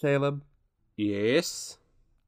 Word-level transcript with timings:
Caleb, 0.00 0.42
Yes. 0.96 1.78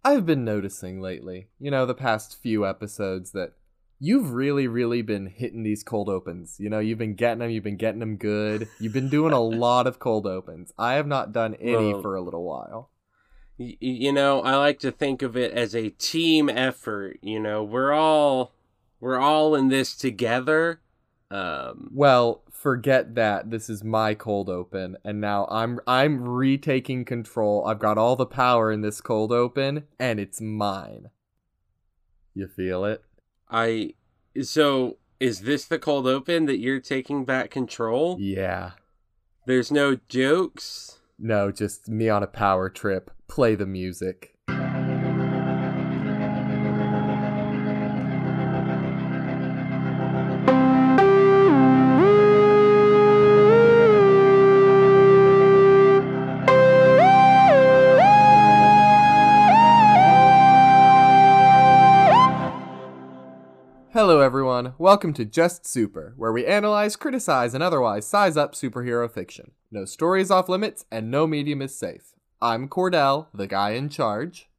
I've 0.04 0.26
been 0.26 0.44
noticing 0.44 1.00
lately, 1.00 1.48
you 1.60 1.70
know, 1.70 1.86
the 1.86 1.94
past 1.94 2.40
few 2.42 2.66
episodes 2.66 3.32
that 3.32 3.52
you've 4.00 4.32
really, 4.32 4.66
really 4.66 5.00
been 5.02 5.26
hitting 5.26 5.62
these 5.62 5.84
cold 5.84 6.08
opens. 6.08 6.56
You 6.58 6.68
know, 6.70 6.80
you've 6.80 6.98
been 6.98 7.14
getting 7.14 7.38
them, 7.38 7.50
you've 7.50 7.62
been 7.62 7.76
getting 7.76 8.00
them 8.00 8.16
good. 8.16 8.68
You've 8.80 8.92
been 8.92 9.08
doing 9.08 9.32
a 9.32 9.40
lot 9.42 9.86
of 9.86 9.98
cold 10.00 10.26
opens. 10.26 10.72
I 10.76 10.94
have 10.94 11.06
not 11.06 11.32
done 11.32 11.54
any 11.54 11.92
Well- 11.92 12.02
for 12.02 12.16
a 12.16 12.20
little 12.22 12.44
while. 12.44 12.90
Y- 13.58 13.76
you 13.80 14.12
know, 14.12 14.40
I 14.40 14.56
like 14.56 14.78
to 14.80 14.90
think 14.90 15.22
of 15.22 15.36
it 15.36 15.52
as 15.52 15.74
a 15.76 15.90
team 15.90 16.48
effort. 16.48 17.18
You 17.22 17.38
know, 17.38 17.62
we're 17.62 17.92
all 17.92 18.54
we're 18.98 19.18
all 19.20 19.54
in 19.54 19.68
this 19.68 19.94
together. 19.96 20.80
Um, 21.30 21.90
Well, 21.92 22.42
forget 22.62 23.16
that. 23.16 23.50
This 23.50 23.68
is 23.68 23.82
my 23.82 24.14
cold 24.14 24.48
open, 24.48 24.96
and 25.04 25.20
now 25.20 25.46
I'm 25.50 25.80
I'm 25.86 26.26
retaking 26.28 27.04
control. 27.04 27.66
I've 27.66 27.80
got 27.80 27.98
all 27.98 28.14
the 28.16 28.24
power 28.24 28.70
in 28.70 28.80
this 28.80 29.00
cold 29.00 29.32
open, 29.32 29.84
and 29.98 30.20
it's 30.20 30.40
mine. 30.40 31.10
You 32.34 32.46
feel 32.46 32.84
it? 32.84 33.02
I 33.50 33.94
so 34.42 34.98
is 35.18 35.40
this 35.40 35.64
the 35.64 35.78
cold 35.78 36.06
open 36.06 36.46
that 36.46 36.58
you're 36.58 36.80
taking 36.80 37.24
back 37.24 37.50
control? 37.50 38.16
Yeah. 38.20 38.72
There's 39.46 39.72
no 39.72 39.98
jokes. 40.08 41.00
No, 41.18 41.50
just 41.50 41.88
me 41.88 42.08
on 42.08 42.22
a 42.22 42.28
power 42.28 42.70
trip. 42.70 43.10
Play 43.28 43.56
the 43.56 43.66
music. 43.66 44.31
Welcome 64.82 65.12
to 65.12 65.24
Just 65.24 65.64
Super, 65.64 66.12
where 66.16 66.32
we 66.32 66.44
analyze, 66.44 66.96
criticize, 66.96 67.54
and 67.54 67.62
otherwise 67.62 68.04
size 68.04 68.36
up 68.36 68.56
superhero 68.56 69.08
fiction. 69.08 69.52
No 69.70 69.84
story 69.84 70.20
is 70.20 70.30
off 70.32 70.48
limits, 70.48 70.86
and 70.90 71.08
no 71.08 71.24
medium 71.24 71.62
is 71.62 71.72
safe. 71.72 72.14
I'm 72.40 72.68
Cordell, 72.68 73.28
the 73.32 73.46
guy 73.46 73.70
in 73.74 73.90
charge. 73.90 74.50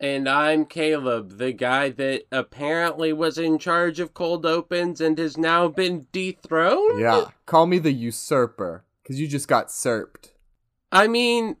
And 0.00 0.30
I'm 0.30 0.64
Caleb, 0.64 1.36
the 1.36 1.52
guy 1.52 1.90
that 1.90 2.22
apparently 2.32 3.12
was 3.12 3.36
in 3.36 3.58
charge 3.58 4.00
of 4.00 4.14
cold 4.14 4.46
opens 4.46 4.98
and 5.02 5.18
has 5.18 5.36
now 5.36 5.68
been 5.68 6.06
dethroned. 6.10 6.98
Yeah, 6.98 7.26
call 7.44 7.66
me 7.66 7.78
the 7.78 7.92
usurper, 7.92 8.86
because 9.02 9.20
you 9.20 9.28
just 9.28 9.46
got 9.46 9.70
serped. 9.70 10.32
I 10.90 11.06
mean, 11.06 11.56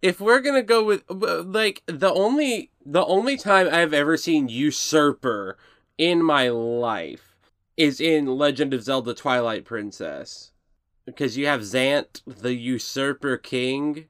if 0.00 0.18
we're 0.18 0.40
gonna 0.40 0.62
go 0.62 0.82
with 0.82 1.04
like 1.10 1.82
the 1.84 2.10
only 2.10 2.70
the 2.86 3.04
only 3.04 3.36
time 3.36 3.68
I've 3.70 3.92
ever 3.92 4.16
seen 4.16 4.48
usurper 4.48 5.58
in 6.02 6.20
my 6.20 6.48
life 6.48 7.36
is 7.76 8.00
in 8.00 8.26
Legend 8.26 8.74
of 8.74 8.82
Zelda: 8.82 9.14
Twilight 9.14 9.64
Princess, 9.64 10.50
because 11.06 11.36
you 11.36 11.46
have 11.46 11.60
Zant, 11.60 12.22
the 12.26 12.54
usurper 12.54 13.36
king. 13.36 14.06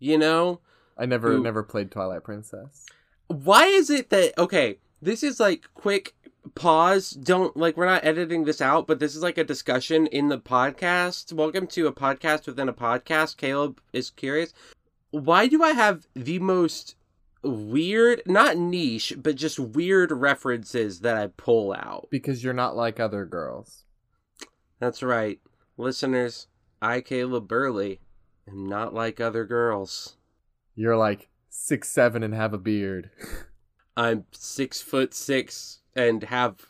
You 0.00 0.18
know 0.18 0.60
I 0.98 1.06
never 1.06 1.30
Who- 1.30 1.42
never 1.42 1.62
played 1.62 1.92
Twilight 1.92 2.24
Princess. 2.24 2.84
why 3.28 3.66
is 3.66 3.90
it 3.90 4.10
that 4.10 4.36
okay? 4.38 4.78
This 5.00 5.22
is 5.22 5.38
like 5.38 5.66
quick 5.74 6.14
pause. 6.56 7.10
Don't 7.12 7.56
like 7.56 7.76
we're 7.76 7.86
not 7.86 8.04
editing 8.04 8.42
this 8.44 8.60
out, 8.60 8.88
but 8.88 8.98
this 8.98 9.14
is 9.14 9.22
like 9.22 9.38
a 9.38 9.44
discussion 9.44 10.08
in 10.08 10.30
the 10.30 10.38
podcast. 10.38 11.32
Welcome 11.32 11.68
to 11.68 11.86
a 11.86 11.92
podcast 11.92 12.46
within 12.46 12.68
a 12.68 12.72
podcast. 12.72 13.36
Caleb 13.36 13.80
is 13.92 14.10
curious. 14.10 14.52
Why 15.12 15.46
do 15.46 15.62
I 15.62 15.74
have 15.74 16.08
the 16.14 16.40
most 16.40 16.96
weird, 17.42 18.22
not 18.26 18.56
niche, 18.56 19.14
but 19.18 19.36
just 19.36 19.58
weird 19.58 20.12
references 20.12 21.00
that 21.00 21.16
I 21.16 21.28
pull 21.28 21.72
out? 21.72 22.08
Because 22.10 22.44
you're 22.44 22.52
not 22.52 22.76
like 22.76 23.00
other 23.00 23.24
girls. 23.24 23.84
That's 24.78 25.02
right. 25.02 25.40
Listeners, 25.76 26.48
I, 26.80 27.00
Caleb 27.00 27.48
Burley, 27.48 28.00
am 28.48 28.66
not 28.66 28.94
like 28.94 29.20
other 29.20 29.44
girls. 29.44 30.16
You're 30.74 30.96
like 30.96 31.28
six 31.48 31.88
seven 31.88 32.22
and 32.22 32.34
have 32.34 32.52
a 32.54 32.58
beard. 32.58 33.10
I'm 33.96 34.24
six 34.32 34.80
foot 34.80 35.12
six 35.12 35.80
and 35.94 36.22
have 36.24 36.66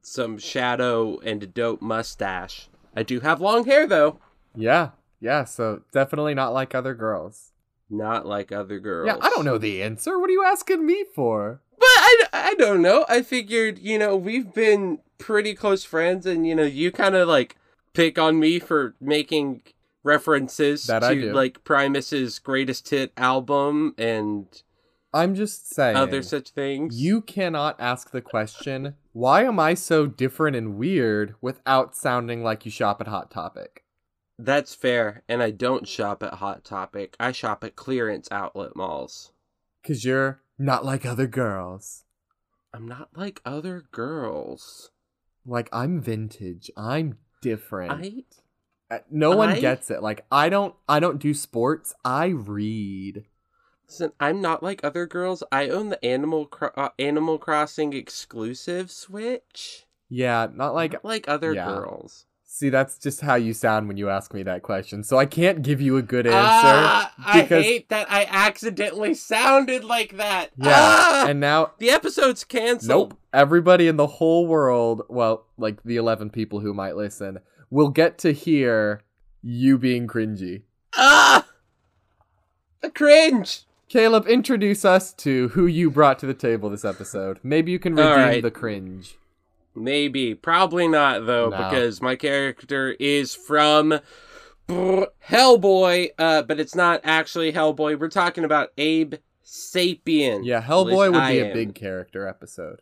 some 0.00 0.38
shadow 0.38 1.18
and 1.20 1.42
a 1.42 1.46
dope 1.46 1.82
mustache. 1.82 2.68
I 2.96 3.02
do 3.02 3.20
have 3.20 3.40
long 3.40 3.64
hair 3.64 3.86
though. 3.86 4.18
yeah, 4.56 4.90
yeah, 5.20 5.44
so 5.44 5.82
definitely 5.92 6.34
not 6.34 6.52
like 6.52 6.74
other 6.74 6.94
girls. 6.94 7.51
Not 7.92 8.26
like 8.26 8.50
other 8.50 8.80
girls. 8.80 9.06
Yeah, 9.06 9.18
I 9.20 9.28
don't 9.28 9.44
know 9.44 9.58
the 9.58 9.82
answer. 9.82 10.18
What 10.18 10.30
are 10.30 10.32
you 10.32 10.44
asking 10.44 10.84
me 10.86 11.04
for? 11.14 11.60
But 11.78 11.86
I, 11.86 12.24
I 12.32 12.54
don't 12.54 12.80
know. 12.80 13.04
I 13.08 13.22
figured, 13.22 13.78
you 13.78 13.98
know, 13.98 14.16
we've 14.16 14.54
been 14.54 15.00
pretty 15.18 15.54
close 15.54 15.84
friends 15.84 16.24
and, 16.24 16.46
you 16.46 16.54
know, 16.54 16.64
you 16.64 16.90
kind 16.90 17.14
of 17.14 17.28
like 17.28 17.56
pick 17.92 18.18
on 18.18 18.40
me 18.40 18.58
for 18.58 18.94
making 18.98 19.62
references 20.02 20.86
That 20.86 21.00
to 21.00 21.32
like 21.32 21.64
Primus's 21.64 22.38
greatest 22.38 22.88
hit 22.88 23.12
album 23.16 23.94
and 23.98 24.46
I'm 25.12 25.34
just 25.34 25.74
saying. 25.74 25.96
other 25.96 26.22
such 26.22 26.50
things. 26.50 27.00
You 27.00 27.20
cannot 27.20 27.78
ask 27.78 28.10
the 28.10 28.22
question, 28.22 28.94
why 29.12 29.44
am 29.44 29.60
I 29.60 29.74
so 29.74 30.06
different 30.06 30.56
and 30.56 30.76
weird 30.76 31.34
without 31.42 31.94
sounding 31.94 32.42
like 32.42 32.64
you 32.64 32.70
shop 32.70 33.00
at 33.02 33.08
Hot 33.08 33.30
Topic? 33.30 33.81
That's 34.38 34.74
fair, 34.74 35.22
and 35.28 35.42
I 35.42 35.50
don't 35.50 35.86
shop 35.86 36.22
at 36.22 36.34
Hot 36.34 36.64
Topic. 36.64 37.14
I 37.20 37.32
shop 37.32 37.62
at 37.64 37.76
clearance 37.76 38.28
outlet 38.30 38.74
malls. 38.74 39.32
Cause 39.86 40.04
you're 40.04 40.40
not 40.58 40.84
like 40.84 41.04
other 41.04 41.26
girls. 41.26 42.04
I'm 42.72 42.86
not 42.86 43.10
like 43.16 43.40
other 43.44 43.84
girls. 43.92 44.90
Like 45.44 45.68
I'm 45.72 46.00
vintage. 46.00 46.70
I'm 46.76 47.18
different. 47.42 47.92
I 47.92 48.24
Uh, 48.94 48.98
no 49.10 49.36
one 49.36 49.50
I- 49.50 49.60
gets 49.60 49.90
it. 49.90 50.02
Like 50.02 50.24
I 50.30 50.48
don't 50.48 50.74
I 50.88 51.00
don't 51.00 51.18
do 51.18 51.34
sports. 51.34 51.92
I 52.04 52.26
read. 52.26 53.24
listen. 53.88 54.12
I'm 54.20 54.40
not 54.40 54.62
like 54.62 54.82
other 54.84 55.06
girls. 55.06 55.42
I 55.52 55.68
own 55.68 55.88
the 55.90 56.02
Animal 56.04 56.46
Cro- 56.46 56.70
uh, 56.76 56.90
Animal 56.98 57.38
Crossing 57.38 57.92
exclusive 57.92 58.90
Switch. 58.90 59.86
Yeah, 60.08 60.46
not 60.54 60.74
like 60.74 60.92
Not 60.94 61.04
like 61.04 61.28
other 61.28 61.52
yeah. 61.54 61.66
girls. 61.66 62.26
See, 62.54 62.68
that's 62.68 62.98
just 62.98 63.22
how 63.22 63.36
you 63.36 63.54
sound 63.54 63.88
when 63.88 63.96
you 63.96 64.10
ask 64.10 64.34
me 64.34 64.42
that 64.42 64.62
question. 64.62 65.02
So 65.04 65.16
I 65.16 65.24
can't 65.24 65.62
give 65.62 65.80
you 65.80 65.96
a 65.96 66.02
good 66.02 66.26
answer 66.26 66.38
Ah, 66.38 67.14
I 67.24 67.40
hate 67.40 67.88
that 67.88 68.12
I 68.12 68.26
accidentally 68.28 69.14
sounded 69.14 69.84
like 69.84 70.18
that. 70.18 70.50
yeah. 70.58 70.74
Ah! 70.76 71.26
And 71.28 71.40
now 71.40 71.72
the 71.78 71.88
episode's 71.88 72.44
canceled. 72.44 73.12
Nope. 73.12 73.18
Everybody 73.32 73.88
in 73.88 73.96
the 73.96 74.06
whole 74.06 74.46
world, 74.46 75.00
well, 75.08 75.46
like 75.56 75.82
the 75.82 75.96
11 75.96 76.28
people 76.28 76.60
who 76.60 76.74
might 76.74 76.94
listen, 76.94 77.38
will 77.70 77.88
get 77.88 78.18
to 78.18 78.32
hear 78.32 79.00
you 79.40 79.78
being 79.78 80.06
cringy. 80.06 80.64
Ah, 80.94 81.46
a 82.82 82.90
cringe. 82.90 83.62
Caleb, 83.88 84.26
introduce 84.28 84.84
us 84.84 85.14
to 85.14 85.48
who 85.48 85.64
you 85.66 85.90
brought 85.90 86.18
to 86.18 86.26
the 86.26 86.34
table 86.34 86.68
this 86.68 86.84
episode. 86.84 87.40
Maybe 87.42 87.72
you 87.72 87.78
can 87.78 87.94
redeem 87.94 88.12
right. 88.12 88.42
the 88.42 88.50
cringe. 88.50 89.16
Maybe, 89.74 90.34
probably 90.34 90.86
not 90.88 91.26
though, 91.26 91.48
No. 91.48 91.56
because 91.56 92.02
my 92.02 92.14
character 92.16 92.94
is 93.00 93.34
from 93.34 94.00
brr, 94.66 95.06
Hellboy, 95.28 96.10
uh, 96.18 96.42
but 96.42 96.60
it's 96.60 96.74
not 96.74 97.00
actually 97.04 97.52
Hellboy. 97.52 97.98
We're 97.98 98.08
talking 98.08 98.44
about 98.44 98.72
Abe 98.76 99.14
Sapien. 99.44 100.40
Yeah, 100.44 100.62
Hellboy 100.62 101.12
would 101.12 101.20
I 101.20 101.32
be 101.32 101.38
a 101.40 101.46
am. 101.48 101.52
big 101.54 101.74
character 101.74 102.26
episode. 102.26 102.80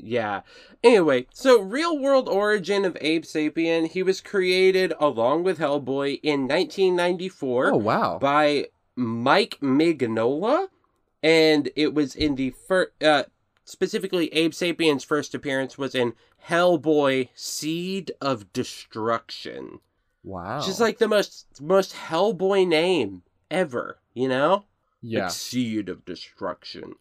Yeah. 0.00 0.42
Anyway, 0.84 1.26
so 1.34 1.60
real 1.60 1.98
world 1.98 2.28
origin 2.28 2.84
of 2.84 2.96
Abe 3.00 3.24
Sapien. 3.24 3.88
He 3.88 4.04
was 4.04 4.20
created 4.20 4.92
along 5.00 5.42
with 5.42 5.58
Hellboy 5.58 6.20
in 6.22 6.46
1994 6.46 7.72
Oh, 7.72 7.76
wow. 7.76 8.18
by 8.20 8.66
Mike 8.94 9.58
Mignola, 9.60 10.68
and 11.22 11.68
it 11.74 11.94
was 11.94 12.14
in 12.14 12.36
the 12.36 12.50
first. 12.68 12.92
Uh, 13.02 13.24
specifically, 13.68 14.32
Abe 14.32 14.54
Sapien's 14.54 15.04
first 15.04 15.34
appearance 15.34 15.76
was 15.76 15.94
in 15.94 16.14
Hellboy: 16.48 17.28
Seed 17.34 18.12
of 18.20 18.52
Destruction, 18.52 19.80
Wow. 20.24 20.60
is 20.60 20.80
like 20.80 20.98
the 20.98 21.08
most 21.08 21.60
most 21.60 21.94
Hellboy 21.94 22.66
name 22.66 23.22
ever. 23.50 23.98
You 24.14 24.28
know, 24.28 24.64
yeah. 25.00 25.24
like 25.24 25.32
Seed 25.32 25.88
of 25.88 26.04
Destruction. 26.04 26.94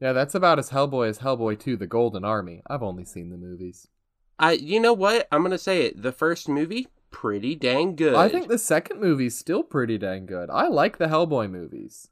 Yeah, 0.00 0.12
that's 0.12 0.34
about 0.34 0.58
as 0.58 0.70
Hellboy 0.70 1.08
as 1.08 1.18
Hellboy 1.18 1.58
2, 1.58 1.76
The 1.76 1.86
Golden 1.86 2.24
Army. 2.24 2.62
I've 2.66 2.82
only 2.82 3.04
seen 3.04 3.28
the 3.28 3.36
movies. 3.36 3.86
I, 4.38 4.52
you 4.52 4.80
know 4.80 4.94
what? 4.94 5.28
I'm 5.30 5.42
gonna 5.42 5.58
say 5.58 5.82
it. 5.82 6.02
The 6.02 6.12
first 6.12 6.48
movie, 6.48 6.88
pretty 7.10 7.54
dang 7.54 7.96
good. 7.96 8.14
I 8.14 8.28
think 8.28 8.48
the 8.48 8.58
second 8.58 9.00
movie's 9.00 9.36
still 9.36 9.62
pretty 9.62 9.98
dang 9.98 10.26
good. 10.26 10.48
I 10.50 10.68
like 10.68 10.98
the 10.98 11.06
Hellboy 11.06 11.50
movies. 11.50 12.08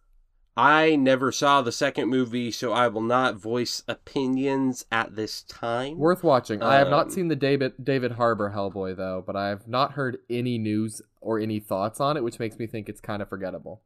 I 0.61 0.97
never 0.97 1.31
saw 1.31 1.63
the 1.63 1.71
second 1.71 2.09
movie, 2.09 2.51
so 2.51 2.73
I 2.73 2.89
will 2.89 3.01
not 3.01 3.37
voice 3.37 3.85
opinions 3.87 4.85
at 4.91 5.15
this 5.15 5.43
time. 5.43 5.97
Worth 5.99 6.25
watching. 6.25 6.65
I 6.65 6.75
have 6.79 6.91
not 6.91 7.07
Um, 7.07 7.11
seen 7.13 7.29
the 7.29 7.37
David 7.37 7.75
David 7.83 8.13
Harbour 8.13 8.53
Hellboy 8.53 8.97
though, 8.97 9.23
but 9.25 9.37
I 9.37 9.51
have 9.51 9.69
not 9.69 9.93
heard 9.93 10.19
any 10.29 10.59
news 10.59 11.01
or 11.21 11.39
any 11.39 11.61
thoughts 11.61 12.01
on 12.01 12.17
it, 12.17 12.25
which 12.25 12.41
makes 12.41 12.59
me 12.59 12.67
think 12.67 12.89
it's 12.89 13.01
kind 13.01 13.23
of 13.23 13.29
forgettable. 13.29 13.83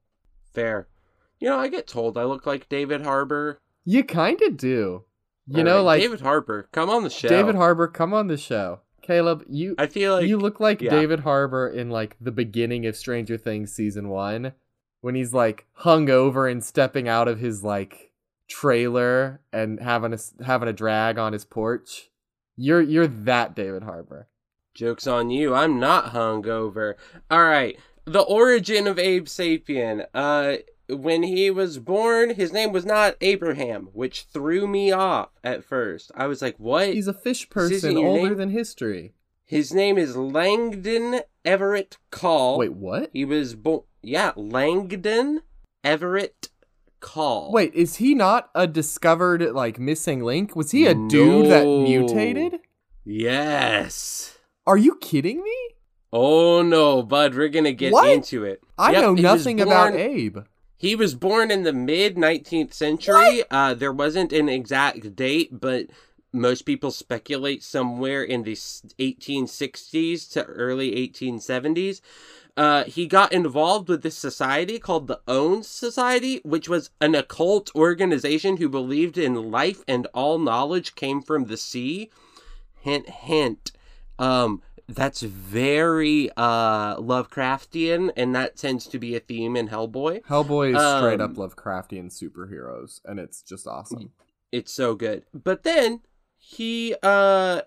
Fair. 0.55 0.89
You 1.39 1.51
know, 1.51 1.59
I 1.59 1.69
get 1.69 1.87
told 1.87 2.17
I 2.17 2.25
look 2.25 2.47
like 2.47 2.71
David 2.71 3.03
Harbour. 3.03 3.59
You 3.85 4.03
kind 4.03 4.41
of 4.41 4.57
do. 4.57 5.05
You 5.47 5.59
All 5.59 5.65
know, 5.65 5.77
right, 5.79 5.83
like 5.83 6.01
David 6.01 6.21
Harbour, 6.23 6.69
come 6.73 6.89
on 6.89 7.03
the 7.03 7.11
show. 7.11 7.29
David 7.29 7.55
Harbour, 7.57 7.87
come 7.89 8.15
on 8.15 8.29
the 8.29 8.39
show. 8.39 8.81
Caleb, 9.03 9.45
you 9.47 9.75
I 9.77 9.89
feel 9.89 10.15
like 10.15 10.27
you 10.27 10.39
look 10.39 10.59
like 10.59 10.81
yeah. 10.81 10.91
David 10.91 11.21
Harbour 11.21 11.69
in 11.69 11.91
like 11.91 12.17
the 12.19 12.31
beginning 12.33 12.87
of 12.87 12.97
Stranger 12.97 13.37
Things 13.37 13.73
season 13.75 14.09
one, 14.09 14.53
when 15.03 15.15
he's 15.15 15.35
like 15.35 15.67
hung 15.75 16.09
over 16.09 16.49
and 16.49 16.65
stepping 16.65 17.07
out 17.07 17.29
of 17.29 17.39
his 17.39 17.63
like 17.63 18.13
trailer 18.49 19.41
and 19.53 19.81
having 19.81 20.15
a 20.15 20.19
having 20.45 20.69
a 20.69 20.73
drag 20.73 21.19
on 21.19 21.35
his 21.35 21.45
porch. 21.45 22.11
You're 22.57 22.81
you're 22.81 23.07
that 23.07 23.55
David 23.55 23.83
Harbour. 23.83 24.29
Joke's 24.75 25.07
on 25.07 25.31
you. 25.31 25.55
I'm 25.55 25.79
not 25.79 26.13
hungover. 26.13 26.95
All 27.31 27.45
right. 27.45 27.79
The 28.05 28.23
origin 28.23 28.87
of 28.87 28.99
Abe 28.99 29.27
Sapien. 29.27 30.07
Uh, 30.15 30.57
when 30.89 31.23
he 31.23 31.51
was 31.51 31.79
born, 31.79 32.35
his 32.35 32.53
name 32.53 32.73
was 32.73 32.85
not 32.85 33.17
Abraham, 33.21 33.91
which 33.93 34.25
threw 34.25 34.67
me 34.67 34.91
off 34.91 35.31
at 35.45 35.65
first. 35.65 36.11
I 36.15 36.27
was 36.27 36.43
like, 36.43 36.57
what? 36.59 36.93
He's 36.95 37.07
a 37.07 37.15
fish 37.15 37.49
person 37.49 37.97
older 37.97 38.29
name? 38.31 38.37
than 38.37 38.51
history. 38.51 39.15
His 39.45 39.73
name 39.73 39.99
is 39.99 40.17
Langdon 40.17 41.21
Everett 41.45 41.99
Caul. 42.11 42.59
Wait, 42.59 42.73
what? 42.73 43.11
He 43.13 43.25
was 43.25 43.55
born. 43.55 43.83
Yeah, 44.03 44.33
Langdon 44.37 45.43
Everett 45.85 46.49
Caul. 47.01 47.53
Wait, 47.53 47.73
is 47.75 47.97
he 47.97 48.15
not 48.15 48.51
a 48.55 48.67
discovered 48.67 49.43
like 49.53 49.79
missing 49.79 50.23
link? 50.23 50.57
Was 50.57 50.73
he 50.73 50.87
a 50.87 50.95
dude 50.95 51.47
that 51.51 51.65
mutated? 51.67 52.61
Yes. 53.05 54.39
Are 54.67 54.77
you 54.77 54.97
kidding 54.97 55.43
me? 55.43 55.57
Oh 56.13 56.63
no, 56.63 57.03
bud, 57.03 57.35
we're 57.35 57.49
gonna 57.49 57.73
get 57.73 57.93
What? 57.93 58.11
into 58.11 58.45
it. 58.45 58.63
I 58.77 58.93
Yep, 58.93 59.03
know 59.03 59.15
nothing 59.15 59.61
about 59.61 59.95
Abe. 59.95 60.39
He 60.77 60.97
was 60.97 61.15
born 61.15 61.51
in 61.51 61.63
the 61.63 61.73
mid 61.73 62.17
19th 62.17 62.73
century. 62.75 63.45
Uh, 63.51 63.75
there 63.75 63.93
wasn't 63.93 64.33
an 64.33 64.49
exact 64.49 65.15
date, 65.15 65.61
but 65.61 65.87
most 66.33 66.63
people 66.63 66.91
speculate 66.91 67.63
somewhere 67.63 68.23
in 68.23 68.43
the 68.43 68.55
1860s 68.55 70.31
to 70.33 70.45
early 70.45 70.93
1870s. 70.97 72.01
Uh, 72.57 72.85
he 72.85 73.07
got 73.07 73.33
involved 73.33 73.89
with 73.89 74.03
this 74.03 74.17
society 74.17 74.79
called 74.79 75.07
the 75.07 75.21
Oannes 75.27 75.65
Society, 75.65 76.41
which 76.45 76.69
was 76.69 76.91
an 77.01 77.15
occult 77.15 77.75
organization 77.75 78.59
who 78.59 78.69
believed 78.69 79.17
in 79.17 79.51
life 79.51 79.83
and 79.89 80.07
all 80.13 80.39
knowledge 80.39 80.95
came 80.95 81.23
from 81.23 81.47
the 81.47 81.57
sea. 81.57 82.11
Hint, 82.81 83.09
hint. 83.09 83.73
Um, 84.19 84.61
that's 84.89 85.23
very 85.23 86.29
uh 86.37 86.97
Lovecraftian, 86.97 88.11
and 88.17 88.35
that 88.35 88.57
tends 88.57 88.87
to 88.89 88.99
be 88.99 89.17
a 89.17 89.21
theme 89.21 89.57
in 89.57 89.69
Hellboy. 89.69 90.23
Hellboy 90.25 90.77
is 90.77 90.99
straight 90.99 91.21
up 91.21 91.31
Um, 91.31 91.37
Lovecraftian 91.37 92.11
superheroes, 92.11 93.01
and 93.05 93.19
it's 93.19 93.43
just 93.43 93.67
awesome. 93.67 94.11
It's 94.51 94.73
so 94.73 94.95
good. 94.95 95.25
But 95.33 95.63
then 95.63 96.01
he 96.37 96.95
uh 97.03 97.63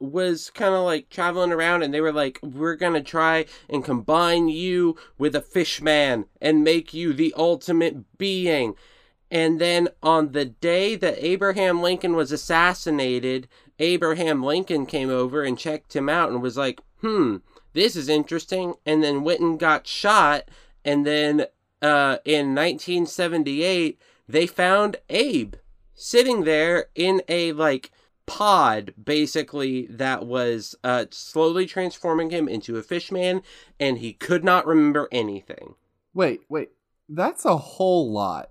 was 0.00 0.50
kind 0.50 0.74
of 0.74 0.84
like 0.84 1.10
traveling 1.10 1.52
around 1.52 1.82
and 1.82 1.92
they 1.92 2.00
were 2.00 2.12
like 2.12 2.38
we're 2.42 2.76
going 2.76 2.94
to 2.94 3.02
try 3.02 3.44
and 3.68 3.84
combine 3.84 4.48
you 4.48 4.96
with 5.18 5.34
a 5.34 5.40
fish 5.40 5.82
man 5.82 6.26
and 6.40 6.62
make 6.62 6.94
you 6.94 7.12
the 7.12 7.34
ultimate 7.36 8.16
being. 8.16 8.74
And 9.30 9.60
then 9.60 9.88
on 10.02 10.32
the 10.32 10.46
day 10.46 10.94
that 10.96 11.22
Abraham 11.22 11.82
Lincoln 11.82 12.16
was 12.16 12.32
assassinated, 12.32 13.48
Abraham 13.78 14.42
Lincoln 14.42 14.86
came 14.86 15.10
over 15.10 15.42
and 15.42 15.58
checked 15.58 15.94
him 15.94 16.08
out 16.08 16.30
and 16.30 16.40
was 16.40 16.56
like, 16.56 16.80
"Hmm, 17.02 17.36
this 17.74 17.94
is 17.94 18.08
interesting." 18.08 18.74
And 18.86 19.02
then 19.02 19.24
went 19.24 19.40
and 19.40 19.58
got 19.58 19.86
shot 19.86 20.48
and 20.84 21.04
then 21.06 21.46
uh 21.82 22.18
in 22.24 22.54
1978 22.54 23.98
they 24.28 24.46
found 24.46 24.96
Abe 25.08 25.54
sitting 25.94 26.44
there 26.44 26.86
in 26.94 27.22
a 27.28 27.52
like 27.52 27.90
pod 28.28 28.94
basically 29.02 29.86
that 29.86 30.24
was 30.26 30.74
uh 30.84 31.04
slowly 31.10 31.66
transforming 31.66 32.30
him 32.30 32.48
into 32.48 32.76
a 32.76 32.82
fish 32.82 33.10
man 33.10 33.42
and 33.80 33.98
he 33.98 34.12
could 34.12 34.44
not 34.44 34.66
remember 34.66 35.08
anything 35.12 35.74
Wait, 36.14 36.40
wait, 36.48 36.70
that's 37.08 37.44
a 37.44 37.56
whole 37.56 38.10
lot. 38.10 38.50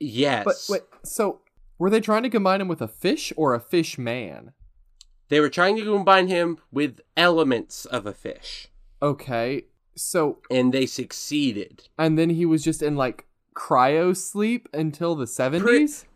yes 0.00 0.44
But 0.44 0.56
wait, 0.68 0.82
so 1.04 1.40
were 1.78 1.90
they 1.90 2.00
trying 2.00 2.22
to 2.24 2.30
combine 2.30 2.60
him 2.60 2.68
with 2.68 2.80
a 2.82 2.88
fish 2.88 3.32
or 3.36 3.54
a 3.54 3.60
fish 3.60 3.98
man? 3.98 4.52
they 5.28 5.40
were 5.40 5.48
trying 5.48 5.76
to 5.76 5.84
combine 5.84 6.28
him 6.28 6.58
with 6.70 7.00
elements 7.16 7.84
of 7.86 8.06
a 8.06 8.12
fish 8.12 8.68
Okay, 9.00 9.64
so 9.94 10.38
and 10.50 10.72
they 10.72 10.86
succeeded 10.86 11.88
and 11.98 12.18
then 12.18 12.30
he 12.30 12.46
was 12.46 12.62
just 12.64 12.82
in 12.82 12.96
like 12.96 13.26
cryo 13.54 14.16
sleep 14.16 14.68
until 14.72 15.14
the 15.14 15.26
seventies. 15.26 16.06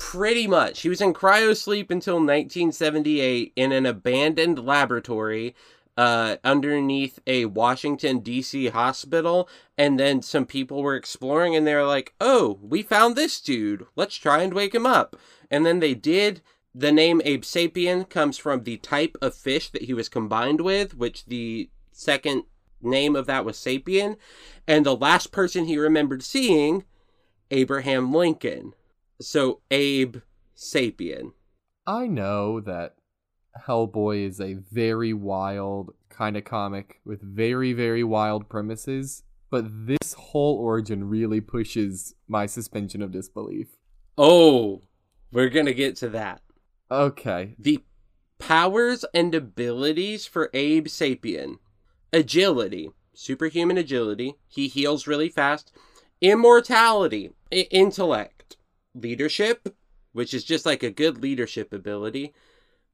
Pretty 0.00 0.46
much 0.46 0.80
he 0.80 0.88
was 0.88 1.00
in 1.00 1.12
cryo 1.12 1.56
sleep 1.56 1.90
until 1.90 2.14
1978 2.14 3.52
in 3.54 3.70
an 3.70 3.86
abandoned 3.86 4.58
laboratory 4.58 5.54
uh, 5.96 6.36
underneath 6.42 7.18
a 7.26 7.44
Washington 7.44 8.20
D.C. 8.20 8.68
hospital, 8.68 9.46
and 9.76 10.00
then 10.00 10.22
some 10.22 10.46
people 10.46 10.82
were 10.82 10.96
exploring, 10.96 11.54
and 11.54 11.66
they 11.66 11.74
were 11.74 11.84
like, 11.84 12.14
"Oh, 12.18 12.58
we 12.62 12.82
found 12.82 13.16
this 13.16 13.38
dude. 13.38 13.84
Let's 13.96 14.16
try 14.16 14.42
and 14.42 14.54
wake 14.54 14.74
him 14.74 14.86
up." 14.86 15.14
And 15.50 15.66
then 15.66 15.80
they 15.80 15.92
did. 15.92 16.40
The 16.74 16.90
name 16.90 17.20
Abe 17.24 17.42
Sapien 17.42 18.08
comes 18.08 18.38
from 18.38 18.62
the 18.62 18.78
type 18.78 19.14
of 19.20 19.34
fish 19.34 19.68
that 19.70 19.82
he 19.82 19.92
was 19.92 20.08
combined 20.08 20.62
with, 20.62 20.96
which 20.96 21.26
the 21.26 21.68
second 21.92 22.44
name 22.80 23.14
of 23.14 23.26
that 23.26 23.44
was 23.44 23.58
Sapien, 23.58 24.16
and 24.66 24.86
the 24.86 24.96
last 24.96 25.32
person 25.32 25.66
he 25.66 25.76
remembered 25.76 26.22
seeing, 26.22 26.84
Abraham 27.50 28.14
Lincoln. 28.14 28.72
So 29.20 29.60
Abe 29.70 30.16
Sapien. 30.56 31.32
I 31.86 32.06
know 32.06 32.60
that 32.60 32.96
Hellboy 33.66 34.26
is 34.26 34.40
a 34.40 34.54
very 34.54 35.12
wild 35.12 35.94
kind 36.08 36.36
of 36.36 36.44
comic 36.44 37.00
with 37.04 37.20
very, 37.20 37.72
very 37.72 38.04
wild 38.04 38.48
premises, 38.48 39.22
but 39.50 39.64
this 39.86 40.14
whole 40.14 40.56
origin 40.58 41.08
really 41.08 41.40
pushes 41.40 42.14
my 42.28 42.46
suspension 42.46 43.02
of 43.02 43.10
disbelief. 43.10 43.68
Oh, 44.16 44.82
we're 45.32 45.48
gonna 45.48 45.72
get 45.72 45.96
to 45.96 46.08
that. 46.10 46.42
Okay. 46.90 47.54
The 47.58 47.80
powers 48.38 49.04
and 49.14 49.34
abilities 49.34 50.26
for 50.26 50.50
Abe 50.54 50.86
Sapien 50.86 51.58
agility, 52.12 52.90
superhuman 53.14 53.78
agility, 53.78 54.34
he 54.48 54.68
heals 54.68 55.06
really 55.06 55.28
fast, 55.28 55.72
immortality, 56.20 57.30
I- 57.52 57.68
intellect, 57.70 58.39
leadership, 58.94 59.74
which 60.12 60.34
is 60.34 60.44
just 60.44 60.66
like 60.66 60.82
a 60.82 60.90
good 60.90 61.22
leadership 61.22 61.72
ability. 61.72 62.34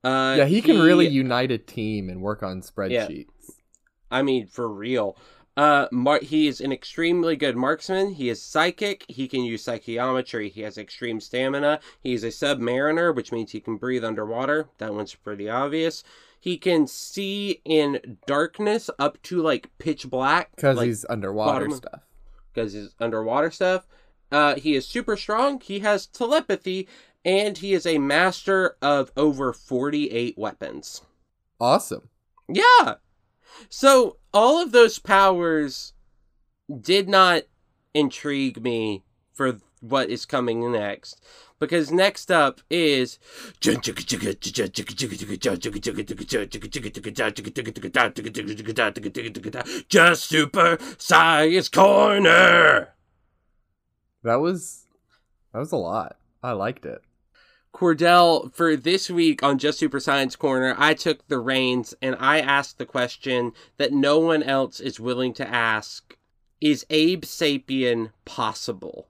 Uh, 0.05 0.35
yeah, 0.39 0.45
he 0.45 0.63
can 0.63 0.79
really 0.81 1.07
unite 1.09 1.51
a 1.51 1.59
team 1.59 2.09
and 2.09 2.21
work 2.21 2.43
on 2.43 2.61
spreadsheets. 2.63 3.27
I 4.11 4.23
mean, 4.23 4.47
for 4.47 4.69
real. 4.69 5.17
Uh, 5.57 5.89
Mar- 5.91 6.21
he 6.23 6.47
is 6.49 6.61
an 6.61 6.71
extremely 6.71 7.35
good 7.35 7.57
marksman. 7.57 8.13
He 8.13 8.29
is 8.29 8.43
psychic. 8.43 9.05
He 9.09 9.27
can 9.27 9.41
use 9.43 9.65
psychometry. 9.65 10.51
He 10.51 10.61
has 10.61 10.77
extreme 10.77 11.19
stamina. 11.19 11.81
He 12.03 12.13
is 12.13 12.25
a 12.25 12.29
submariner, 12.29 13.15
which 13.15 13.33
means 13.33 13.53
he 13.53 13.61
can 13.61 13.77
breathe 13.79 14.05
underwater. 14.05 14.69
That 14.79 14.93
one's 14.95 15.15
pretty 15.15 15.49
obvious. 15.49 16.05
He 16.39 16.59
can 16.59 16.87
see 16.87 17.63
in 17.65 18.19
darkness 18.27 18.91
up 18.99 19.21
to 19.23 19.41
like 19.41 19.71
pitch 19.79 20.09
black 20.11 20.55
Because 20.55 20.77
like, 20.77 20.87
he's 20.89 21.07
underwater 21.09 21.53
bottom- 21.65 21.73
stuff. 21.73 22.01
because 22.53 22.75
he's 22.75 22.95
underwater 23.01 23.51
stuff. 23.51 23.87
Uh, 24.31 24.57
he 24.57 24.75
is 24.75 24.87
super 24.87 25.17
strong. 25.17 25.61
He 25.61 25.81
has 25.81 26.07
telepathy, 26.07 26.89
and 27.25 27.59
he 27.59 27.73
is 27.73 27.87
a 27.87 27.99
master 27.99 28.77
of 28.83 29.13
over 29.17 29.53
forty-eight 29.53 30.37
weapons. 30.37 31.03
Awesome. 31.61 32.09
Yeah. 32.49 32.95
So 33.69 34.19
all 34.35 34.61
of 34.63 34.73
those 34.73 34.99
powers 34.99 35.93
did 36.81 37.09
not 37.09 37.45
intrigue 37.95 38.63
me 38.63 39.05
for 39.33 39.59
what 39.81 40.11
is 40.11 40.27
coming 40.27 40.73
next. 40.73 41.25
Because 41.59 41.91
next 41.91 42.31
up 42.31 42.61
is 42.69 43.19
Just 49.89 50.25
Super 50.25 50.79
Science 50.99 51.69
Corner. 51.71 52.96
That 54.27 54.41
was 54.41 54.87
that 55.53 55.61
was 55.61 55.71
a 55.71 55.77
lot. 55.77 56.17
I 56.43 56.51
liked 56.51 56.85
it. 56.85 57.01
Cordell, 57.73 58.53
for 58.53 58.75
this 58.75 59.09
week 59.09 59.45
on 59.45 59.57
Just 59.59 59.79
Super 59.79 60.01
Science 60.01 60.35
Corner, 60.35 60.75
I 60.77 60.95
took 60.95 61.29
the 61.29 61.39
reins 61.39 61.95
and 62.03 62.17
I 62.19 62.41
asked 62.41 62.79
the 62.79 62.87
question 62.87 63.53
that 63.77 63.93
no 63.93 64.19
one 64.19 64.43
else 64.43 64.81
is 64.81 64.99
willing 64.99 65.33
to 65.35 65.47
ask 65.49 66.17
Is 66.61 66.85
Abe 66.91 67.23
Sapien 67.23 68.11
possible? 68.25 69.07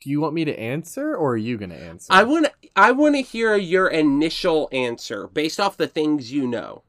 Do 0.00 0.08
you 0.08 0.22
want 0.22 0.32
me 0.32 0.46
to 0.46 0.58
answer 0.58 1.14
or 1.14 1.32
are 1.32 1.36
you 1.36 1.58
going 1.58 1.70
to 1.70 1.76
answer? 1.76 2.10
I 2.10 2.22
want 2.22 2.46
I 2.74 2.92
want 2.92 3.14
to 3.16 3.20
hear 3.20 3.56
your 3.56 3.88
initial 3.88 4.70
answer 4.72 5.28
based 5.28 5.60
off 5.60 5.76
the 5.76 5.86
things 5.86 6.32
you 6.32 6.46
know. 6.46 6.82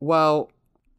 Well, 0.00 0.50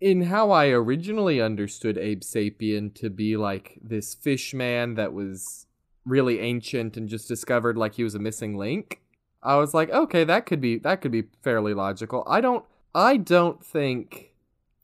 in 0.02 0.24
how 0.24 0.50
I 0.50 0.70
originally 0.70 1.40
understood 1.40 1.96
Abe 1.96 2.22
Sapien 2.22 2.96
to 2.96 3.12
be 3.12 3.38
like 3.38 3.78
this 3.84 4.16
fish 4.16 4.56
man 4.56 4.96
that 4.96 5.14
was 5.14 5.67
really 6.08 6.40
ancient 6.40 6.98
and 6.98 7.10
just 7.10 7.28
discovered 7.28 7.78
like 7.78 7.96
he 7.96 8.04
was 8.04 8.16
a 8.16 8.20
missing 8.20 8.58
link. 8.58 9.02
I 9.44 9.56
was 9.58 9.74
like, 9.74 9.90
okay, 9.92 10.24
that 10.24 10.46
could 10.46 10.62
be 10.62 10.78
that 10.80 11.02
could 11.02 11.12
be 11.12 11.26
fairly 11.44 11.74
logical. 11.74 12.24
I 12.28 12.42
don't 12.42 12.66
I 12.96 13.18
don't 13.18 13.64
think 13.64 14.34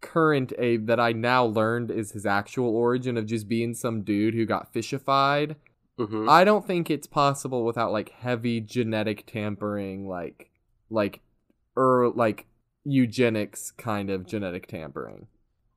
current 0.01 0.53
Abe 0.57 0.87
that 0.87 0.99
I 0.99 1.13
now 1.13 1.45
learned 1.45 1.89
is 1.89 2.11
his 2.11 2.25
actual 2.25 2.75
origin 2.75 3.17
of 3.17 3.25
just 3.25 3.47
being 3.47 3.73
some 3.73 4.03
dude 4.03 4.33
who 4.33 4.45
got 4.45 4.73
fishified. 4.73 5.55
hmm 5.97 6.27
I 6.29 6.43
don't 6.43 6.65
think 6.67 6.89
it's 6.89 7.07
possible 7.07 7.65
without 7.65 7.91
like 7.91 8.09
heavy 8.09 8.61
genetic 8.61 9.25
tampering, 9.25 10.07
like 10.07 10.51
like 10.89 11.21
or 11.75 12.11
like 12.15 12.45
eugenics 12.83 13.71
kind 13.71 14.09
of 14.09 14.25
genetic 14.27 14.67
tampering. 14.67 15.27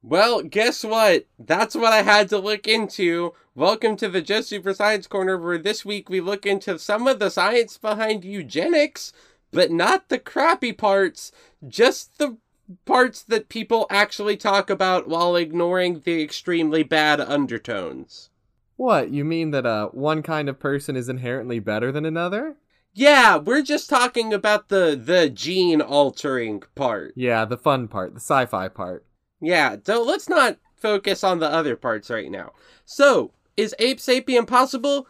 Well, 0.08 0.42
guess 0.42 0.84
what? 0.84 1.26
That's 1.36 1.74
what 1.74 1.92
I 1.92 2.02
had 2.02 2.28
to 2.28 2.38
look 2.38 2.68
into. 2.68 3.34
Welcome 3.56 3.96
to 3.96 4.08
the 4.08 4.22
Just 4.22 4.48
Super 4.48 4.72
Science 4.72 5.08
Corner, 5.08 5.36
where 5.36 5.58
this 5.58 5.84
week 5.84 6.08
we 6.08 6.20
look 6.20 6.46
into 6.46 6.78
some 6.78 7.08
of 7.08 7.18
the 7.18 7.28
science 7.28 7.76
behind 7.76 8.24
eugenics, 8.24 9.12
but 9.50 9.72
not 9.72 10.08
the 10.08 10.20
crappy 10.20 10.72
parts, 10.72 11.32
just 11.66 12.18
the 12.18 12.36
parts 12.84 13.20
that 13.24 13.48
people 13.48 13.88
actually 13.90 14.36
talk 14.36 14.70
about 14.70 15.08
while 15.08 15.34
ignoring 15.34 16.02
the 16.04 16.22
extremely 16.22 16.84
bad 16.84 17.20
undertones. 17.20 18.30
What, 18.76 19.10
you 19.10 19.24
mean 19.24 19.50
that 19.50 19.66
uh 19.66 19.88
one 19.88 20.22
kind 20.22 20.48
of 20.48 20.60
person 20.60 20.94
is 20.94 21.08
inherently 21.08 21.58
better 21.58 21.90
than 21.90 22.06
another? 22.06 22.54
Yeah, 22.94 23.38
we're 23.38 23.62
just 23.62 23.90
talking 23.90 24.32
about 24.32 24.68
the 24.68 24.94
the 24.94 25.28
gene 25.28 25.80
altering 25.80 26.62
part. 26.76 27.12
Yeah, 27.16 27.44
the 27.44 27.58
fun 27.58 27.88
part, 27.88 28.14
the 28.14 28.20
sci-fi 28.20 28.68
part. 28.68 29.04
Yeah, 29.40 29.76
so 29.84 30.02
let's 30.02 30.28
not 30.28 30.58
focus 30.76 31.24
on 31.24 31.38
the 31.38 31.50
other 31.50 31.76
parts 31.76 32.10
right 32.10 32.30
now. 32.30 32.52
So, 32.84 33.32
is 33.56 33.74
Abe 33.78 33.98
Sapien 33.98 34.46
possible? 34.46 35.06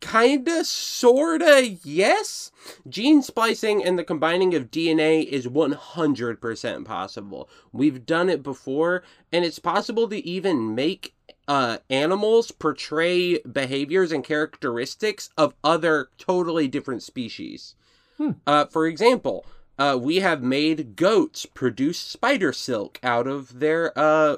Kinda, 0.00 0.64
sorta, 0.64 1.78
yes. 1.84 2.50
Gene 2.88 3.22
splicing 3.22 3.84
and 3.84 3.96
the 3.96 4.04
combining 4.04 4.54
of 4.54 4.70
DNA 4.70 5.24
is 5.24 5.46
100% 5.46 6.84
possible. 6.84 7.48
We've 7.70 8.04
done 8.04 8.28
it 8.28 8.42
before, 8.42 9.04
and 9.32 9.44
it's 9.44 9.60
possible 9.60 10.08
to 10.08 10.26
even 10.26 10.74
make 10.74 11.14
uh, 11.46 11.78
animals 11.88 12.50
portray 12.50 13.38
behaviors 13.40 14.10
and 14.10 14.24
characteristics 14.24 15.30
of 15.36 15.54
other 15.62 16.08
totally 16.18 16.66
different 16.66 17.02
species. 17.02 17.76
Hmm. 18.16 18.32
Uh, 18.46 18.66
for 18.66 18.86
example, 18.86 19.46
uh, 19.82 19.96
we 19.96 20.16
have 20.16 20.42
made 20.42 20.96
goats 20.96 21.46
produce 21.46 21.98
spider 21.98 22.52
silk 22.52 23.00
out 23.02 23.26
of 23.26 23.58
their 23.58 23.96
uh, 23.98 24.36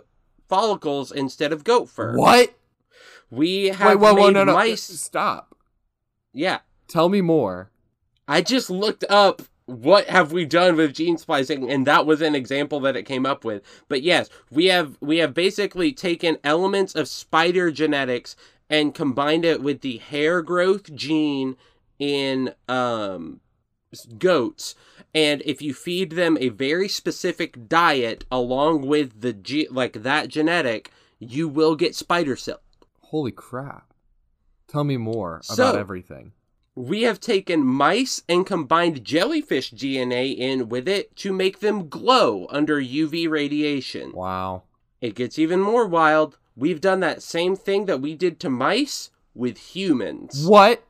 follicles 0.49 1.13
instead 1.13 1.53
of 1.53 1.65
goat 1.65 1.89
fur. 1.89 2.17
What? 2.17 2.55
We 3.31 3.65
Wait, 3.65 3.75
have 3.75 4.01
whoa, 4.01 4.15
made 4.15 4.23
whoa, 4.23 4.31
no, 4.31 4.45
no. 4.45 4.55
mice. 4.55 4.83
Stop. 4.83 5.57
Yeah, 6.33 6.61
Tell 6.89 7.09
me 7.09 7.21
more. 7.21 7.71
I 8.29 8.41
just 8.41 8.71
looked 8.71 9.05
up 9.09 9.43
what 9.67 10.07
have 10.09 10.33
we 10.33 10.45
done 10.45 10.77
with 10.77 10.95
gene 10.95 11.19
splicing, 11.19 11.71
and 11.71 11.87
that 11.87 12.07
was 12.07 12.21
an 12.21 12.35
example 12.35 12.81
that 12.81 12.97
it 12.97 13.05
came 13.05 13.27
up 13.27 13.45
with. 13.45 13.63
But 13.89 14.03
yes, 14.03 14.29
we 14.51 14.67
have 14.67 14.97
we 15.01 15.19
have 15.19 15.35
basically 15.35 15.93
taken 15.93 16.39
elements 16.45 16.95
of 16.95 17.09
spider 17.09 17.71
genetics 17.71 18.37
and 18.71 18.95
combined 18.95 19.45
it 19.45 19.63
with 19.63 19.81
the 19.81 19.99
hair 19.99 20.43
growth 20.43 20.95
gene 20.95 21.57
in 21.99 22.55
um 22.69 23.41
goats 24.19 24.75
and 25.15 25.43
if 25.45 25.63
you 25.63 25.73
feed 25.75 26.11
them 26.13 26.37
a 26.41 26.49
very 26.49 26.89
specific 26.89 27.69
diet 27.69 28.25
along 28.31 28.87
with 28.87 29.21
the 29.21 29.33
ge- 29.33 29.71
like 29.71 30.03
that 30.03 30.29
genetic 30.29 30.91
you 31.19 31.49
will 31.49 31.75
get 31.77 31.95
spider 31.95 32.37
silk 32.37 32.61
Holy 33.09 33.31
crap. 33.33 33.93
Tell 34.67 34.83
me 34.85 34.97
more 34.97 35.41
So- 35.45 35.55
about 35.69 35.79
everything. 35.79 36.33
we 36.75 37.03
have 37.03 37.21
taken 37.21 37.65
mice 37.65 38.23
and 38.29 38.45
combined 38.45 39.05
jellyfish 39.05 39.71
DNA 39.73 40.37
in 40.37 40.69
with 40.69 40.89
it 40.89 41.15
to 41.17 41.33
make 41.33 41.61
them 41.61 41.89
glow 41.89 42.49
under 42.51 42.81
UV 42.83 43.29
radiation. 43.29 44.11
Wow. 44.13 44.65
It 45.01 45.15
gets 45.15 45.39
even 45.39 45.61
more 45.61 45.87
wild. 45.87 46.39
We've 46.57 46.81
done 46.81 46.99
that 47.01 47.23
same 47.23 47.55
thing 47.55 47.85
that 47.87 48.01
we 48.01 48.17
did 48.17 48.41
to 48.41 48.51
mice 48.51 49.11
with 49.35 49.59
humans. 49.77 50.45
What? 50.47 50.83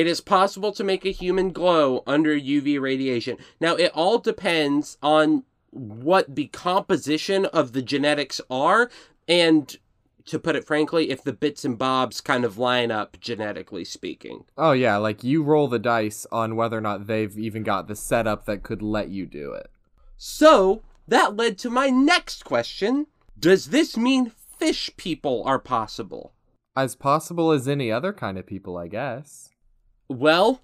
It 0.00 0.06
is 0.06 0.22
possible 0.22 0.72
to 0.72 0.82
make 0.82 1.04
a 1.04 1.10
human 1.10 1.50
glow 1.50 2.02
under 2.06 2.34
UV 2.34 2.80
radiation. 2.80 3.36
Now, 3.60 3.74
it 3.74 3.92
all 3.94 4.16
depends 4.16 4.96
on 5.02 5.44
what 5.72 6.34
the 6.34 6.46
composition 6.46 7.44
of 7.44 7.74
the 7.74 7.82
genetics 7.82 8.40
are, 8.48 8.90
and 9.28 9.76
to 10.24 10.38
put 10.38 10.56
it 10.56 10.66
frankly, 10.66 11.10
if 11.10 11.22
the 11.22 11.34
bits 11.34 11.66
and 11.66 11.76
bobs 11.76 12.22
kind 12.22 12.46
of 12.46 12.56
line 12.56 12.90
up 12.90 13.20
genetically 13.20 13.84
speaking. 13.84 14.46
Oh 14.56 14.72
yeah, 14.72 14.96
like 14.96 15.22
you 15.22 15.42
roll 15.42 15.68
the 15.68 15.78
dice 15.78 16.26
on 16.32 16.56
whether 16.56 16.78
or 16.78 16.80
not 16.80 17.06
they've 17.06 17.38
even 17.38 17.62
got 17.62 17.86
the 17.86 17.94
setup 17.94 18.46
that 18.46 18.62
could 18.62 18.80
let 18.80 19.10
you 19.10 19.26
do 19.26 19.52
it. 19.52 19.70
So, 20.16 20.82
that 21.08 21.36
led 21.36 21.58
to 21.58 21.68
my 21.68 21.90
next 21.90 22.46
question 22.46 23.06
Does 23.38 23.66
this 23.66 23.98
mean 23.98 24.32
fish 24.58 24.88
people 24.96 25.42
are 25.44 25.58
possible? 25.58 26.32
As 26.74 26.94
possible 26.94 27.52
as 27.52 27.68
any 27.68 27.92
other 27.92 28.14
kind 28.14 28.38
of 28.38 28.46
people, 28.46 28.78
I 28.78 28.88
guess. 28.88 29.49
Well, 30.10 30.60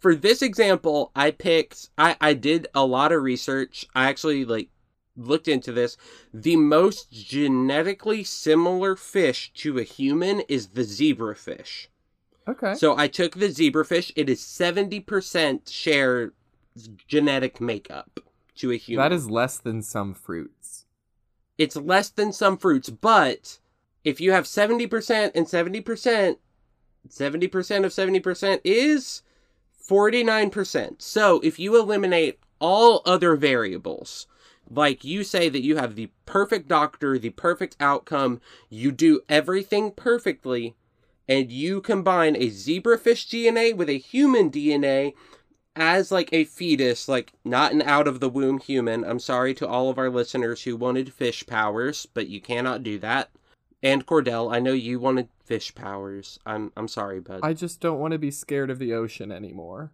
for 0.00 0.14
this 0.14 0.40
example, 0.40 1.12
I 1.14 1.30
picked 1.30 1.90
I 1.98 2.16
I 2.20 2.32
did 2.32 2.66
a 2.74 2.86
lot 2.86 3.12
of 3.12 3.22
research. 3.22 3.86
I 3.94 4.08
actually 4.08 4.46
like 4.46 4.70
looked 5.14 5.46
into 5.46 5.72
this. 5.72 5.98
The 6.32 6.56
most 6.56 7.12
genetically 7.12 8.24
similar 8.24 8.96
fish 8.96 9.52
to 9.56 9.78
a 9.78 9.82
human 9.82 10.40
is 10.48 10.68
the 10.68 10.82
zebrafish. 10.82 11.88
Okay. 12.48 12.74
So 12.74 12.96
I 12.96 13.08
took 13.08 13.34
the 13.34 13.48
zebrafish. 13.48 14.10
It 14.16 14.30
is 14.30 14.40
70% 14.40 15.68
share 15.70 16.32
genetic 17.06 17.60
makeup 17.60 18.20
to 18.56 18.72
a 18.72 18.76
human. 18.76 19.04
That 19.04 19.14
is 19.14 19.28
less 19.28 19.58
than 19.58 19.82
some 19.82 20.14
fruits. 20.14 20.86
it's 21.58 21.76
less 21.76 22.08
than 22.08 22.32
some 22.32 22.56
fruits, 22.56 22.88
but 22.88 23.58
if 24.04 24.18
you 24.20 24.32
have 24.32 24.44
70% 24.44 25.32
and 25.34 25.46
70%, 25.46 26.36
70% 27.10 27.84
of 27.84 27.92
70% 27.92 28.60
is 28.64 29.22
49%. 29.88 31.02
So 31.02 31.40
if 31.40 31.58
you 31.58 31.78
eliminate 31.78 32.38
all 32.60 33.02
other 33.04 33.36
variables, 33.36 34.26
like 34.70 35.04
you 35.04 35.24
say 35.24 35.48
that 35.48 35.62
you 35.62 35.76
have 35.76 35.94
the 35.94 36.10
perfect 36.26 36.68
doctor, 36.68 37.18
the 37.18 37.30
perfect 37.30 37.76
outcome, 37.80 38.40
you 38.68 38.92
do 38.92 39.22
everything 39.28 39.90
perfectly, 39.92 40.74
and 41.26 41.50
you 41.50 41.80
combine 41.80 42.36
a 42.36 42.50
zebrafish 42.50 43.26
DNA 43.28 43.74
with 43.74 43.88
a 43.88 43.98
human 43.98 44.50
DNA 44.50 45.14
as 45.76 46.10
like 46.10 46.28
a 46.32 46.44
fetus, 46.44 47.08
like 47.08 47.32
not 47.44 47.72
an 47.72 47.82
out 47.82 48.08
of 48.08 48.20
the 48.20 48.28
womb 48.28 48.58
human. 48.58 49.04
I'm 49.04 49.20
sorry 49.20 49.54
to 49.54 49.68
all 49.68 49.88
of 49.88 49.98
our 49.98 50.10
listeners 50.10 50.62
who 50.62 50.76
wanted 50.76 51.12
fish 51.12 51.46
powers, 51.46 52.06
but 52.12 52.28
you 52.28 52.40
cannot 52.40 52.82
do 52.82 52.98
that. 52.98 53.30
And 53.82 54.04
Cordell, 54.04 54.52
I 54.52 54.58
know 54.58 54.72
you 54.72 54.98
wanted 54.98 55.28
fish 55.48 55.74
powers. 55.74 56.38
I'm 56.46 56.70
I'm 56.76 56.86
sorry, 56.88 57.20
bud. 57.20 57.40
I 57.42 57.54
just 57.54 57.80
don't 57.80 57.98
want 57.98 58.12
to 58.12 58.18
be 58.18 58.30
scared 58.30 58.70
of 58.70 58.78
the 58.78 58.92
ocean 58.94 59.32
anymore. 59.32 59.92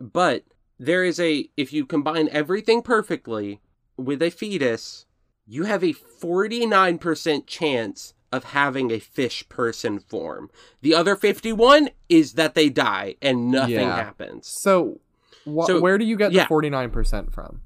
But 0.00 0.44
there 0.78 1.04
is 1.04 1.18
a 1.20 1.48
if 1.56 1.72
you 1.72 1.86
combine 1.86 2.28
everything 2.32 2.82
perfectly 2.82 3.60
with 3.96 4.20
a 4.22 4.30
fetus, 4.30 5.06
you 5.46 5.64
have 5.64 5.82
a 5.84 5.92
49% 5.92 7.46
chance 7.46 8.14
of 8.32 8.44
having 8.44 8.90
a 8.90 8.98
fish 8.98 9.48
person 9.48 9.98
form. 9.98 10.50
The 10.82 10.94
other 10.94 11.16
51 11.16 11.90
is 12.08 12.34
that 12.34 12.54
they 12.54 12.68
die 12.68 13.16
and 13.20 13.50
nothing 13.50 13.74
Yeah. 13.74 13.96
happens. 13.96 14.46
So, 14.46 15.00
wh- 15.44 15.66
So, 15.66 15.80
where 15.80 15.98
do 15.98 16.04
you 16.04 16.16
get 16.16 16.32
yeah. 16.32 16.44
the 16.44 16.48
forty 16.48 16.70
nine 16.70 16.90
percent 16.90 17.32
from? 17.32 17.62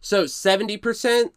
So 0.00 0.24
70% 0.24 1.30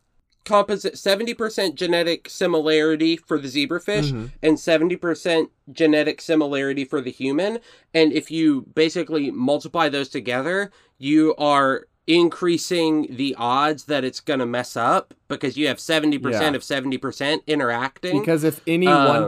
composite 0.46 0.94
70% 0.94 1.76
genetic 1.76 2.30
similarity 2.30 3.18
for 3.18 3.38
the 3.38 3.48
zebrafish 3.48 4.12
Mhm. 4.14 4.32
and 4.42 4.58
70% 4.60 5.50
genetic 5.72 6.22
similarity 6.22 6.86
for 6.86 7.02
the 7.02 7.12
human 7.12 7.60
and 7.94 8.14
if 8.14 8.30
you 8.32 8.62
basically 8.76 9.32
multiply 9.32 9.90
those 9.90 10.08
together 10.10 10.72
you 10.98 11.36
are 11.38 11.88
increasing 12.08 13.08
the 13.10 13.34
odds 13.40 13.86
that 13.86 14.04
it's 14.04 14.20
going 14.20 14.40
to 14.40 14.46
mess 14.46 14.78
up 14.78 15.14
because 15.28 15.58
you 15.58 15.68
have 15.68 15.80
70% 15.80 16.22
Yeah. 16.52 16.56
of 16.56 16.64
70% 16.64 17.42
interacting 17.48 18.20
Because 18.20 18.44
if 18.44 18.62
any 18.68 18.86
Um, 18.88 19.08
one 19.08 19.24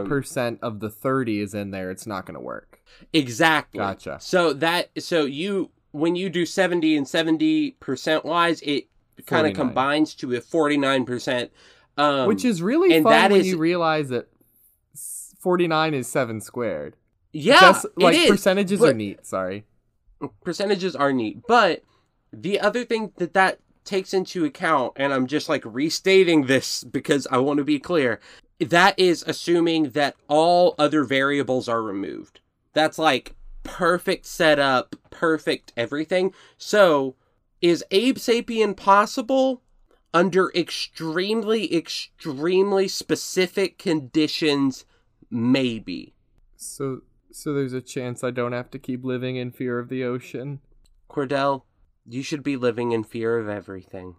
of 0.62 0.78
the 0.80 0.88
thirty 0.90 1.40
is 1.40 1.54
in 1.54 1.72
there, 1.72 1.90
it's 1.90 2.06
not 2.06 2.24
going 2.26 2.34
to 2.36 2.40
work. 2.40 2.80
exactly 3.12 3.78
Gotcha. 3.78 4.18
so 4.20 4.52
that 4.54 4.90
so 4.98 5.24
you 5.24 5.70
when 5.92 6.14
you 6.16 6.28
do 6.28 6.44
70 6.44 6.96
and 6.96 7.06
70% 7.06 8.24
wise 8.24 8.60
it 8.62 8.87
kind 9.28 9.46
of 9.46 9.54
combines 9.54 10.14
to 10.16 10.34
a 10.34 10.40
49% 10.40 11.50
um 11.96 12.26
Which 12.28 12.44
is 12.44 12.62
really 12.62 12.94
and 12.94 13.02
fun 13.04 13.12
that 13.12 13.30
when 13.30 13.40
is- 13.40 13.46
you 13.48 13.58
realize 13.58 14.08
that 14.10 14.28
forty 15.38 15.68
nine 15.68 15.94
is 15.94 16.06
seven 16.08 16.40
squared. 16.40 16.96
yeah 17.32 17.60
Just, 17.60 17.86
like 17.96 18.28
percentages 18.28 18.80
but- 18.80 18.90
are 18.90 18.94
neat. 18.94 19.24
Sorry. 19.26 19.64
percentages 20.42 20.96
are 20.96 21.12
neat 21.12 21.38
but 21.46 21.82
the 22.32 22.60
other 22.60 22.84
thing 22.84 23.12
that 23.16 23.34
that 23.34 23.60
takes 23.84 24.12
into 24.12 24.44
account 24.44 24.92
and 24.96 25.14
i'm 25.14 25.26
just 25.26 25.48
like 25.48 25.62
restating 25.64 26.46
this 26.46 26.84
because 26.84 27.26
i 27.30 27.38
want 27.38 27.56
to 27.58 27.64
be 27.64 27.78
clear 27.78 28.20
that 28.60 28.98
is 28.98 29.24
assuming 29.26 29.90
that 29.90 30.14
all 30.28 30.74
other 30.78 31.04
variables 31.04 31.68
are 31.68 31.82
removed 31.82 32.40
that's 32.74 32.98
like 32.98 33.34
perfect 33.64 34.24
setup, 34.24 34.94
perfect 35.10 35.72
everything. 35.76 36.32
So, 36.56 37.16
is 37.60 37.84
Abe 37.90 38.16
Sapien 38.16 38.76
possible? 38.76 39.62
Under 40.14 40.50
extremely, 40.54 41.74
extremely 41.74 42.88
specific 42.88 43.78
conditions, 43.78 44.84
maybe. 45.30 46.14
So 46.56 47.02
so 47.30 47.52
there's 47.52 47.74
a 47.74 47.80
chance 47.80 48.24
I 48.24 48.30
don't 48.30 48.52
have 48.52 48.70
to 48.70 48.78
keep 48.78 49.04
living 49.04 49.36
in 49.36 49.52
fear 49.52 49.78
of 49.78 49.88
the 49.88 50.02
ocean. 50.04 50.60
Cordell, 51.10 51.62
you 52.06 52.22
should 52.22 52.42
be 52.42 52.56
living 52.56 52.92
in 52.92 53.04
fear 53.04 53.38
of 53.38 53.48
everything. 53.48 54.16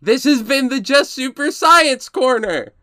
This 0.00 0.24
has 0.24 0.42
been 0.42 0.68
the 0.68 0.80
Just 0.80 1.12
Super 1.12 1.50
Science 1.50 2.08
Corner, 2.08 2.74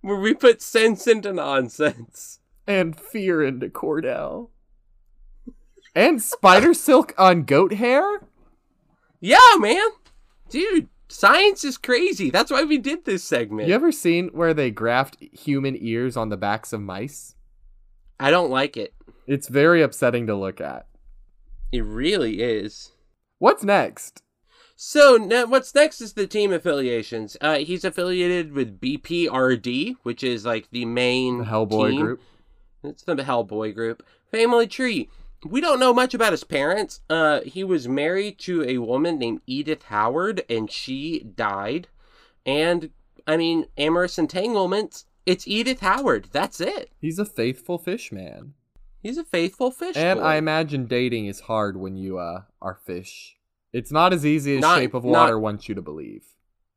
where 0.00 0.18
we 0.18 0.34
put 0.34 0.60
sense 0.60 1.06
into 1.06 1.32
nonsense. 1.32 2.40
And 2.66 2.98
fear 2.98 3.42
into 3.42 3.68
Cordell. 3.68 4.50
And 5.98 6.22
spider 6.22 6.74
silk 6.74 7.12
on 7.18 7.42
goat 7.42 7.72
hair? 7.72 8.20
Yeah, 9.18 9.56
man. 9.58 9.84
Dude, 10.48 10.86
science 11.08 11.64
is 11.64 11.76
crazy. 11.76 12.30
That's 12.30 12.52
why 12.52 12.62
we 12.62 12.78
did 12.78 13.04
this 13.04 13.24
segment. 13.24 13.66
You 13.66 13.74
ever 13.74 13.90
seen 13.90 14.28
where 14.28 14.54
they 14.54 14.70
graft 14.70 15.16
human 15.20 15.76
ears 15.76 16.16
on 16.16 16.28
the 16.28 16.36
backs 16.36 16.72
of 16.72 16.80
mice? 16.80 17.34
I 18.20 18.30
don't 18.30 18.48
like 18.48 18.76
it. 18.76 18.94
It's 19.26 19.48
very 19.48 19.82
upsetting 19.82 20.28
to 20.28 20.36
look 20.36 20.60
at. 20.60 20.86
It 21.72 21.82
really 21.82 22.42
is. 22.42 22.92
What's 23.40 23.64
next? 23.64 24.22
So 24.76 25.16
ne- 25.16 25.46
what's 25.46 25.74
next 25.74 26.00
is 26.00 26.12
the 26.12 26.28
team 26.28 26.52
affiliations. 26.52 27.36
Uh, 27.40 27.56
he's 27.58 27.84
affiliated 27.84 28.52
with 28.52 28.80
BPRD, 28.80 29.96
which 30.04 30.22
is 30.22 30.46
like 30.46 30.68
the 30.70 30.84
main 30.84 31.38
The 31.38 31.44
Hellboy 31.46 31.90
team. 31.90 32.00
group. 32.02 32.22
It's 32.84 33.02
the 33.02 33.16
Hellboy 33.16 33.74
group. 33.74 34.04
Family 34.30 34.68
tree. 34.68 35.08
We 35.44 35.60
don't 35.60 35.78
know 35.78 35.94
much 35.94 36.14
about 36.14 36.32
his 36.32 36.44
parents. 36.44 37.00
Uh, 37.08 37.40
he 37.42 37.62
was 37.62 37.86
married 37.88 38.38
to 38.40 38.64
a 38.64 38.78
woman 38.78 39.18
named 39.18 39.40
Edith 39.46 39.84
Howard, 39.84 40.42
and 40.50 40.70
she 40.70 41.20
died. 41.20 41.88
And 42.44 42.90
I 43.26 43.36
mean, 43.36 43.66
amorous 43.76 44.18
entanglements. 44.18 45.04
It's 45.26 45.46
Edith 45.46 45.80
Howard. 45.80 46.28
That's 46.32 46.60
it. 46.60 46.90
He's 47.00 47.18
a 47.18 47.24
faithful 47.24 47.78
fish 47.78 48.10
man. 48.10 48.54
He's 49.00 49.18
a 49.18 49.24
faithful 49.24 49.70
fish. 49.70 49.96
And 49.96 50.18
boy. 50.18 50.24
I 50.26 50.36
imagine 50.36 50.86
dating 50.86 51.26
is 51.26 51.40
hard 51.40 51.76
when 51.76 51.96
you 51.96 52.18
uh 52.18 52.42
are 52.60 52.74
fish. 52.84 53.36
It's 53.72 53.92
not 53.92 54.12
as 54.12 54.24
easy 54.26 54.56
as 54.56 54.62
Not- 54.62 54.78
Shape 54.78 54.94
of 54.94 55.04
not- 55.04 55.10
Water 55.12 55.38
wants 55.38 55.68
you 55.68 55.74
to 55.74 55.82
believe. 55.82 56.24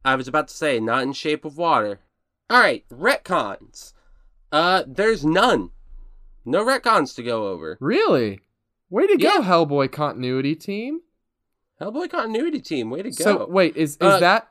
I 0.03 0.15
was 0.15 0.27
about 0.27 0.47
to 0.49 0.53
say, 0.53 0.79
not 0.79 1.03
in 1.03 1.13
shape 1.13 1.45
of 1.45 1.57
water. 1.57 1.99
All 2.49 2.59
right, 2.59 2.83
retcons. 2.89 3.93
Uh, 4.51 4.83
there's 4.85 5.23
none. 5.23 5.69
No 6.43 6.65
retcons 6.65 7.15
to 7.15 7.23
go 7.23 7.47
over. 7.47 7.77
Really? 7.79 8.39
Way 8.91 9.07
to 9.07 9.17
go, 9.17 9.27
Yeah. 9.27 9.41
Hellboy 9.41 9.91
continuity 9.91 10.53
team. 10.53 10.99
Hellboy 11.81 12.11
continuity 12.11 12.61
team, 12.61 12.91
way 12.91 13.01
to 13.01 13.09
go. 13.09 13.23
So 13.23 13.47
wait, 13.49 13.75
is 13.75 13.93
is 13.93 13.97
Uh, 14.01 14.19
that 14.19 14.49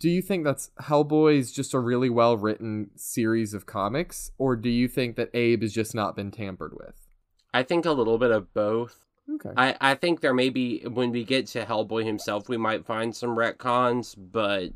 do 0.00 0.08
you 0.08 0.22
think 0.22 0.44
that's 0.44 0.70
Hellboy's 0.80 1.52
just 1.52 1.74
a 1.74 1.78
really 1.78 2.08
well 2.10 2.36
written 2.36 2.90
series 2.96 3.52
of 3.54 3.66
comics? 3.66 4.32
Or 4.38 4.56
do 4.56 4.70
you 4.70 4.88
think 4.88 5.14
that 5.16 5.30
Abe 5.34 5.60
has 5.62 5.72
just 5.72 5.94
not 5.94 6.16
been 6.16 6.30
tampered 6.32 6.72
with? 6.74 7.06
I 7.52 7.62
think 7.62 7.84
a 7.84 7.92
little 7.92 8.18
bit 8.18 8.30
of 8.32 8.52
both. 8.54 9.04
Okay. 9.34 9.50
I, 9.56 9.76
I 9.80 9.94
think 9.94 10.20
there 10.20 10.34
may 10.34 10.48
be 10.48 10.80
when 10.84 11.10
we 11.12 11.22
get 11.24 11.46
to 11.48 11.64
Hellboy 11.64 12.04
himself, 12.04 12.48
we 12.48 12.56
might 12.56 12.84
find 12.86 13.14
some 13.14 13.36
retcons, 13.36 14.14
but 14.18 14.70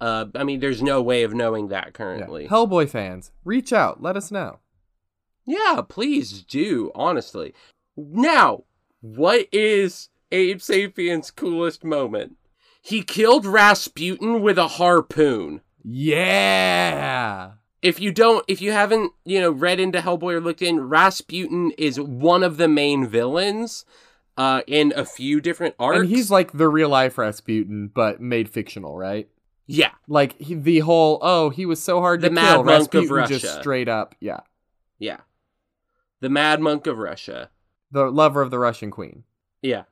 uh, 0.00 0.26
I 0.34 0.44
mean, 0.44 0.60
there's 0.60 0.82
no 0.82 1.02
way 1.02 1.24
of 1.24 1.34
knowing 1.34 1.68
that 1.68 1.86
Yeah. 1.86 1.90
currently. 1.90 2.48
Hellboy 2.48 2.88
fans, 2.88 3.32
reach 3.44 3.72
out, 3.72 4.00
let 4.02 4.16
us 4.16 4.30
know. 4.30 4.60
Yeah, 5.46 5.82
please 5.88 6.42
do, 6.42 6.90
honestly. 6.94 7.54
Now, 7.96 8.64
what 9.00 9.48
is 9.52 10.08
Abe 10.32 10.60
Sapien's 10.60 11.30
coolest 11.30 11.84
moment? 11.84 12.36
He 12.82 13.02
killed 13.02 13.46
Rasputin 13.46 14.42
with 14.42 14.58
a 14.58 14.68
harpoon. 14.68 15.62
Yeah. 15.82 17.52
If 17.82 18.00
you 18.00 18.12
don't, 18.12 18.44
if 18.48 18.60
you 18.62 18.72
haven't, 18.72 19.12
you 19.24 19.40
know, 19.40 19.50
read 19.50 19.78
into 19.78 20.00
Hellboy 20.00 20.34
or 20.34 20.40
looked 20.40 20.62
in, 20.62 20.80
Rasputin 20.80 21.72
is 21.76 22.00
one 22.00 22.42
of 22.42 22.56
the 22.56 22.68
main 22.68 23.06
villains 23.06 23.84
uh, 24.36 24.62
in 24.66 24.92
a 24.96 25.04
few 25.04 25.40
different 25.40 25.74
arcs. 25.78 26.00
And 26.00 26.08
he's 26.08 26.30
like 26.30 26.52
the 26.52 26.68
real 26.68 26.88
life 26.88 27.18
Rasputin, 27.18 27.90
but 27.94 28.20
made 28.20 28.48
fictional, 28.48 28.96
right? 28.96 29.28
yeah, 29.66 29.92
Like 30.08 30.38
he, 30.40 30.54
the 30.54 30.80
whole 30.80 31.18
oh 31.22 31.48
he 31.50 31.64
was 31.64 31.82
so 31.82 32.00
hard 32.00 32.20
The 32.20 32.28
to 32.28 32.34
Mad 32.34 32.54
kill. 32.54 32.64
Monk 32.64 32.94
of 32.94 33.10
Rasputin 33.10 33.38
just 33.38 33.60
straight 33.60 33.88
up, 33.88 34.14
yeah, 34.20 34.40
yeah. 34.98 35.20
The 36.20 36.28
Mad 36.28 36.60
Monk 36.60 36.86
of 36.86 36.98
Russia. 36.98 37.50
The 37.94 38.10
lover 38.10 38.42
of 38.42 38.50
the 38.50 38.58
Russian 38.58 38.90
queen. 38.90 39.24
Yeah. 39.62 39.84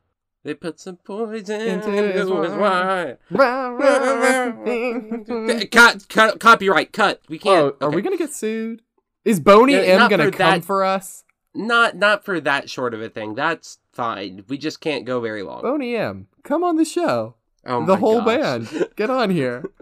They 0.44 0.54
put 0.54 0.80
some 0.80 0.96
poison 0.96 1.60
Into 1.60 1.90
his 1.90 2.28
wine. 2.28 3.16
cut, 5.70 6.08
cut, 6.08 6.40
copyright, 6.40 6.92
cut. 6.92 7.20
We 7.28 7.38
can't. 7.38 7.76
Oh, 7.80 7.86
are 7.86 7.88
okay. 7.88 7.96
we 7.96 8.02
gonna 8.02 8.16
get 8.16 8.32
sued? 8.34 8.82
Is 9.24 9.38
Boney 9.38 9.74
Yeah, 9.74 10.02
M 10.02 10.10
gonna 10.10 10.24
for 10.24 10.30
come 10.32 10.50
that- 10.60 10.64
for 10.64 10.84
us? 10.84 11.24
Not, 11.54 11.96
not 11.96 12.24
for 12.24 12.40
that 12.40 12.70
short 12.70 12.94
of 12.94 13.02
a 13.02 13.10
thing. 13.10 13.34
That's 13.34 13.78
fine. 13.92 14.42
We 14.48 14.56
just 14.56 14.80
can't 14.80 15.04
go 15.04 15.20
very 15.20 15.42
long. 15.42 15.60
Boney 15.62 15.94
M, 15.94 16.26
come 16.42 16.64
on 16.64 16.76
the 16.76 16.84
show. 16.84 17.34
Oh 17.64 17.86
the 17.86 17.98
whole 17.98 18.22
gosh. 18.22 18.68
band, 18.70 18.88
get 18.96 19.10
on 19.10 19.30
here. 19.30 19.64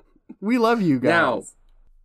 We 0.42 0.56
love 0.56 0.80
you 0.80 0.98
guys. 1.00 1.10
Now- 1.10 1.42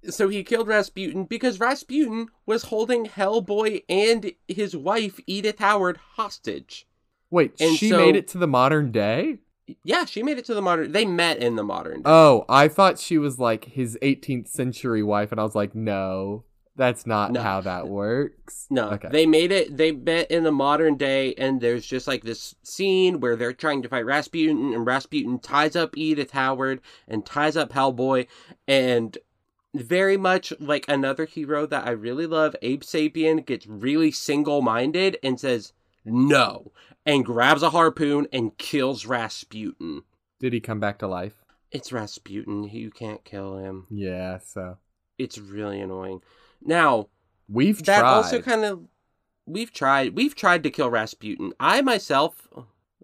So 0.10 0.28
he 0.30 0.44
killed 0.44 0.68
Rasputin 0.68 1.26
because 1.26 1.60
Rasputin 1.60 2.28
was 2.46 2.64
holding 2.64 3.06
Hellboy 3.06 3.84
and 3.90 4.32
his 4.48 4.76
wife 4.76 5.20
Edith 5.28 5.60
Howard 5.60 5.98
hostage. 6.16 6.88
Wait, 7.32 7.54
and 7.60 7.76
she 7.78 7.90
so- 7.90 7.98
made 7.98 8.16
it 8.16 8.28
to 8.30 8.38
the 8.38 8.48
modern 8.48 8.92
day? 8.92 9.40
Yeah, 9.84 10.06
she 10.06 10.22
made 10.22 10.38
it 10.38 10.46
to 10.46 10.54
the 10.54 10.62
modern. 10.62 10.92
They 10.92 11.06
met 11.06 11.40
in 11.40 11.56
the 11.56 11.64
modern. 11.64 11.98
Day. 12.04 12.10
Oh, 12.12 12.46
I 12.48 12.68
thought 12.68 13.00
she 13.00 13.18
was 13.18 13.40
like 13.40 13.66
his 13.66 13.98
18th 14.04 14.48
century 14.48 15.02
wife, 15.02 15.32
and 15.32 15.42
I 15.42 15.44
was 15.44 15.56
like, 15.56 15.74
no, 15.74 16.44
that's 16.76 17.08
not 17.08 17.32
No. 17.32 17.42
how 17.42 17.62
that 17.62 17.88
works. 17.88 18.68
No, 18.70 18.90
Okay. 18.92 19.08
they 19.12 19.26
made 19.26 19.52
it. 19.52 19.76
They 19.76 19.92
met 19.92 20.30
in 20.30 20.44
the 20.44 20.52
modern 20.52 20.98
day, 20.98 21.34
and 21.40 21.62
there's 21.62 21.84
just 21.88 22.06
like 22.08 22.24
this 22.24 22.54
scene 22.62 23.20
where 23.22 23.36
they're 23.36 23.54
trying 23.54 23.82
to 23.82 23.90
fight 23.90 24.06
Rasputin, 24.06 24.72
and 24.72 24.86
Rasputin 24.86 25.40
ties 25.40 25.76
up 25.76 25.98
Edith 25.98 26.30
Howard 26.32 26.80
and 27.08 27.26
ties 27.26 27.58
up 27.58 27.72
Hellboy, 27.74 28.28
and 28.68 29.18
very 29.76 30.18
much 30.18 30.54
like 30.60 30.86
another 30.88 31.26
hero 31.26 31.66
that 31.66 31.88
I 31.88 31.92
really 31.92 32.26
love, 32.28 32.56
Abe 32.62 32.82
Sapien 32.82 33.46
gets 33.46 33.68
really 33.68 34.12
single 34.12 34.62
minded 34.62 35.18
and 35.24 35.40
says 35.40 35.74
no, 36.04 36.72
and 37.06 37.26
grabs 37.26 37.64
a 37.64 37.70
harpoon 37.72 38.28
and 38.32 38.58
kills 38.58 39.06
Rasputin. 39.06 40.04
Did 40.40 40.54
he 40.54 40.60
come 40.60 40.80
back 40.80 41.00
to 41.00 41.08
life? 41.08 41.44
It's 41.72 41.92
Rasputin. 41.92 42.64
You 42.66 42.92
can't 42.92 43.24
kill 43.26 43.58
him. 43.58 43.88
Yeah, 43.90 44.38
so 44.40 44.78
It's 45.18 45.38
really 45.38 45.82
annoying. 45.82 46.22
Now, 46.62 47.08
we've 47.50 47.84
that 47.86 48.00
tried. 48.02 48.12
also 48.12 48.42
kind 48.42 48.64
of 48.64 48.84
we've 49.46 49.72
tried 49.72 50.16
we've 50.16 50.36
tried 50.36 50.64
to 50.64 50.70
kill 50.70 50.90
Rasputin. 50.90 51.54
I 51.60 51.82
myself 51.82 52.48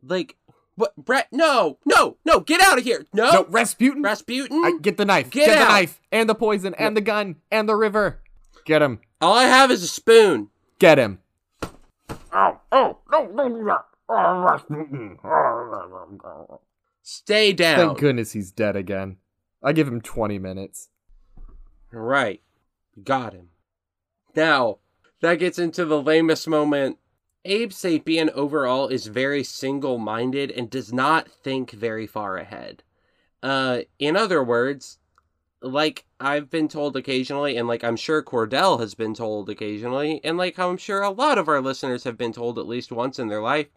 like 0.04 0.36
what 0.82 0.96
Brett 0.98 1.28
no 1.32 1.78
no 1.86 2.18
no 2.26 2.40
get 2.40 2.60
out 2.60 2.80
of 2.80 2.84
here 2.84 3.06
no, 3.14 3.32
no, 3.32 3.46
Rasputin. 3.50 4.02
Rasputin 4.02 4.66
I, 4.66 4.78
get 4.82 4.98
the 4.98 5.06
knife. 5.06 5.30
Get 5.30 5.46
Get, 5.46 5.60
the 5.60 5.66
knife 5.66 6.02
and 6.12 6.28
the 6.28 6.36
poison 6.36 6.74
and 6.74 6.98
the 6.98 7.02
gun 7.02 7.36
and 7.52 7.70
the 7.70 7.76
river. 7.76 8.20
Get 8.66 8.82
him. 8.82 9.00
all 9.22 9.36
I 9.36 9.44
have 9.44 9.70
is 9.70 9.84
a 9.84 9.88
spoon. 9.88 10.50
Get 10.80 10.98
him. 10.98 11.20
Oh, 12.34 12.60
oh, 12.72 12.98
no, 13.12 13.32
don't 13.36 13.54
do 13.54 13.66
that. 13.66 13.86
Oh, 14.10 14.42
Rasputin. 14.42 15.18
Oh, 15.24 16.60
Stay 17.04 17.54
down. 17.54 17.78
Thank 17.78 18.00
goodness 18.00 18.32
he's 18.32 18.52
dead 18.52 18.76
again. 18.76 19.18
I 19.64 19.74
give 19.74 19.88
him 19.88 20.02
20 20.02 20.40
minutes. 20.40 20.90
Right, 21.92 22.42
got 23.04 23.34
him. 23.34 23.50
Now 24.36 24.80
that 25.22 25.36
gets 25.36 25.60
into 25.60 25.86
the 25.86 26.02
lamest 26.02 26.48
moment. 26.48 26.98
Abe 27.44 27.72
Sapien 27.72 28.30
overall 28.32 28.88
is 28.88 29.08
very 29.08 29.44
single-minded 29.44 30.52
and 30.52 30.70
does 30.70 30.94
not 30.94 31.28
think 31.28 31.72
very 31.72 32.06
far 32.06 32.38
ahead. 32.38 32.84
Uh, 33.42 33.82
in 33.98 34.16
other 34.16 34.44
words, 34.44 35.00
like 35.62 36.06
I've 36.20 36.50
been 36.50 36.68
told 36.68 36.96
occasionally, 36.96 37.58
and 37.58 37.68
like 37.68 37.84
I'm 37.84 37.96
sure 37.96 38.24
Cordell 38.24 38.80
has 38.80 38.94
been 38.94 39.14
told 39.14 39.50
occasionally, 39.50 40.22
and 40.24 40.38
like 40.38 40.58
I'm 40.60 40.78
sure 40.78 41.02
a 41.02 41.10
lot 41.10 41.38
of 41.38 41.48
our 41.48 41.62
listeners 41.62 42.04
have 42.04 42.18
been 42.18 42.34
told 42.34 42.60
at 42.60 42.68
least 42.68 42.92
once 42.92 43.20
in 43.20 43.28
their 43.28 43.42
life, 43.42 43.68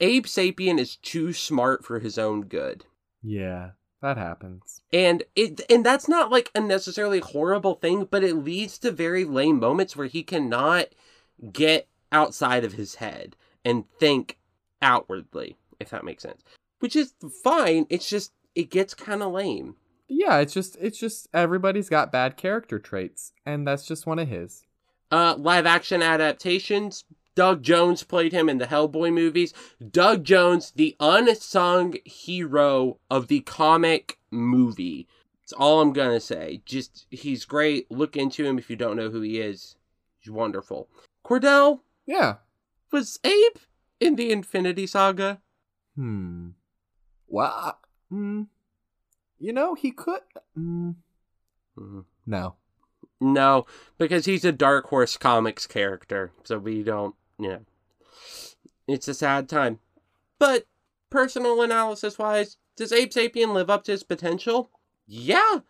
Abe 0.00 0.26
Sapien 0.26 0.78
is 0.78 0.96
too 0.96 1.32
smart 1.32 1.84
for 1.84 2.00
his 2.00 2.18
own 2.18 2.42
good. 2.42 2.84
Yeah, 3.22 3.70
that 4.00 4.16
happens. 4.16 4.82
And 4.92 5.22
it 5.36 5.60
and 5.70 5.84
that's 5.84 6.08
not 6.08 6.30
like 6.30 6.50
a 6.54 6.60
necessarily 6.60 7.20
horrible 7.20 7.76
thing, 7.76 8.08
but 8.10 8.24
it 8.24 8.34
leads 8.34 8.78
to 8.78 8.90
very 8.90 9.24
lame 9.24 9.60
moments 9.60 9.96
where 9.96 10.08
he 10.08 10.22
cannot 10.22 10.86
get 11.52 11.88
outside 12.12 12.64
of 12.64 12.74
his 12.74 12.96
head 12.96 13.36
and 13.64 13.84
think 13.98 14.38
outwardly, 14.80 15.56
if 15.80 15.90
that 15.90 16.04
makes 16.04 16.22
sense. 16.22 16.42
Which 16.80 16.96
is 16.96 17.14
fine, 17.42 17.86
it's 17.90 18.08
just 18.08 18.32
it 18.54 18.70
gets 18.70 18.94
kind 18.94 19.22
of 19.22 19.32
lame. 19.32 19.76
Yeah, 20.08 20.38
it's 20.38 20.52
just 20.52 20.76
it's 20.80 20.98
just 20.98 21.28
everybody's 21.32 21.88
got 21.88 22.12
bad 22.12 22.36
character 22.36 22.78
traits 22.78 23.32
and 23.46 23.66
that's 23.66 23.86
just 23.86 24.06
one 24.06 24.18
of 24.18 24.28
his. 24.28 24.64
Uh, 25.10 25.34
live 25.36 25.66
action 25.66 26.02
adaptations. 26.02 27.04
Doug 27.34 27.62
Jones 27.62 28.02
played 28.02 28.32
him 28.32 28.48
in 28.48 28.58
the 28.58 28.66
Hellboy 28.66 29.12
movies. 29.12 29.54
Doug 29.90 30.24
Jones, 30.24 30.72
the 30.76 30.96
unsung 31.00 31.94
hero 32.04 32.98
of 33.10 33.28
the 33.28 33.40
comic 33.40 34.18
movie. 34.30 35.06
That's 35.40 35.52
all 35.52 35.80
I'm 35.80 35.92
gonna 35.92 36.20
say. 36.20 36.62
Just 36.66 37.06
he's 37.10 37.44
great. 37.44 37.90
Look 37.90 38.16
into 38.16 38.44
him 38.44 38.58
if 38.58 38.68
you 38.68 38.76
don't 38.76 38.96
know 38.96 39.10
who 39.10 39.22
he 39.22 39.40
is. 39.40 39.76
He's 40.20 40.30
wonderful. 40.30 40.88
Cordell 41.24 41.80
Yeah. 42.12 42.34
was 42.90 43.18
Abe 43.24 43.56
in 44.00 44.16
the 44.16 44.30
Infinity 44.32 44.86
Saga. 44.86 45.40
Hmm. 45.96 46.50
Well, 47.26 47.50
I- 47.50 47.74
mm, 48.14 48.48
you 49.38 49.52
know, 49.52 49.74
he 49.74 49.90
could. 49.92 50.20
Mm, 50.56 50.96
Mhm. 51.78 52.04
no. 52.26 52.56
No, 53.20 53.66
because 53.98 54.26
he's 54.26 54.44
a 54.44 54.52
Dark 54.52 54.86
Horse 54.88 55.16
Comics 55.16 55.66
character, 55.66 56.32
so 56.44 56.58
we 56.58 56.82
don't, 56.82 57.14
you 57.38 57.48
know. 57.48 57.64
It's 58.88 59.06
a 59.08 59.14
sad 59.14 59.48
time. 59.48 59.78
But 60.38 60.66
personal 61.08 61.62
analysis 61.62 62.18
wise, 62.18 62.58
does 62.76 62.92
Abe 62.92 63.10
Sapien 63.10 63.54
live 63.54 63.70
up 63.70 63.84
to 63.84 63.92
his 63.92 64.02
potential? 64.02 64.70
Yeah. 65.06 65.60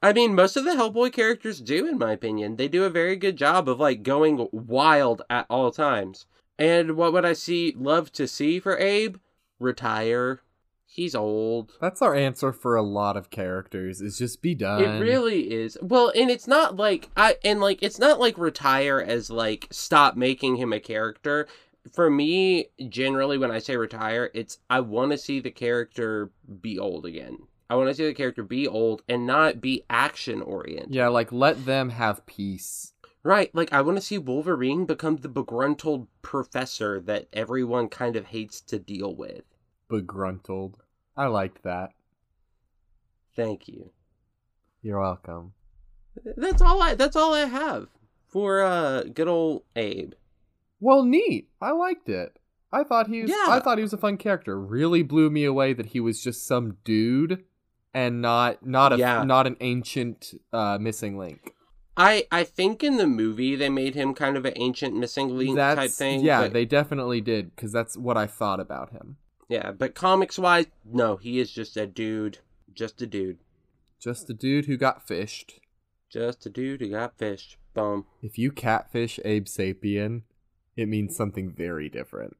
I 0.00 0.12
mean, 0.12 0.34
most 0.34 0.56
of 0.56 0.64
the 0.64 0.72
Hellboy 0.72 1.12
characters 1.12 1.60
do, 1.60 1.86
in 1.86 1.98
my 1.98 2.12
opinion. 2.12 2.56
They 2.56 2.68
do 2.68 2.84
a 2.84 2.90
very 2.90 3.16
good 3.16 3.36
job 3.36 3.68
of 3.68 3.80
like 3.80 4.02
going 4.02 4.48
wild 4.52 5.22
at 5.28 5.46
all 5.50 5.72
times. 5.72 6.26
And 6.58 6.96
what 6.96 7.12
would 7.12 7.24
I 7.24 7.32
see 7.32 7.74
love 7.76 8.12
to 8.12 8.28
see 8.28 8.60
for 8.60 8.78
Abe? 8.78 9.16
Retire. 9.58 10.42
He's 10.90 11.14
old. 11.14 11.72
That's 11.80 12.00
our 12.00 12.14
answer 12.14 12.52
for 12.52 12.74
a 12.74 12.82
lot 12.82 13.16
of 13.16 13.30
characters. 13.30 14.00
Is 14.00 14.18
just 14.18 14.40
be 14.40 14.54
done. 14.54 14.82
It 14.82 15.00
really 15.00 15.52
is. 15.52 15.76
Well, 15.82 16.12
and 16.16 16.30
it's 16.30 16.46
not 16.46 16.76
like 16.76 17.10
I 17.16 17.36
and 17.44 17.60
like 17.60 17.82
it's 17.82 17.98
not 17.98 18.18
like 18.18 18.38
retire 18.38 19.00
as 19.00 19.30
like 19.30 19.68
stop 19.70 20.16
making 20.16 20.56
him 20.56 20.72
a 20.72 20.80
character. 20.80 21.46
For 21.92 22.10
me, 22.10 22.66
generally 22.88 23.38
when 23.38 23.50
I 23.50 23.58
say 23.58 23.76
retire, 23.76 24.30
it's 24.32 24.58
I 24.70 24.80
want 24.80 25.12
to 25.12 25.18
see 25.18 25.40
the 25.40 25.50
character 25.50 26.30
be 26.60 26.78
old 26.78 27.04
again. 27.04 27.38
I 27.70 27.74
want 27.74 27.88
to 27.88 27.94
see 27.94 28.06
the 28.06 28.14
character 28.14 28.42
be 28.42 28.66
old 28.66 29.02
and 29.08 29.26
not 29.26 29.60
be 29.60 29.84
action 29.90 30.40
oriented. 30.40 30.94
Yeah, 30.94 31.08
like 31.08 31.30
let 31.32 31.66
them 31.66 31.90
have 31.90 32.24
peace. 32.26 32.94
Right, 33.22 33.54
like 33.54 33.72
I 33.72 33.82
want 33.82 33.98
to 33.98 34.04
see 34.04 34.16
Wolverine 34.16 34.86
become 34.86 35.16
the 35.16 35.28
begruntled 35.28 36.06
professor 36.22 36.98
that 37.00 37.28
everyone 37.32 37.88
kind 37.88 38.16
of 38.16 38.26
hates 38.26 38.60
to 38.62 38.78
deal 38.78 39.14
with. 39.14 39.42
Begruntled. 39.90 40.74
I 41.16 41.26
liked 41.26 41.62
that. 41.64 41.90
Thank 43.36 43.68
you. 43.68 43.90
You're 44.82 45.00
welcome. 45.00 45.52
That's 46.36 46.62
all 46.62 46.80
I 46.82 46.94
that's 46.94 47.16
all 47.16 47.34
I 47.34 47.44
have 47.44 47.88
for 48.26 48.62
uh 48.62 49.02
good 49.02 49.28
old 49.28 49.64
Abe. 49.76 50.14
Well, 50.80 51.02
neat. 51.04 51.48
I 51.60 51.72
liked 51.72 52.08
it. 52.08 52.38
I 52.72 52.84
thought 52.84 53.08
he 53.08 53.22
was. 53.22 53.30
Yeah. 53.30 53.46
I 53.48 53.60
thought 53.60 53.78
he 53.78 53.82
was 53.82 53.92
a 53.92 53.98
fun 53.98 54.16
character. 54.16 54.58
Really 54.58 55.02
blew 55.02 55.28
me 55.28 55.44
away 55.44 55.72
that 55.72 55.86
he 55.86 56.00
was 56.00 56.22
just 56.22 56.46
some 56.46 56.76
dude 56.84 57.44
and 57.94 58.20
not 58.22 58.64
not 58.66 58.92
a 58.92 58.98
Yeah. 58.98 59.22
not 59.24 59.46
an 59.46 59.56
ancient 59.60 60.34
uh, 60.52 60.78
missing 60.80 61.18
link. 61.18 61.52
I 61.96 62.26
I 62.30 62.44
think 62.44 62.84
in 62.84 62.96
the 62.96 63.06
movie 63.06 63.56
they 63.56 63.68
made 63.68 63.94
him 63.94 64.14
kind 64.14 64.36
of 64.36 64.44
an 64.44 64.52
ancient 64.56 64.94
missing 64.94 65.36
link 65.36 65.56
That's 65.56 65.78
type 65.80 65.90
thing. 65.90 66.20
yeah, 66.20 66.42
but- 66.42 66.52
they 66.52 66.64
definitely 66.64 67.20
did 67.20 67.54
because 67.54 67.72
that's 67.72 67.96
what 67.96 68.16
I 68.16 68.26
thought 68.26 68.60
about 68.60 68.90
him. 68.92 69.16
yeah. 69.48 69.72
But 69.72 69.94
comics 69.94 70.38
wise, 70.38 70.66
no, 70.84 71.16
he 71.16 71.38
is 71.40 71.50
just 71.50 71.76
a 71.76 71.86
dude, 71.86 72.38
just 72.72 73.00
a 73.02 73.06
dude, 73.06 73.38
Just 73.98 74.30
a 74.30 74.34
dude 74.34 74.66
who 74.66 74.76
got 74.76 75.06
fished. 75.08 75.60
just 76.08 76.46
a 76.46 76.50
dude 76.50 76.80
who 76.80 76.90
got 76.90 77.18
fished. 77.18 77.56
Boom. 77.74 78.06
If 78.22 78.38
you 78.38 78.50
catfish 78.52 79.18
Abe 79.24 79.46
Sapien, 79.46 80.22
it 80.76 80.86
means 80.88 81.16
something 81.16 81.52
very 81.52 81.88
different. 81.88 82.36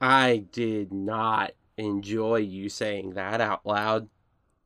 I 0.00 0.46
did 0.50 0.92
not 0.92 1.52
enjoy 1.76 2.36
you 2.36 2.68
saying 2.68 3.10
that 3.14 3.40
out 3.40 3.64
loud. 3.66 4.08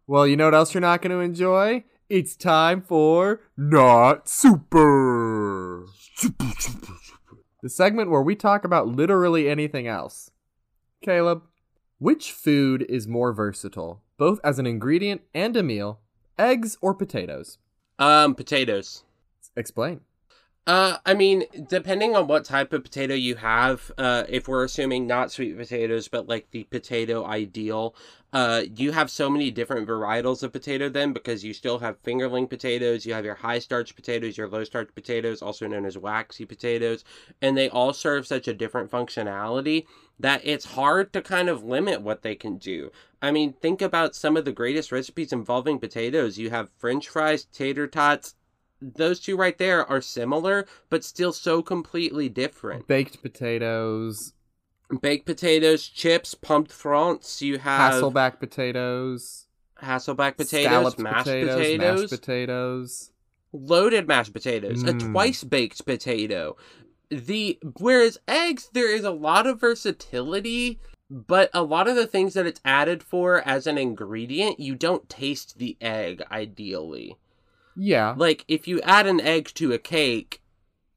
Well, 0.09 0.27
you 0.27 0.39
know 0.39 0.47
what 0.47 0.55
else 0.55 0.73
you're 0.73 0.81
not 0.81 1.03
going 1.03 1.11
to 1.11 1.19
enjoy? 1.19 1.85
It's 2.09 2.35
time 2.35 2.81
for 2.81 3.43
Not 3.59 4.27
Super. 4.27 5.85
Super, 6.15 6.47
super, 6.59 6.95
super. 7.03 7.37
The 7.63 7.69
segment 7.69 8.11
where 8.11 8.23
we 8.23 8.35
talk 8.35 8.65
about 8.65 8.89
literally 8.89 9.51
anything 9.51 9.87
else. 9.87 10.31
Caleb, 11.03 11.43
which 11.99 12.33
food 12.33 12.87
is 12.89 13.07
more 13.07 13.35
versatile, 13.35 14.03
both 14.17 14.41
as 14.43 14.59
an 14.59 14.67
ingredient 14.67 15.21
and 15.35 15.55
a 15.59 15.63
meal? 15.63 16.01
Eggs 16.39 16.79
or 16.81 16.95
potatoes? 16.95 17.59
Um, 17.99 18.35
potatoes. 18.35 19.05
Explain. 19.57 20.01
Uh, 20.69 20.99
I 21.07 21.15
mean, 21.15 21.45
depending 21.67 22.15
on 22.15 22.27
what 22.27 22.45
type 22.45 22.75
of 22.75 22.85
potato 22.85 23.15
you 23.15 23.37
have, 23.37 23.91
uh, 23.97 24.25
if 24.29 24.49
we're 24.49 24.65
assuming 24.65 25.07
not 25.07 25.33
sweet 25.33 25.57
potatoes, 25.57 26.09
but 26.09 26.29
like 26.29 26.51
the 26.51 26.65
potato 26.65 27.25
ideal, 27.25 27.95
uh, 28.35 28.65
you 28.77 28.93
have 28.93 29.11
so 29.11 29.31
many 29.31 29.51
different 29.51 29.89
varietals 29.89 30.43
of 30.43 30.53
potato 30.53 30.91
then 30.91 31.15
because 31.15 31.43
you 31.43 31.55
still 31.55 31.79
have 31.79 32.03
fingerling 32.03 32.51
potatoes, 32.51 33.07
you 33.07 33.15
have 33.15 33.25
your 33.25 33.37
high 33.37 33.59
starch 33.59 33.97
potatoes, 33.97 34.37
your 34.37 34.47
low 34.47 34.63
starch 34.63 34.91
potatoes, 34.95 35.41
also 35.41 35.67
known 35.67 35.87
as 35.87 35.97
waxy 35.97 36.45
potatoes, 36.45 37.03
and 37.41 37.57
they 37.57 37.71
all 37.71 37.95
serve 37.95 38.27
such 38.27 38.47
a 38.47 38.53
different 38.53 38.91
functionality 38.91 39.87
that 40.21 40.43
it's 40.45 40.67
hard 40.67 41.15
to 41.15 41.23
kind 41.23 41.49
of 41.49 41.65
limit 41.65 42.03
what 42.03 42.21
they 42.21 42.35
can 42.35 42.59
do. 42.59 42.93
I 43.23 43.31
mean, 43.31 43.55
think 43.55 43.81
about 43.81 44.15
some 44.15 44.37
of 44.37 44.45
the 44.45 44.53
greatest 44.53 44.93
recipes 44.93 45.33
involving 45.33 45.79
potatoes. 45.79 46.37
You 46.37 46.51
have 46.51 46.69
french 46.77 47.09
fries, 47.09 47.47
tater 47.47 47.87
tots, 47.87 48.35
those 48.81 49.21
two 49.21 49.37
right 49.37 49.57
there 49.59 49.85
are 49.87 50.01
similar, 50.01 50.67
but 50.91 51.05
still 51.05 51.33
so 51.33 51.63
completely 51.63 52.29
different. 52.29 52.87
Baked 52.87 53.23
potatoes, 53.23 54.33
Baked 55.03 55.27
potatoes, 55.27 55.87
chips, 55.87 56.35
pumped 56.35 56.73
francs. 56.73 57.43
You 57.43 57.59
have 57.59 57.93
Hasselback 57.93 58.39
potatoes, 58.39 59.47
Hasselback 59.83 60.37
potatoes, 60.39 60.97
mashed 60.99 61.27
potatoes, 61.27 61.55
potatoes, 61.55 62.01
mashed 62.01 62.11
potatoes. 62.11 63.11
loaded 63.53 64.09
mashed 64.09 64.33
potatoes, 64.33 64.83
a 64.85 64.95
Mm. 64.95 65.13
twice 65.13 65.45
baked 65.45 65.85
potato. 65.85 66.57
The 67.11 67.59
whereas 67.79 68.19
eggs, 68.29 68.71
there 68.73 68.91
is 68.95 69.05
a 69.05 69.11
lot 69.11 69.47
of 69.47 69.61
versatility, 69.61 70.79
but 71.11 71.51
a 71.55 71.63
lot 71.63 71.89
of 71.89 71.97
the 71.97 72.07
things 72.07 72.35
that 72.35 72.47
it's 72.47 72.61
added 72.65 73.03
for 73.03 73.41
as 73.47 73.67
an 73.67 73.77
ingredient, 73.79 74.59
you 74.61 74.75
don't 74.75 75.09
taste 75.09 75.59
the 75.59 75.77
egg 75.81 76.23
ideally. 76.31 77.17
Yeah. 77.79 78.15
like 78.17 78.45
if 78.49 78.67
you 78.69 78.81
add 78.83 79.07
an 79.07 79.21
egg 79.21 79.47
to 79.55 79.73
a 79.73 79.79
cake 79.79 80.43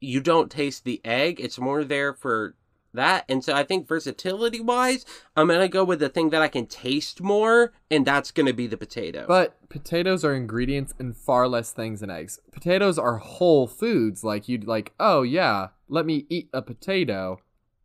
you 0.00 0.20
don't 0.20 0.50
taste 0.50 0.84
the 0.84 1.00
egg 1.04 1.38
it's 1.40 1.58
more 1.58 1.84
there 1.84 2.12
for 2.12 2.56
that 2.92 3.24
and 3.28 3.42
so 3.44 3.54
i 3.54 3.62
think 3.62 3.86
versatility 3.88 4.60
wise 4.60 5.06
i'm 5.36 5.46
gonna 5.48 5.68
go 5.68 5.84
with 5.84 6.00
the 6.00 6.08
thing 6.10 6.28
that 6.30 6.42
i 6.42 6.48
can 6.48 6.66
taste 6.66 7.22
more 7.22 7.72
and 7.90 8.04
that's 8.04 8.30
gonna 8.32 8.52
be 8.52 8.66
the 8.66 8.76
potato 8.76 9.24
But 9.28 9.56
potatoes 9.70 10.24
are 10.24 10.34
ingredients 10.34 10.92
in 10.98 11.12
far 11.14 11.48
less 11.48 11.70
things 11.72 12.00
than 12.00 12.10
eggs. 12.10 12.38
Potatoes 12.50 12.98
are 12.98 13.16
whole 13.16 13.66
foods. 13.66 14.22
Like 14.22 14.46
you'd 14.48 14.66
like, 14.66 14.92
oh 15.00 15.22
yeah, 15.22 15.68
let 15.88 16.04
me 16.04 16.26
eat 16.28 16.50
a 16.52 16.60
potato. 16.60 17.38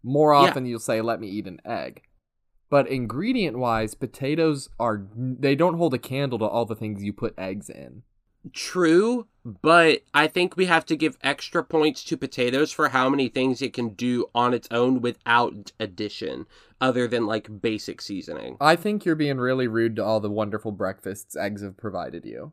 More 0.03 0.33
Yeah. 0.33 0.39
often 0.49 0.65
you'll 0.65 0.79
say, 0.81 0.99
let 0.99 1.21
me 1.21 1.27
eat 1.29 1.47
an 1.47 1.61
egg. 1.63 2.01
But 2.69 2.89
ingredient 2.89 3.57
wise, 3.57 3.95
potatoes 3.95 4.67
are 4.77 5.07
they 5.15 5.55
don't 5.55 5.77
hold 5.77 5.93
a 5.93 5.97
candle 5.97 6.39
to 6.39 6.45
all 6.45 6.65
the 6.65 6.75
things 6.75 7.01
you 7.03 7.13
put 7.13 7.33
eggs 7.37 7.69
in. 7.69 8.03
True 8.53 9.27
but 9.43 10.01
i 10.13 10.27
think 10.27 10.57
we 10.57 10.65
have 10.65 10.85
to 10.85 10.95
give 10.95 11.17
extra 11.21 11.63
points 11.63 12.03
to 12.03 12.17
potatoes 12.17 12.71
for 12.71 12.89
how 12.89 13.09
many 13.09 13.29
things 13.29 13.61
it 13.61 13.73
can 13.73 13.89
do 13.89 14.25
on 14.35 14.53
its 14.53 14.67
own 14.71 15.01
without 15.01 15.71
addition 15.79 16.45
other 16.79 17.07
than 17.07 17.25
like 17.25 17.61
basic 17.61 18.01
seasoning. 18.01 18.57
I 18.61 18.75
think 18.75 19.05
you're 19.05 19.15
being 19.15 19.37
really 19.37 19.67
rude 19.67 19.95
to 19.95 20.05
all 20.05 20.19
the 20.19 20.29
wonderful 20.29 20.71
breakfasts 20.71 21.35
eggs 21.35 21.61
have 21.63 21.77
provided 21.77 22.25
you. 22.25 22.51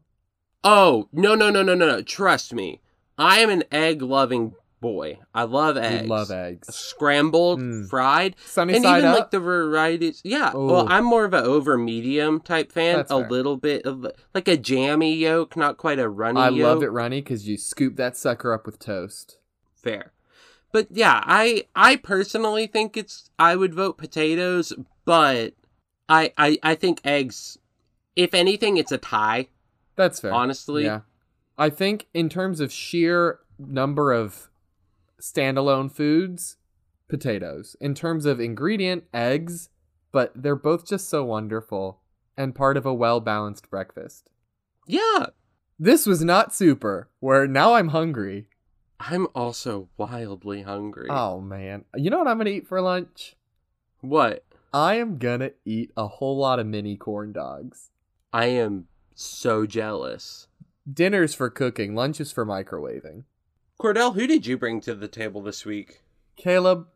oh 0.63 1.09
no 1.13 1.35
no 1.35 1.51
no 1.51 1.63
no 1.63 1.75
no 1.75 1.87
no. 1.87 2.03
Trust 2.03 2.55
me. 2.55 2.81
I 3.17 3.39
am 3.39 3.51
an 3.51 3.65
egg 3.71 4.03
loving 4.03 4.55
boy 4.85 5.19
i 5.35 5.43
love 5.45 5.77
eggs 5.79 6.03
You 6.03 6.09
love 6.09 6.31
eggs. 6.31 6.69
scrambled, 6.75 7.59
Mm. 7.61 7.89
fried, 7.89 8.37
Sunny 8.45 8.75
and 8.75 8.85
side 8.85 8.99
even 8.99 9.11
up. 9.11 9.19
like 9.19 9.31
the 9.31 9.41
varieties. 9.41 10.21
Yeah, 10.25 10.55
Ooh. 10.55 10.67
well, 10.67 10.87
I'm 10.89 11.05
more 11.05 11.25
of 11.25 11.33
a 11.33 11.43
over 11.43 11.79
medium 11.79 12.41
type 12.41 12.71
fan. 12.71 12.97
That's 12.97 13.11
a 13.11 13.21
fair. 13.21 13.31
little 13.31 13.57
bit 13.57 13.87
of 13.87 14.07
like 14.35 14.47
a 14.49 14.57
jammy 14.59 15.15
yolk, 15.15 15.57
not 15.57 15.79
quite 15.79 15.99
a 15.99 16.09
runny. 16.09 16.41
I 16.41 16.51
yolk. 16.51 16.69
love 16.75 16.83
it 16.83 16.93
runny 16.93 17.21
because 17.23 17.49
you 17.49 17.57
scoop 17.57 17.97
that 17.97 18.17
sucker 18.17 18.53
up 18.53 18.67
with 18.67 18.79
toast. 18.79 19.39
Fair, 19.75 20.13
but 20.73 20.89
yeah, 20.91 21.21
I 21.25 21.65
I 21.75 21.97
personally 21.97 22.67
think 22.67 22.97
it's 22.97 23.31
I 23.39 23.57
would 23.57 23.75
vote 23.75 23.97
potatoes, 23.99 24.73
but 25.07 25.55
I 26.09 26.33
I 26.37 26.59
I 26.63 26.75
think 26.75 27.01
eggs. 27.05 27.57
If 28.17 28.35
anything, 28.35 28.77
it's 28.77 28.93
a 28.93 28.99
tie. 28.99 29.49
That's 29.97 30.21
fair. 30.21 30.33
Honestly, 30.33 30.85
Yeah. 30.85 31.01
I 31.57 31.71
think 31.71 32.07
in 32.13 32.29
terms 32.29 32.61
of 32.61 32.71
sheer 32.73 33.39
number 33.59 34.13
of 34.13 34.51
standalone 35.25 35.91
foods, 35.91 36.59
potatoes. 37.09 37.77
In 37.81 37.95
terms 37.95 38.27
of 38.27 38.41
ingredient, 38.41 39.05
eggs, 39.15 39.71
but 40.13 40.33
they're 40.35 40.55
both 40.55 40.87
just 40.87 41.09
so 41.09 41.25
wonderful 41.25 42.03
and 42.37 42.55
part 42.55 42.77
of 42.77 42.85
a 42.85 42.93
well 42.93 43.21
balanced 43.21 43.71
breakfast. 43.71 44.29
yeah. 44.87 45.27
This 45.77 46.07
was 46.07 46.23
not 46.23 46.55
super, 46.55 47.11
where 47.19 47.49
now 47.49 47.75
I'm 47.75 47.89
hungry. 47.89 48.47
I'm 49.01 49.27
also 49.35 49.89
wildly 49.97 50.63
hungry. 50.63 51.09
Oh 51.11 51.41
man. 51.41 51.85
You 51.97 52.11
know 52.11 52.19
what 52.19 52.29
I'm 52.29 52.39
gonna 52.39 52.51
eat 52.51 52.69
for 52.69 52.81
lunch? 52.81 53.35
What? 54.01 54.45
I 54.73 54.95
am 54.95 55.19
gonna 55.19 55.51
eat 55.65 55.91
a 55.97 56.07
whole 56.07 56.37
lot 56.37 56.61
of 56.61 56.67
mini 56.67 56.97
corn 56.97 57.33
dogs. 57.33 57.91
I 58.33 58.47
am 58.47 58.87
so 59.17 59.67
jealous. 59.67 60.47
Dinner's 60.91 61.35
for 61.35 61.51
cooking, 61.51 61.97
lunch 61.97 62.21
is 62.21 62.31
for 62.31 62.47
microwaving. 62.47 63.25
Cordell, 63.81 64.15
who 64.15 64.27
did 64.27 64.47
you 64.47 64.57
bring 64.57 64.81
to 64.83 64.95
the 64.95 65.09
table 65.09 65.43
this 65.43 65.65
week? 65.65 66.03
Caleb, 66.37 66.87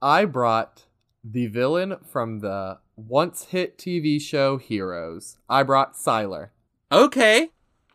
I 0.00 0.24
brought 0.24 0.84
the 1.24 1.46
villain 1.46 1.96
from 2.04 2.40
the 2.40 2.78
once 2.96 3.44
hit 3.44 3.78
TV 3.78 4.20
show 4.20 4.56
Heroes. 4.58 5.38
I 5.48 5.62
brought 5.62 5.94
Sylar. 5.94 6.50
Okay. 6.92 7.50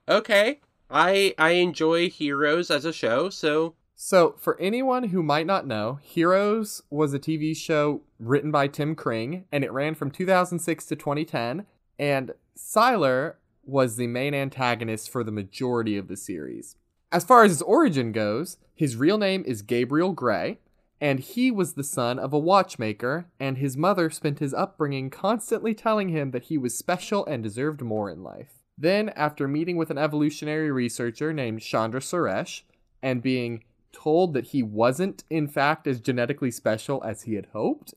Okay. 0.08 0.60
I 0.89 1.34
I 1.38 1.52
enjoy 1.52 2.10
Heroes 2.10 2.69
as 2.69 2.86
a 2.86 2.93
show, 2.93 3.30
so 3.30 3.76
So, 3.96 4.36
for 4.39 4.60
anyone 4.60 5.06
who 5.06 5.24
might 5.24 5.46
not 5.46 5.67
know, 5.67 6.00
Heroes 6.02 6.82
was 6.89 7.13
a 7.13 7.19
TV 7.19 7.56
show 7.56 8.02
written 8.19 8.52
by 8.52 8.67
Tim 8.67 8.96
Kring, 8.96 9.46
and 9.52 9.63
it 9.63 9.72
ran 9.72 9.96
from 9.96 10.12
2006 10.12 10.86
to 10.88 10.96
2010. 10.96 11.65
And 12.00 12.32
Sylar 12.58 13.36
was 13.63 13.96
the 13.96 14.08
main 14.08 14.34
antagonist 14.34 15.10
for 15.10 15.24
the 15.24 15.32
majority 15.32 15.98
of 15.98 16.08
the 16.08 16.17
series. 16.17 16.76
As 17.13 17.23
far 17.23 17.43
as 17.43 17.52
his 17.52 17.62
origin 17.62 18.12
goes, 18.12 18.58
his 18.73 18.95
real 18.95 19.19
name 19.19 19.43
is 19.45 19.62
Gabriel 19.62 20.13
Gray, 20.13 20.58
and 20.99 21.19
he 21.19 21.52
was 21.52 21.73
the 21.73 21.84
son 21.84 22.17
of 22.17 22.34
a 22.34 22.39
watchmaker, 22.39 23.28
and 23.39 23.60
his 23.60 23.78
mother 23.78 24.10
spent 24.10 24.39
his 24.39 24.52
upbringing 24.52 25.12
constantly 25.12 25.76
telling 25.76 26.10
him 26.10 26.32
that 26.32 26.45
he 26.45 26.58
was 26.58 26.76
special 26.76 27.23
and 27.28 27.43
deserved 27.43 27.84
more 27.84 28.10
in 28.10 28.23
life. 28.23 28.63
Then, 28.80 29.10
after 29.10 29.47
meeting 29.47 29.78
with 29.78 29.91
an 29.91 29.99
evolutionary 29.99 30.71
researcher 30.71 31.32
named 31.32 31.62
Chandra 31.62 32.02
Suresh, 32.02 32.63
and 33.04 33.21
being 33.21 33.63
told 33.91 34.34
that 34.34 34.47
he 34.47 34.63
wasn't, 34.63 35.23
in 35.30 35.47
fact, 35.47 35.86
as 35.86 36.02
genetically 36.02 36.49
special 36.49 37.04
as 37.04 37.21
he 37.21 37.36
had 37.36 37.49
hoped, 37.54 37.93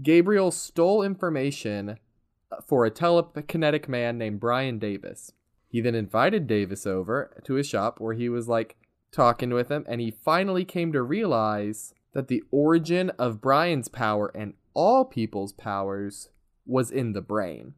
Gabriel 0.00 0.52
stole 0.52 1.02
information 1.02 1.98
for 2.64 2.86
a 2.86 2.90
telekinetic 2.92 3.88
man 3.88 4.16
named 4.16 4.38
Brian 4.38 4.78
Davis. 4.78 5.32
He 5.70 5.80
then 5.80 5.94
invited 5.94 6.48
Davis 6.48 6.84
over 6.84 7.40
to 7.44 7.54
his 7.54 7.66
shop 7.66 8.00
where 8.00 8.14
he 8.14 8.28
was 8.28 8.48
like 8.48 8.76
talking 9.12 9.50
with 9.50 9.70
him, 9.70 9.84
and 9.88 10.00
he 10.00 10.10
finally 10.10 10.64
came 10.64 10.92
to 10.92 11.00
realize 11.00 11.94
that 12.12 12.26
the 12.26 12.42
origin 12.50 13.10
of 13.10 13.40
Brian's 13.40 13.86
power 13.86 14.32
and 14.34 14.54
all 14.74 15.04
people's 15.04 15.52
powers 15.52 16.28
was 16.66 16.90
in 16.90 17.12
the 17.12 17.20
brain. 17.22 17.74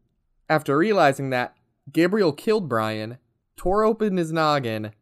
After 0.49 0.77
realizing 0.79 1.29
that, 1.31 1.55
Gabriel 1.93 2.33
killed 2.33 2.67
Brian, 2.67 3.19
tore 3.57 3.85
open 3.85 4.17
his 4.17 4.33
noggin, 4.33 4.93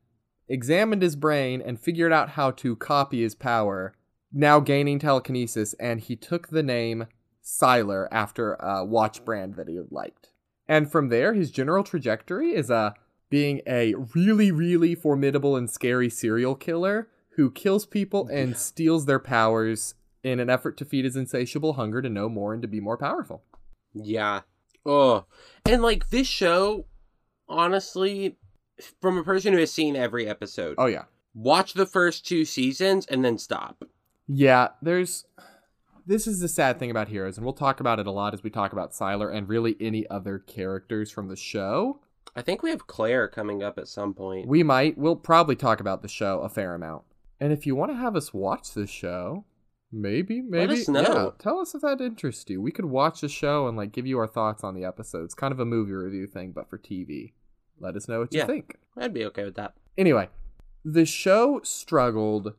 examined 0.48 1.02
his 1.02 1.14
brain, 1.14 1.62
and 1.64 1.80
figured 1.80 2.12
out 2.12 2.30
how 2.30 2.50
to 2.50 2.74
copy 2.74 3.22
his 3.22 3.36
power, 3.36 3.94
now 4.32 4.58
gaining 4.58 4.98
telekinesis, 4.98 5.74
and 5.74 6.00
he 6.00 6.16
took 6.16 6.48
the 6.48 6.62
name 6.62 7.06
Sylar 7.42 8.08
after 8.10 8.54
a 8.54 8.84
watch 8.84 9.24
brand 9.24 9.54
that 9.54 9.68
he 9.68 9.78
liked. 9.90 10.29
And 10.70 10.90
from 10.90 11.08
there, 11.08 11.34
his 11.34 11.50
general 11.50 11.82
trajectory 11.84 12.54
is 12.54 12.70
uh, 12.70 12.92
being 13.28 13.60
a 13.66 13.94
really, 14.14 14.52
really 14.52 14.94
formidable 14.94 15.56
and 15.56 15.68
scary 15.68 16.08
serial 16.08 16.54
killer 16.54 17.08
who 17.36 17.50
kills 17.50 17.84
people 17.86 18.28
and 18.32 18.56
steals 18.56 19.04
their 19.06 19.18
powers 19.18 19.94
in 20.22 20.38
an 20.38 20.48
effort 20.48 20.76
to 20.76 20.84
feed 20.84 21.04
his 21.04 21.16
insatiable 21.16 21.72
hunger 21.72 22.00
to 22.00 22.08
know 22.08 22.28
more 22.28 22.52
and 22.54 22.62
to 22.62 22.68
be 22.68 22.78
more 22.80 22.96
powerful. 22.96 23.42
yeah. 23.94 24.42
Oh. 24.86 25.26
And 25.66 25.82
like 25.82 26.08
this 26.10 26.26
show, 26.26 26.86
honestly, 27.48 28.38
from 29.02 29.18
a 29.18 29.24
person 29.24 29.52
who 29.52 29.58
has 29.58 29.72
seen 29.72 29.96
every 29.96 30.26
episode, 30.26 30.76
Oh, 30.78 30.86
yeah. 30.86 31.04
watch 31.34 31.74
the 31.74 31.84
first 31.84 32.26
two 32.26 32.44
seasons 32.44 33.06
and 33.06 33.24
then 33.24 33.36
stop. 33.38 33.84
Yeah, 34.28 34.68
there's. 34.80 35.24
This 36.06 36.26
is 36.26 36.40
the 36.40 36.48
sad 36.48 36.78
thing 36.78 36.90
about 36.90 37.08
Heroes, 37.08 37.36
and 37.36 37.44
we'll 37.44 37.52
talk 37.54 37.80
about 37.80 37.98
it 37.98 38.06
a 38.06 38.10
lot 38.10 38.34
as 38.34 38.42
we 38.42 38.50
talk 38.50 38.72
about 38.72 38.92
Sylar 38.92 39.34
and 39.34 39.48
really 39.48 39.76
any 39.80 40.08
other 40.08 40.38
characters 40.38 41.10
from 41.10 41.28
the 41.28 41.36
show. 41.36 42.00
I 42.34 42.42
think 42.42 42.62
we 42.62 42.70
have 42.70 42.86
Claire 42.86 43.28
coming 43.28 43.62
up 43.62 43.78
at 43.78 43.88
some 43.88 44.14
point. 44.14 44.46
We 44.48 44.62
might. 44.62 44.96
We'll 44.96 45.16
probably 45.16 45.56
talk 45.56 45.80
about 45.80 46.02
the 46.02 46.08
show 46.08 46.40
a 46.40 46.48
fair 46.48 46.74
amount. 46.74 47.02
And 47.40 47.52
if 47.52 47.66
you 47.66 47.74
want 47.74 47.90
to 47.90 47.96
have 47.96 48.14
us 48.16 48.32
watch 48.32 48.72
the 48.72 48.86
show, 48.86 49.44
maybe, 49.90 50.40
maybe, 50.40 50.66
Let 50.68 50.78
us 50.78 50.88
know. 50.88 51.00
yeah, 51.02 51.30
tell 51.38 51.58
us 51.58 51.74
if 51.74 51.82
that 51.82 52.00
interests 52.00 52.48
you. 52.48 52.60
We 52.60 52.70
could 52.70 52.84
watch 52.84 53.20
the 53.22 53.28
show 53.28 53.66
and 53.66 53.76
like 53.76 53.92
give 53.92 54.06
you 54.06 54.18
our 54.18 54.26
thoughts 54.28 54.62
on 54.62 54.74
the 54.74 54.84
episodes. 54.84 55.34
Kind 55.34 55.52
of 55.52 55.58
a 55.60 55.64
movie 55.64 55.92
review 55.92 56.26
thing, 56.26 56.52
but 56.52 56.68
for 56.68 56.78
TV. 56.78 57.32
Let 57.80 57.96
us 57.96 58.08
know 58.08 58.20
what 58.20 58.32
you 58.32 58.40
Yeah. 58.40 58.46
think. 58.46 58.76
I'd 58.96 59.14
be 59.14 59.24
okay 59.26 59.44
with 59.44 59.54
that. 59.56 59.74
Anyway, 59.96 60.28
the 60.84 61.06
show 61.06 61.60
struggled 61.64 62.54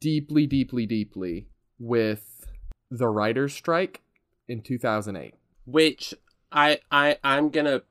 deeply, 0.00 0.46
deeply, 0.46 0.86
deeply 0.86 1.48
with 1.78 2.46
the 2.90 3.08
writer's 3.08 3.54
strike 3.54 4.02
in 4.48 4.60
2008. 4.62 5.34
Which 5.64 6.14
I 6.52 6.80
I 6.90 7.18
I'm 7.24 7.50
gonna 7.50 7.82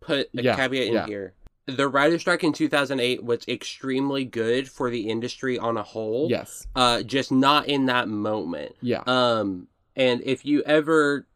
put 0.00 0.28
a 0.36 0.42
Yeah, 0.42 0.56
caveat 0.56 0.86
in 0.88 0.92
yeah. 0.94 1.06
here. 1.06 1.34
The 1.66 1.88
writer's 1.88 2.20
strike 2.20 2.44
in 2.44 2.52
2008 2.52 3.24
was 3.24 3.44
extremely 3.48 4.24
good 4.24 4.68
for 4.70 4.88
the 4.88 5.08
industry 5.08 5.58
on 5.58 5.76
a 5.76 5.82
whole. 5.82 6.28
Yes. 6.30 6.66
Uh, 6.76 7.02
just 7.02 7.32
not 7.32 7.66
in 7.66 7.86
that 7.86 8.08
moment. 8.08 8.76
Yeah. 8.80 9.02
Um, 9.06 9.66
and 9.96 10.22
if 10.24 10.44
you 10.44 10.62
ever, 10.62 11.26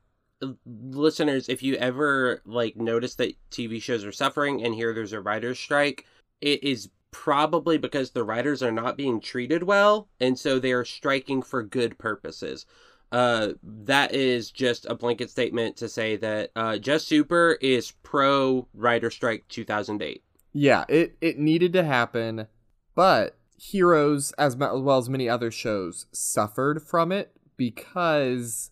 listeners, 0.64 1.48
if 1.48 1.62
you 1.62 1.74
ever 1.76 2.42
like 2.44 2.76
notice 2.76 3.16
that 3.16 3.34
TV 3.50 3.82
shows 3.82 4.04
are 4.04 4.12
suffering 4.12 4.62
and 4.62 4.72
here 4.74 4.94
there's 4.94 5.12
a 5.12 5.20
writer's 5.20 5.58
strike, 5.58 6.06
it 6.40 6.62
is 6.62 6.90
probably 7.10 7.76
because 7.76 8.10
the 8.10 8.22
writers 8.22 8.62
are 8.62 8.70
not 8.70 8.96
being 8.96 9.20
treated 9.20 9.64
well, 9.64 10.06
and 10.20 10.38
so 10.38 10.58
they 10.60 10.70
are 10.72 10.84
striking 10.84 11.42
for 11.42 11.62
good 11.62 11.98
purposes. 11.98 12.66
Uh, 13.12 13.54
that 13.62 14.14
is 14.14 14.50
just 14.50 14.86
a 14.86 14.94
blanket 14.94 15.30
statement 15.30 15.76
to 15.76 15.88
say 15.88 16.16
that 16.16 16.50
uh, 16.54 16.78
Just 16.78 17.08
Super 17.08 17.58
is 17.60 17.90
pro 18.02 18.68
writer 18.72 19.10
strike 19.10 19.44
2008. 19.48 20.22
Yeah, 20.52 20.84
it, 20.88 21.16
it 21.20 21.38
needed 21.38 21.72
to 21.74 21.84
happen, 21.84 22.46
but 22.94 23.36
Heroes, 23.56 24.32
as 24.32 24.56
well 24.56 24.96
as 24.96 25.08
many 25.08 25.28
other 25.28 25.50
shows, 25.50 26.06
suffered 26.12 26.82
from 26.82 27.12
it 27.12 27.32
because 27.56 28.70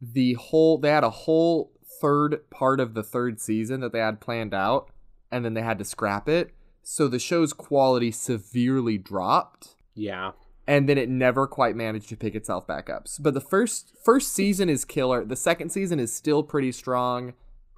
the 0.00 0.34
whole 0.34 0.78
they 0.78 0.90
had 0.90 1.04
a 1.04 1.10
whole 1.10 1.72
third 2.00 2.48
part 2.50 2.80
of 2.80 2.94
the 2.94 3.02
third 3.02 3.40
season 3.40 3.80
that 3.80 3.92
they 3.92 3.98
had 3.98 4.20
planned 4.20 4.54
out, 4.54 4.90
and 5.30 5.44
then 5.44 5.54
they 5.54 5.62
had 5.62 5.78
to 5.78 5.84
scrap 5.84 6.28
it. 6.28 6.54
So 6.82 7.08
the 7.08 7.18
show's 7.18 7.52
quality 7.52 8.10
severely 8.10 8.98
dropped. 8.98 9.74
Yeah. 9.94 10.32
And 10.70 10.88
then 10.88 10.98
it 10.98 11.08
never 11.08 11.48
quite 11.48 11.74
managed 11.74 12.08
to 12.10 12.16
pick 12.16 12.36
itself 12.36 12.64
back 12.64 12.88
up. 12.88 13.08
But 13.18 13.34
the 13.34 13.40
first 13.40 13.92
first 14.04 14.32
season 14.32 14.68
is 14.68 14.84
killer. 14.84 15.24
The 15.24 15.34
second 15.34 15.70
season 15.70 15.98
is 15.98 16.14
still 16.14 16.44
pretty 16.44 16.70
strong. 16.70 17.32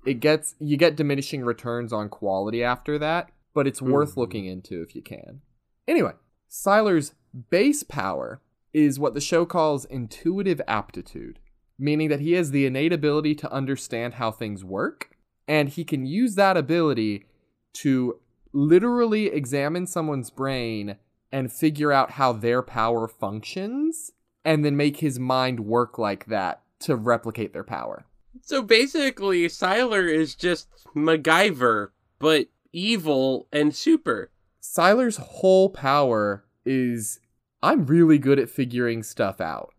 It 0.04 0.20
gets 0.20 0.56
you 0.60 0.76
get 0.76 0.94
diminishing 0.94 1.42
returns 1.42 1.90
on 1.90 2.10
quality 2.10 2.62
after 2.62 2.98
that, 2.98 3.30
but 3.54 3.66
it's 3.66 3.80
worth 3.80 4.12
Mhm. 4.12 4.16
looking 4.18 4.44
into 4.44 4.82
if 4.82 4.94
you 4.94 5.00
can. 5.00 5.40
Anyway, 5.88 6.12
Sylar's 6.50 7.14
base 7.48 7.82
power 7.82 8.42
is 8.74 8.98
what 8.98 9.14
the 9.14 9.22
show 9.22 9.46
calls 9.46 9.86
intuitive 9.86 10.60
aptitude, 10.68 11.38
meaning 11.78 12.10
that 12.10 12.20
he 12.20 12.32
has 12.32 12.50
the 12.50 12.66
innate 12.66 12.92
ability 12.92 13.34
to 13.36 13.50
understand 13.50 14.14
how 14.14 14.30
things 14.30 14.66
work, 14.66 15.16
and 15.48 15.70
he 15.70 15.82
can 15.82 16.04
use 16.04 16.34
that 16.34 16.58
ability 16.58 17.24
to 17.72 18.20
literally 18.52 19.28
examine 19.28 19.86
someone's 19.86 20.28
brain 20.28 20.98
and 21.32 21.52
figure 21.52 21.90
out 21.90 22.12
how 22.12 22.32
their 22.32 22.62
power 22.62 23.08
functions 23.08 24.12
and 24.44 24.64
then 24.64 24.76
make 24.76 24.98
his 24.98 25.18
mind 25.18 25.60
work 25.60 25.98
like 25.98 26.26
that 26.26 26.62
to 26.80 26.94
replicate 26.96 27.52
their 27.52 27.64
power. 27.64 28.04
So 28.42 28.62
basically, 28.62 29.46
Sylar 29.46 30.12
is 30.12 30.34
just 30.34 30.68
MacGyver, 30.94 31.88
but 32.18 32.48
evil 32.72 33.46
and 33.52 33.74
super. 33.74 34.30
Sylar's 34.60 35.16
whole 35.16 35.68
power 35.70 36.44
is 36.64 37.20
I'm 37.62 37.86
really 37.86 38.18
good 38.18 38.38
at 38.38 38.50
figuring 38.50 39.02
stuff 39.02 39.40
out. 39.40 39.72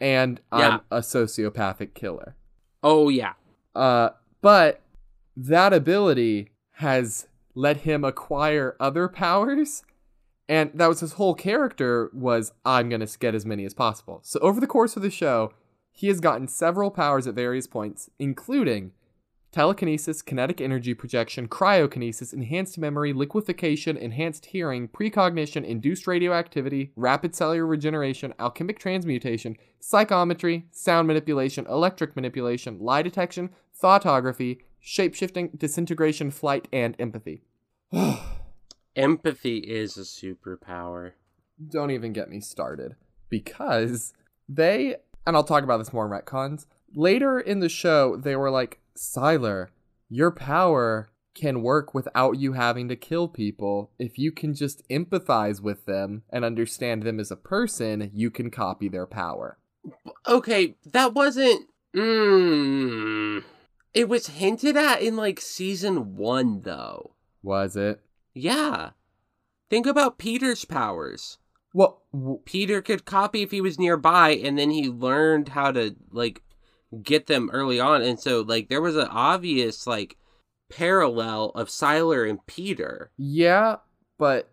And 0.00 0.40
Yeah. 0.52 0.68
I'm 0.68 0.80
a 0.90 1.00
sociopathic 1.00 1.94
killer. 1.94 2.36
Oh 2.82 3.08
yeah. 3.08 3.32
Uh, 3.74 4.10
but 4.40 4.80
that 5.36 5.72
ability 5.72 6.50
has 6.74 7.26
let 7.54 7.78
him 7.78 8.04
acquire 8.04 8.76
other 8.78 9.08
powers, 9.08 9.82
and 10.48 10.70
that 10.74 10.86
was 10.86 11.00
his 11.00 11.12
whole 11.12 11.34
character 11.34 12.10
was 12.12 12.52
I'm 12.64 12.88
gonna 12.88 13.06
get 13.18 13.34
as 13.34 13.44
many 13.44 13.64
as 13.64 13.74
possible. 13.74 14.20
So 14.22 14.40
over 14.40 14.60
the 14.60 14.66
course 14.66 14.96
of 14.96 15.02
the 15.02 15.10
show, 15.10 15.52
he 15.92 16.08
has 16.08 16.20
gotten 16.20 16.48
several 16.48 16.90
powers 16.90 17.26
at 17.26 17.34
various 17.34 17.66
points, 17.66 18.08
including 18.18 18.92
telekinesis, 19.50 20.22
kinetic 20.22 20.60
energy 20.60 20.94
projection, 20.94 21.48
cryokinesis, 21.48 22.32
enhanced 22.32 22.78
memory, 22.78 23.12
liquefaction, 23.12 23.96
enhanced 23.96 24.46
hearing, 24.46 24.88
precognition, 24.88 25.64
induced 25.64 26.06
radioactivity, 26.06 26.92
rapid 26.96 27.34
cellular 27.34 27.66
regeneration, 27.66 28.34
alchemic 28.38 28.78
transmutation, 28.78 29.56
psychometry, 29.80 30.66
sound 30.70 31.08
manipulation, 31.08 31.66
electric 31.66 32.14
manipulation, 32.14 32.78
lie 32.78 33.02
detection, 33.02 33.50
thoughtography, 33.82 34.58
shapeshifting, 34.84 35.58
disintegration, 35.58 36.30
flight, 36.30 36.68
and 36.72 36.94
empathy. 36.98 37.42
Empathy 38.98 39.58
is 39.58 39.96
a 39.96 40.00
superpower. 40.00 41.12
don't 41.68 41.92
even 41.92 42.12
get 42.12 42.28
me 42.28 42.40
started 42.40 42.96
because 43.30 44.12
they 44.48 44.96
and 45.24 45.36
I'll 45.36 45.44
talk 45.44 45.62
about 45.62 45.78
this 45.78 45.92
more 45.92 46.04
in 46.04 46.10
retcons. 46.10 46.66
Later 46.94 47.38
in 47.38 47.60
the 47.60 47.68
show, 47.68 48.16
they 48.16 48.34
were 48.34 48.50
like, 48.50 48.80
Sylar, 48.96 49.68
your 50.08 50.30
power 50.30 51.10
can 51.34 51.62
work 51.62 51.94
without 51.94 52.38
you 52.38 52.54
having 52.54 52.88
to 52.88 52.96
kill 52.96 53.28
people. 53.28 53.92
If 53.98 54.18
you 54.18 54.32
can 54.32 54.54
just 54.54 54.82
empathize 54.88 55.60
with 55.60 55.86
them 55.86 56.22
and 56.30 56.44
understand 56.44 57.02
them 57.04 57.20
as 57.20 57.30
a 57.30 57.36
person, 57.36 58.10
you 58.12 58.30
can 58.30 58.50
copy 58.50 58.88
their 58.88 59.06
power. 59.06 59.58
Okay, 60.26 60.74
that 60.86 61.14
wasn't. 61.14 61.68
Mm, 61.94 63.44
it 63.94 64.08
was 64.08 64.26
hinted 64.26 64.76
at 64.76 65.02
in 65.02 65.16
like 65.16 65.40
season 65.40 66.16
one, 66.16 66.62
though. 66.62 67.12
Was 67.42 67.76
it? 67.76 68.00
Yeah. 68.38 68.90
Think 69.70 69.86
about 69.86 70.18
Peter's 70.18 70.64
powers. 70.64 71.38
Well, 71.74 72.02
w- 72.12 72.40
Peter 72.44 72.80
could 72.80 73.04
copy 73.04 73.42
if 73.42 73.50
he 73.50 73.60
was 73.60 73.78
nearby, 73.78 74.30
and 74.30 74.58
then 74.58 74.70
he 74.70 74.88
learned 74.88 75.50
how 75.50 75.72
to 75.72 75.94
like 76.10 76.42
get 77.02 77.26
them 77.26 77.50
early 77.52 77.78
on, 77.78 78.00
and 78.02 78.18
so 78.18 78.40
like 78.40 78.68
there 78.68 78.80
was 78.80 78.96
an 78.96 79.08
obvious 79.10 79.86
like 79.86 80.16
parallel 80.70 81.50
of 81.54 81.68
Sylar 81.68 82.28
and 82.28 82.44
Peter. 82.46 83.10
yeah, 83.16 83.76
but 84.18 84.50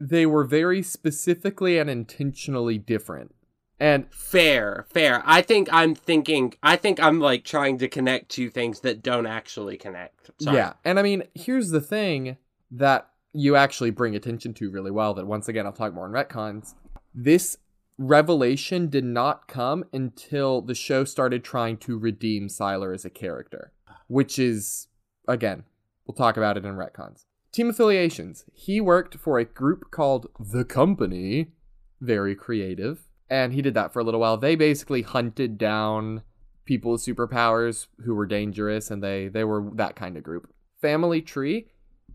they 0.00 0.26
were 0.26 0.44
very 0.44 0.82
specifically 0.82 1.78
and 1.78 1.88
intentionally 1.88 2.76
different. 2.78 3.34
And 3.78 4.06
Fair, 4.12 4.86
fair. 4.90 5.22
I 5.26 5.42
think 5.42 5.68
I'm 5.70 5.94
thinking. 5.94 6.54
I 6.62 6.76
think 6.76 6.98
I'm 6.98 7.20
like 7.20 7.44
trying 7.44 7.78
to 7.78 7.88
connect 7.88 8.30
two 8.30 8.50
things 8.50 8.80
that 8.80 9.02
don't 9.02 9.26
actually 9.26 9.76
connect. 9.76 10.30
Sorry. 10.40 10.56
Yeah, 10.56 10.72
and 10.84 10.98
I 10.98 11.02
mean, 11.02 11.22
here's 11.34 11.70
the 11.70 11.80
thing 11.80 12.36
that 12.70 13.08
you 13.32 13.56
actually 13.56 13.90
bring 13.90 14.14
attention 14.14 14.54
to 14.54 14.70
really 14.70 14.90
well. 14.90 15.14
That 15.14 15.26
once 15.26 15.48
again, 15.48 15.66
I'll 15.66 15.72
talk 15.72 15.94
more 15.94 16.06
in 16.06 16.12
retcons. 16.12 16.74
This 17.14 17.58
revelation 17.98 18.88
did 18.88 19.04
not 19.04 19.48
come 19.48 19.84
until 19.92 20.60
the 20.60 20.74
show 20.74 21.04
started 21.04 21.42
trying 21.42 21.78
to 21.78 21.98
redeem 21.98 22.48
Sylar 22.48 22.94
as 22.94 23.04
a 23.04 23.10
character, 23.10 23.72
which 24.06 24.38
is 24.38 24.88
again, 25.28 25.64
we'll 26.06 26.14
talk 26.14 26.36
about 26.36 26.56
it 26.56 26.64
in 26.64 26.74
retcons. 26.74 27.24
Team 27.52 27.70
affiliations. 27.70 28.44
He 28.52 28.80
worked 28.80 29.14
for 29.16 29.38
a 29.38 29.44
group 29.44 29.90
called 29.90 30.26
The 30.38 30.64
Company, 30.64 31.52
very 32.00 32.34
creative, 32.34 33.06
and 33.30 33.54
he 33.54 33.62
did 33.62 33.74
that 33.74 33.92
for 33.92 34.00
a 34.00 34.04
little 34.04 34.20
while. 34.20 34.36
They 34.36 34.56
basically 34.56 35.02
hunted 35.02 35.56
down 35.56 36.22
people 36.66 36.92
with 36.92 37.04
superpowers 37.04 37.86
who 38.04 38.14
were 38.14 38.26
dangerous 38.26 38.90
and 38.90 39.02
they 39.02 39.28
they 39.28 39.44
were 39.44 39.70
that 39.74 39.96
kind 39.96 40.16
of 40.16 40.22
group. 40.22 40.52
Family 40.80 41.22
tree. 41.22 41.68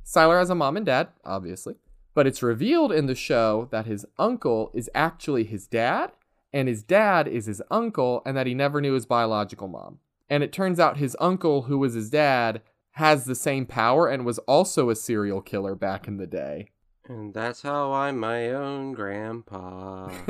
Sylar 0.05 0.39
has 0.39 0.49
a 0.49 0.55
mom 0.55 0.77
and 0.77 0.85
dad, 0.85 1.09
obviously, 1.23 1.75
but 2.13 2.27
it's 2.27 2.43
revealed 2.43 2.91
in 2.91 3.05
the 3.05 3.15
show 3.15 3.67
that 3.71 3.85
his 3.85 4.05
uncle 4.17 4.71
is 4.73 4.89
actually 4.93 5.43
his 5.43 5.67
dad 5.67 6.11
and 6.53 6.67
his 6.67 6.83
dad 6.83 7.27
is 7.27 7.45
his 7.45 7.61
uncle 7.71 8.21
and 8.25 8.35
that 8.35 8.47
he 8.47 8.53
never 8.53 8.81
knew 8.81 8.93
his 8.93 9.05
biological 9.05 9.67
mom. 9.67 9.99
And 10.29 10.43
it 10.43 10.51
turns 10.51 10.79
out 10.79 10.97
his 10.97 11.15
uncle 11.19 11.63
who 11.63 11.77
was 11.77 11.93
his 11.93 12.09
dad 12.09 12.61
has 12.95 13.25
the 13.25 13.35
same 13.35 13.65
power 13.65 14.07
and 14.07 14.25
was 14.25 14.39
also 14.39 14.89
a 14.89 14.95
serial 14.95 15.41
killer 15.41 15.75
back 15.75 16.07
in 16.07 16.17
the 16.17 16.27
day. 16.27 16.69
And 17.07 17.33
that's 17.33 17.61
how 17.61 17.91
I'm 17.93 18.17
my 18.19 18.49
own 18.49 18.93
grandpa. 18.93 20.09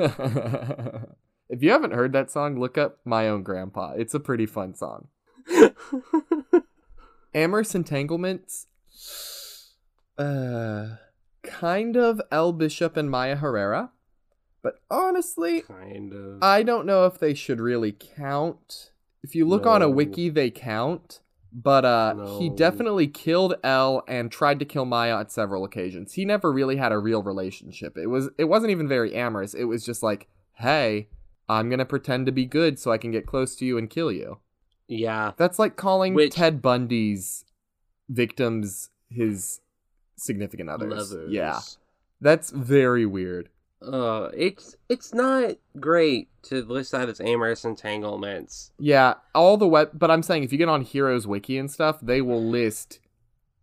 if 1.49 1.61
you 1.61 1.71
haven't 1.71 1.93
heard 1.93 2.13
that 2.13 2.31
song, 2.31 2.59
look 2.59 2.77
up 2.77 2.99
My 3.03 3.27
Own 3.27 3.43
Grandpa. 3.43 3.93
It's 3.97 4.13
a 4.13 4.19
pretty 4.19 4.45
fun 4.45 4.73
song. 4.73 5.09
Amorous 7.33 7.75
Entanglements. 7.75 8.67
Uh, 10.17 10.95
kind 11.43 11.95
of 11.95 12.21
Elle 12.31 12.53
Bishop 12.53 12.97
and 12.97 13.09
Maya 13.09 13.35
Herrera. 13.35 13.91
But 14.63 14.75
honestly, 14.91 15.61
kind 15.61 16.13
of. 16.13 16.43
I 16.43 16.63
don't 16.63 16.85
know 16.85 17.05
if 17.05 17.17
they 17.17 17.33
should 17.33 17.59
really 17.59 17.91
count. 17.91 18.91
If 19.23 19.35
you 19.35 19.47
look 19.47 19.65
on 19.65 19.81
a 19.81 19.89
wiki, 19.89 20.29
they 20.29 20.51
count. 20.51 21.19
But 21.53 21.83
uh, 21.83 22.37
he 22.39 22.49
definitely 22.49 23.07
killed 23.07 23.55
Elle 23.63 24.03
and 24.07 24.31
tried 24.31 24.59
to 24.59 24.65
kill 24.65 24.85
Maya 24.85 25.15
on 25.15 25.29
several 25.29 25.65
occasions. 25.65 26.13
He 26.13 26.23
never 26.23 26.51
really 26.51 26.77
had 26.77 26.91
a 26.91 26.97
real 26.97 27.23
relationship. 27.23 27.97
It 27.97 28.07
was 28.07 28.29
it 28.37 28.45
wasn't 28.45 28.71
even 28.71 28.87
very 28.87 29.13
amorous. 29.15 29.53
It 29.53 29.65
was 29.65 29.83
just 29.83 30.01
like, 30.01 30.27
hey, 30.53 31.09
I'm 31.49 31.69
gonna 31.69 31.85
pretend 31.85 32.25
to 32.27 32.31
be 32.31 32.45
good 32.45 32.79
so 32.79 32.91
I 32.91 32.97
can 32.97 33.11
get 33.11 33.25
close 33.25 33.55
to 33.57 33.65
you 33.65 33.77
and 33.77 33.89
kill 33.89 34.11
you. 34.11 34.39
yeah. 34.87 35.31
That's 35.37 35.57
like 35.59 35.75
calling 35.75 36.13
Which- 36.13 36.33
Ted 36.33 36.61
Bundy's 36.61 37.43
victims 38.07 38.89
his 39.09 39.60
significant 40.23 40.69
others. 40.69 41.11
Lovers. 41.11 41.31
Yeah, 41.31 41.59
that's 42.19 42.51
very 42.51 43.05
weird. 43.05 43.49
Uh, 43.81 44.29
it's 44.35 44.75
it's 44.89 45.11
not 45.13 45.55
great 45.79 46.29
to 46.43 46.63
list 46.63 46.91
that 46.91 47.09
as 47.09 47.19
amorous 47.19 47.65
entanglements. 47.65 48.71
Yeah, 48.77 49.15
all 49.33 49.57
the 49.57 49.67
web, 49.67 49.91
but 49.93 50.11
I'm 50.11 50.21
saying 50.23 50.43
if 50.43 50.51
you 50.51 50.57
get 50.59 50.69
on 50.69 50.81
Heroes 50.83 51.25
Wiki 51.25 51.57
and 51.57 51.69
stuff, 51.71 51.97
they 52.01 52.21
will 52.21 52.43
list 52.43 52.99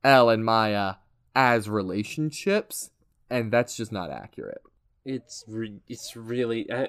Elle 0.03 0.29
and 0.31 0.45
Maya 0.45 0.95
as 1.37 1.69
relationships, 1.69 2.91
and 3.31 3.53
that's 3.53 3.77
just 3.77 3.93
not 3.93 4.11
accurate. 4.11 4.63
It's 5.05 5.45
re- 5.47 5.81
it's 5.89 6.17
really 6.17 6.69
uh. 6.71 6.89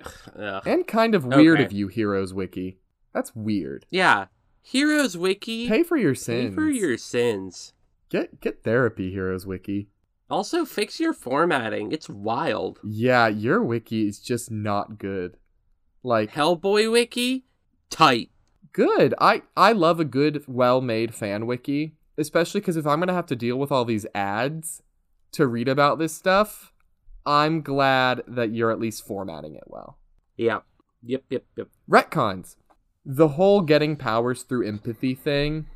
And 0.66 0.88
kind 0.88 1.14
of 1.14 1.26
weird 1.26 1.58
Okay. 1.60 1.66
of 1.66 1.72
you, 1.72 1.88
Heroes 1.88 2.34
Wiki. 2.34 2.80
That's 3.14 3.36
weird. 3.36 3.86
yeah. 3.90 4.26
Heroes 4.62 5.18
Wiki. 5.18 5.68
Pay 5.68 5.84
for 5.84 5.98
your 5.98 6.14
sins. 6.14 6.50
pay 6.50 6.56
for 6.56 6.68
your 6.70 6.98
sins. 6.98 7.74
Get 8.10 8.42
get 8.42 8.64
therapy, 8.64 9.12
Heroes 9.12 9.46
Wiki. 9.46 9.90
Also, 10.30 10.64
fix 10.64 11.00
your 11.00 11.14
formatting. 11.14 11.92
It's 11.92 12.08
wild. 12.10 12.80
Yeah, 12.84 13.28
your 13.28 13.64
wiki 13.64 14.08
is 14.08 14.20
just 14.20 14.52
not 14.52 14.98
good. 15.00 15.38
Like 16.04 16.32
Hellboy 16.32 16.92
Wiki, 16.92 17.46
tight. 17.90 18.30
good. 18.72 19.14
I 19.20 19.42
I 19.58 19.72
love 19.72 20.00
a 20.00 20.06
good, 20.06 20.44
well-made 20.48 21.16
fan 21.16 21.46
wiki, 21.48 21.96
especially 22.18 22.62
because 22.62 22.78
if 22.78 22.86
I'm 22.86 23.00
gonna 23.00 23.14
have 23.14 23.26
to 23.28 23.36
deal 23.36 23.58
with 23.58 23.72
all 23.72 23.86
these 23.86 24.06
ads 24.14 24.84
to 25.32 25.48
read 25.48 25.68
about 25.68 25.98
this 26.00 26.14
stuff, 26.16 26.72
I'm 27.26 27.62
glad 27.62 28.22
that 28.28 28.52
you're 28.54 28.72
at 28.72 28.80
least 28.80 29.06
formatting 29.06 29.56
it 29.56 29.66
well. 29.68 29.98
Yeah. 30.38 30.60
Yep. 31.04 31.24
Yep. 31.30 31.44
Yep. 31.58 31.68
Retcons. 31.90 32.56
The 33.06 33.30
whole 33.30 33.62
getting 33.62 33.96
powers 33.96 34.44
through 34.44 34.68
empathy 34.68 35.16
thing 35.16 35.68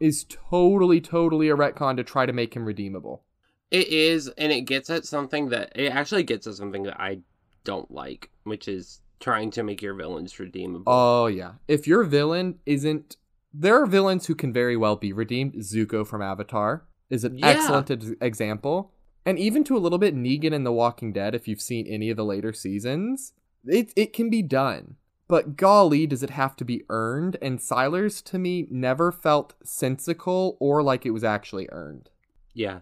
is 0.00 0.24
totally, 0.28 1.00
totally 1.00 1.48
a 1.48 1.56
retcon 1.56 1.96
to 1.96 2.04
try 2.04 2.26
to 2.26 2.32
make 2.32 2.54
him 2.54 2.64
redeemable. 2.64 3.24
It 3.70 3.88
is, 3.88 4.28
and 4.38 4.50
it 4.52 4.62
gets 4.62 4.88
at 4.90 5.04
something 5.04 5.50
that 5.50 5.72
it 5.74 5.92
actually 5.92 6.22
gets 6.22 6.46
at 6.46 6.54
something 6.54 6.84
that 6.84 7.00
I 7.00 7.20
don't 7.64 7.90
like, 7.90 8.30
which 8.44 8.66
is 8.68 9.00
trying 9.20 9.50
to 9.50 9.62
make 9.62 9.82
your 9.82 9.94
villains 9.94 10.38
redeemable. 10.38 10.84
Oh 10.86 11.26
yeah. 11.26 11.54
If 11.66 11.86
your 11.86 12.04
villain 12.04 12.60
isn't 12.64 13.16
there 13.52 13.82
are 13.82 13.86
villains 13.86 14.26
who 14.26 14.34
can 14.34 14.52
very 14.52 14.76
well 14.76 14.94
be 14.96 15.12
redeemed. 15.12 15.54
Zuko 15.54 16.06
from 16.06 16.22
Avatar 16.22 16.84
is 17.10 17.24
an 17.24 17.38
Yeah. 17.38 17.48
excellent 17.48 17.90
example. 18.22 18.92
And 19.26 19.38
even 19.38 19.64
to 19.64 19.76
a 19.76 19.80
little 19.80 19.98
bit 19.98 20.14
Negan 20.14 20.52
in 20.52 20.64
The 20.64 20.72
Walking 20.72 21.12
Dead 21.12 21.34
if 21.34 21.48
you've 21.48 21.60
seen 21.60 21.86
any 21.86 22.08
of 22.10 22.16
the 22.16 22.24
later 22.24 22.52
seasons, 22.52 23.32
it 23.64 23.92
it 23.96 24.12
can 24.12 24.30
be 24.30 24.40
done. 24.42 24.96
But 25.28 25.56
golly, 25.56 26.06
does 26.06 26.22
it 26.22 26.30
have 26.30 26.56
to 26.56 26.64
be 26.64 26.84
earned? 26.88 27.36
And 27.42 27.58
Sylar's 27.58 28.22
to 28.22 28.38
me 28.38 28.66
never 28.70 29.12
felt 29.12 29.54
sensical 29.62 30.56
or 30.58 30.82
like 30.82 31.04
it 31.04 31.10
was 31.10 31.22
actually 31.24 31.68
earned. 31.70 32.08
yeah. 32.54 32.80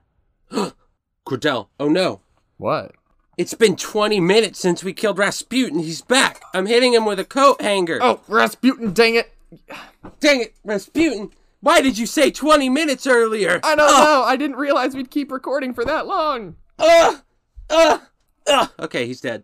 Cordell. 1.27 1.69
Oh 1.81 1.89
no. 1.89 2.21
What? 2.57 2.93
It's 3.37 3.53
been 3.55 3.75
20 3.77 4.21
minutes 4.21 4.61
since 4.61 4.83
we 4.85 4.93
killed 4.93 5.19
Rasputin. 5.19 5.81
He's 5.81 6.01
back. 6.01 6.41
I'm 6.55 6.67
hitting 6.67 6.95
him 6.95 7.05
with 7.05 7.19
a 7.19 7.25
coat 7.25 7.61
hanger. 7.61 7.99
Oh, 8.01 8.21
Rasputin, 8.29 8.93
dang 8.95 9.17
it! 9.17 9.33
Dang 10.21 10.41
it, 10.41 10.55
Rasputin. 10.65 11.31
Why 11.61 11.81
did 11.83 11.99
you 11.99 12.07
say 12.07 12.31
20 12.31 12.69
minutes 12.71 13.07
earlier? 13.07 13.61
I 13.63 13.75
don't 13.75 13.91
know. 13.91 14.23
I 14.25 14.37
didn't 14.37 14.57
realize 14.57 14.95
we'd 14.95 15.11
keep 15.11 15.31
recording 15.33 15.75
for 15.75 15.85
that 15.85 16.07
long. 16.07 16.57
Uh, 16.79 17.17
uh, 17.69 17.99
uh. 18.47 18.69
Okay, 18.81 19.07
he's 19.07 19.21
dead. 19.21 19.43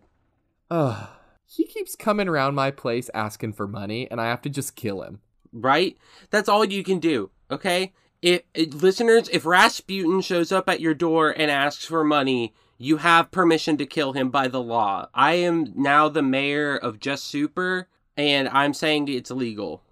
Ugh. 0.71 1.07
He 1.55 1.65
keeps 1.65 1.95
coming 1.95 2.27
around 2.27 2.55
my 2.55 2.71
place 2.71 3.09
asking 3.13 3.53
for 3.53 3.67
money, 3.67 4.09
and 4.09 4.19
I 4.19 4.25
have 4.25 4.41
to 4.43 4.49
just 4.49 4.75
kill 4.75 5.01
him. 5.01 5.19
Right? 5.51 5.97
That's 6.31 6.49
all 6.49 6.65
you 6.65 6.83
can 6.83 6.99
do, 6.99 7.29
okay? 7.51 7.93
If, 8.21 8.41
if 8.53 8.81
listeners, 8.81 9.29
if 9.31 9.45
Rasputin 9.45 10.21
shows 10.21 10.51
up 10.51 10.67
at 10.69 10.79
your 10.81 10.93
door 10.95 11.29
and 11.29 11.51
asks 11.51 11.85
for 11.85 12.03
money, 12.03 12.53
you 12.77 12.97
have 12.97 13.29
permission 13.31 13.77
to 13.77 13.85
kill 13.85 14.13
him 14.13 14.29
by 14.29 14.47
the 14.47 14.61
law. 14.61 15.09
I 15.13 15.33
am 15.33 15.73
now 15.75 16.09
the 16.09 16.23
mayor 16.23 16.75
of 16.75 16.99
Just 16.99 17.25
Super, 17.25 17.87
and 18.17 18.49
I'm 18.49 18.73
saying 18.73 19.07
it's 19.09 19.29
illegal. 19.29 19.83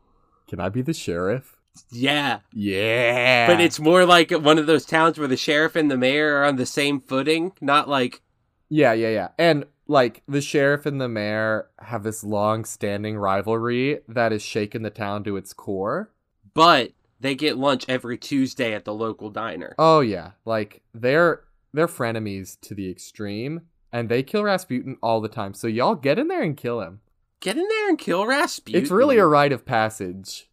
Can 0.47 0.59
I 0.59 0.69
be 0.69 0.81
the 0.81 0.93
sheriff? 0.93 1.57
Yeah, 1.91 2.39
Yeah. 2.53 3.47
but 3.47 3.61
it's 3.61 3.79
more 3.79 4.05
like 4.05 4.31
one 4.31 4.57
of 4.57 4.65
those 4.65 4.85
towns 4.85 5.17
where 5.17 5.27
the 5.27 5.37
sheriff 5.37 5.75
and 5.75 5.89
the 5.91 5.97
mayor 5.97 6.37
are 6.37 6.45
on 6.45 6.55
the 6.57 6.65
same 6.65 6.99
footing, 6.99 7.53
not 7.61 7.87
like 7.87 8.21
Yeah, 8.67 8.93
yeah, 8.93 9.09
yeah. 9.09 9.27
And 9.37 9.65
like 9.91 10.23
the 10.27 10.41
sheriff 10.41 10.85
and 10.85 10.99
the 11.01 11.09
mayor 11.09 11.67
have 11.79 12.03
this 12.03 12.23
long 12.23 12.65
standing 12.65 13.17
rivalry 13.17 13.99
that 14.07 14.31
has 14.31 14.41
shaken 14.41 14.81
the 14.81 14.89
town 14.89 15.23
to 15.25 15.35
its 15.37 15.53
core. 15.53 16.09
but 16.53 16.91
they 17.19 17.35
get 17.35 17.55
lunch 17.55 17.85
every 17.87 18.17
Tuesday 18.17 18.73
at 18.73 18.83
the 18.85 18.93
local 18.93 19.29
diner. 19.29 19.75
Oh 19.77 19.99
yeah. 19.99 20.31
Like 20.45 20.81
they're 20.93 21.41
they're 21.73 21.87
frenemies 21.87 22.59
to 22.61 22.73
the 22.73 22.89
extreme. 22.89 23.61
and 23.93 24.09
they 24.09 24.23
kill 24.23 24.43
Rasputin 24.43 24.97
all 25.03 25.21
the 25.21 25.27
time. 25.29 25.53
So 25.53 25.67
y'all 25.67 25.95
get 25.95 26.17
in 26.17 26.29
there 26.29 26.41
and 26.41 26.57
kill 26.57 26.81
him. 26.81 27.01
Get 27.41 27.57
in 27.57 27.67
there 27.67 27.89
and 27.89 27.99
kill 27.99 28.25
Rasputin. 28.25 28.81
It's 28.81 28.89
really 28.91 29.17
a 29.17 29.25
rite 29.27 29.51
of 29.51 29.65
passage. 29.65 30.49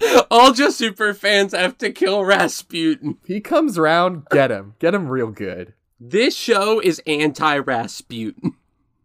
All 0.30 0.52
just 0.52 0.78
super 0.78 1.12
fans 1.14 1.52
have 1.52 1.76
to 1.78 1.90
kill 1.92 2.24
Rasputin. 2.24 3.18
He 3.26 3.40
comes 3.40 3.76
around, 3.76 4.26
get 4.30 4.50
him. 4.50 4.74
Get 4.78 4.94
him 4.94 5.08
real 5.08 5.30
good. 5.30 5.74
This 5.98 6.34
show 6.36 6.80
is 6.80 7.02
anti 7.06 7.58
Rasputin. 7.58 8.54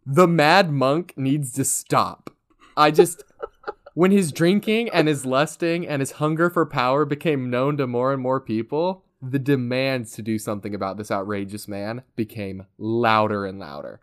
The 0.06 0.28
mad 0.28 0.70
monk 0.70 1.14
needs 1.16 1.52
to 1.54 1.64
stop. 1.64 2.30
I 2.76 2.92
just 2.92 3.24
when 3.94 4.12
his 4.12 4.30
drinking 4.30 4.88
and 4.90 5.08
his 5.08 5.26
lusting 5.26 5.86
and 5.86 6.00
his 6.00 6.12
hunger 6.12 6.48
for 6.48 6.64
power 6.64 7.04
became 7.04 7.50
known 7.50 7.76
to 7.78 7.88
more 7.88 8.12
and 8.12 8.22
more 8.22 8.40
people, 8.40 9.04
the 9.20 9.40
demands 9.40 10.12
to 10.12 10.22
do 10.22 10.38
something 10.38 10.74
about 10.74 10.96
this 10.96 11.10
outrageous 11.10 11.66
man 11.66 12.02
became 12.14 12.66
louder 12.78 13.46
and 13.46 13.58
louder. 13.58 14.00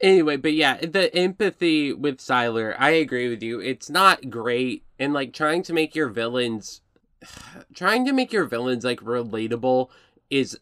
Anyway, 0.00 0.36
but 0.36 0.54
yeah, 0.54 0.78
the 0.78 1.14
empathy 1.14 1.92
with 1.92 2.18
Sylar, 2.18 2.74
I 2.78 2.90
agree 2.90 3.28
with 3.28 3.42
you. 3.42 3.60
It's 3.60 3.90
not 3.90 4.30
great. 4.30 4.84
And 4.98 5.12
like 5.12 5.34
trying 5.34 5.62
to 5.64 5.74
make 5.74 5.94
your 5.94 6.08
villains 6.08 6.80
trying 7.74 8.06
to 8.06 8.12
make 8.12 8.32
your 8.32 8.44
villains 8.44 8.84
like 8.84 9.00
relatable 9.00 9.90
is 10.30 10.58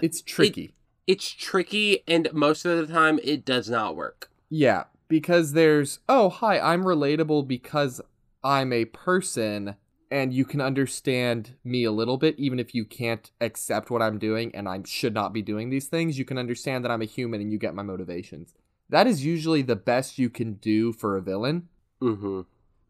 It's 0.00 0.22
tricky. 0.22 0.74
It's 1.06 1.30
tricky 1.30 2.02
and 2.06 2.32
most 2.32 2.64
of 2.64 2.86
the 2.86 2.92
time 2.92 3.18
it 3.22 3.44
does 3.44 3.68
not 3.68 3.96
work. 3.96 4.30
Yeah, 4.48 4.84
because 5.08 5.52
there's, 5.52 6.00
oh, 6.08 6.28
hi, 6.28 6.58
I'm 6.58 6.84
relatable 6.84 7.46
because 7.46 8.00
I'm 8.42 8.72
a 8.72 8.84
person 8.86 9.76
and 10.10 10.32
you 10.32 10.44
can 10.44 10.60
understand 10.60 11.54
me 11.64 11.84
a 11.84 11.92
little 11.92 12.16
bit, 12.16 12.38
even 12.38 12.58
if 12.60 12.74
you 12.74 12.84
can't 12.84 13.30
accept 13.40 13.90
what 13.90 14.02
I'm 14.02 14.18
doing 14.18 14.54
and 14.54 14.68
I 14.68 14.80
should 14.84 15.14
not 15.14 15.32
be 15.32 15.42
doing 15.42 15.70
these 15.70 15.86
things. 15.86 16.18
You 16.18 16.24
can 16.24 16.38
understand 16.38 16.84
that 16.84 16.90
I'm 16.90 17.02
a 17.02 17.06
human 17.06 17.40
and 17.40 17.50
you 17.50 17.58
get 17.58 17.74
my 17.74 17.82
motivations. 17.82 18.54
That 18.88 19.06
is 19.06 19.24
usually 19.24 19.62
the 19.62 19.76
best 19.76 20.18
you 20.18 20.30
can 20.30 20.54
do 20.54 20.92
for 20.92 21.16
a 21.16 21.22
villain. 21.22 21.68
Mm-hmm. 22.00 22.42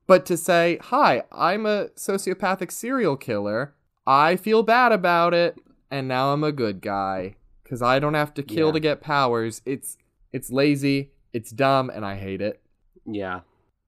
But 0.07 0.27
to 0.27 0.37
say, 0.37 0.79
hi, 0.83 1.23
I'm 1.33 1.65
a 1.65 1.87
sociopathic 1.97 2.71
serial 2.71 3.17
killer, 3.17 3.75
I 4.07 4.37
feel 4.37 4.63
bad 4.63 4.93
about 4.93 5.33
it, 5.33 5.57
and 5.91 6.07
now 6.07 6.35
I'm 6.35 6.45
a 6.45 6.53
good 6.53 6.83
guy 6.83 7.37
because 7.75 7.83
I 7.83 7.99
don't 7.99 8.15
have 8.15 8.33
to 8.35 8.43
kill 8.45 8.69
Yeah. 8.69 8.73
to 8.75 8.81
get 8.81 9.01
powers. 9.01 9.61
It's 9.67 9.97
it's 10.33 10.51
lazy, 10.51 11.11
it's 11.33 11.51
dumb, 11.51 11.91
and 11.91 12.05
I 12.05 12.17
hate 12.17 12.41
it. 12.41 12.61
Yeah. 13.07 13.41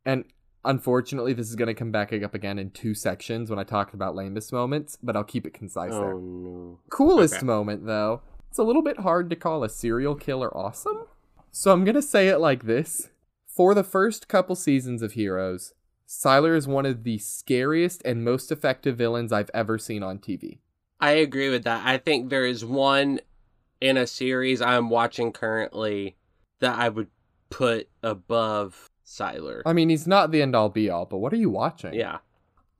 And 0.05 0.24
unfortunately, 0.64 1.32
this 1.32 1.49
is 1.49 1.57
going 1.57 1.66
to 1.68 1.74
come 1.74 1.91
back 1.93 2.12
up 2.12 2.34
again 2.34 2.59
in 2.59 2.70
two 2.70 2.95
sections 2.95 3.49
when 3.51 3.59
I 3.59 3.64
talk 3.64 3.95
about 3.95 4.14
lamest 4.14 4.53
moments, 4.53 4.97
but 5.03 5.16
I'll 5.16 5.24
keep 5.24 5.45
it 5.47 5.55
concise 5.55 5.93
Oh 5.93 6.01
there. 6.01 6.14
no. 6.14 6.78
Coolest 6.91 7.37
okay. 7.37 7.47
moment, 7.47 7.87
though, 7.87 8.22
it's 8.49 8.59
a 8.59 8.62
little 8.64 8.82
bit 8.82 9.01
hard 9.01 9.28
to 9.30 9.37
call 9.37 9.64
a 9.64 9.68
serial 9.68 10.14
killer 10.14 10.57
awesome. 10.57 11.07
So 11.51 11.72
I'm 11.72 11.84
going 11.84 11.95
to 11.97 12.03
say 12.03 12.28
it 12.28 12.39
like 12.39 12.64
this 12.64 13.09
For 13.47 13.74
the 13.74 13.84
first 13.84 14.28
couple 14.28 14.55
seasons 14.55 15.03
of 15.03 15.12
Heroes, 15.12 15.74
Sylar 16.09 16.57
is 16.57 16.68
one 16.68 16.87
of 16.87 17.03
the 17.03 17.18
scariest 17.18 18.03
and 18.05 18.24
most 18.24 18.53
effective 18.53 18.97
villains 18.97 19.32
I've 19.32 19.51
ever 19.53 19.78
seen 19.78 20.03
on 20.05 20.18
TV. 20.18 20.59
I 21.01 21.12
agree 21.12 21.49
with 21.51 21.64
that. 21.64 21.84
I 21.84 21.99
think 21.99 22.30
there 22.30 22.47
is 22.47 22.64
one 22.64 23.18
in 23.81 23.97
a 23.97 24.07
series 24.07 24.61
I'm 24.62 24.89
watching 24.91 25.33
currently 25.33 26.16
that 26.61 26.79
I 26.79 26.89
would 26.89 27.09
put 27.51 27.89
above 28.03 28.89
Sylar. 29.05 29.62
I 29.66 29.72
mean, 29.72 29.89
he's 29.89 30.07
not 30.07 30.31
the 30.31 30.43
end 30.43 30.57
all 30.57 30.68
be 30.68 30.91
all, 30.91 31.07
but 31.07 31.18
what 31.18 31.33
are 31.33 31.37
you 31.37 31.51
watching? 31.51 31.95
yeah. 31.95 32.18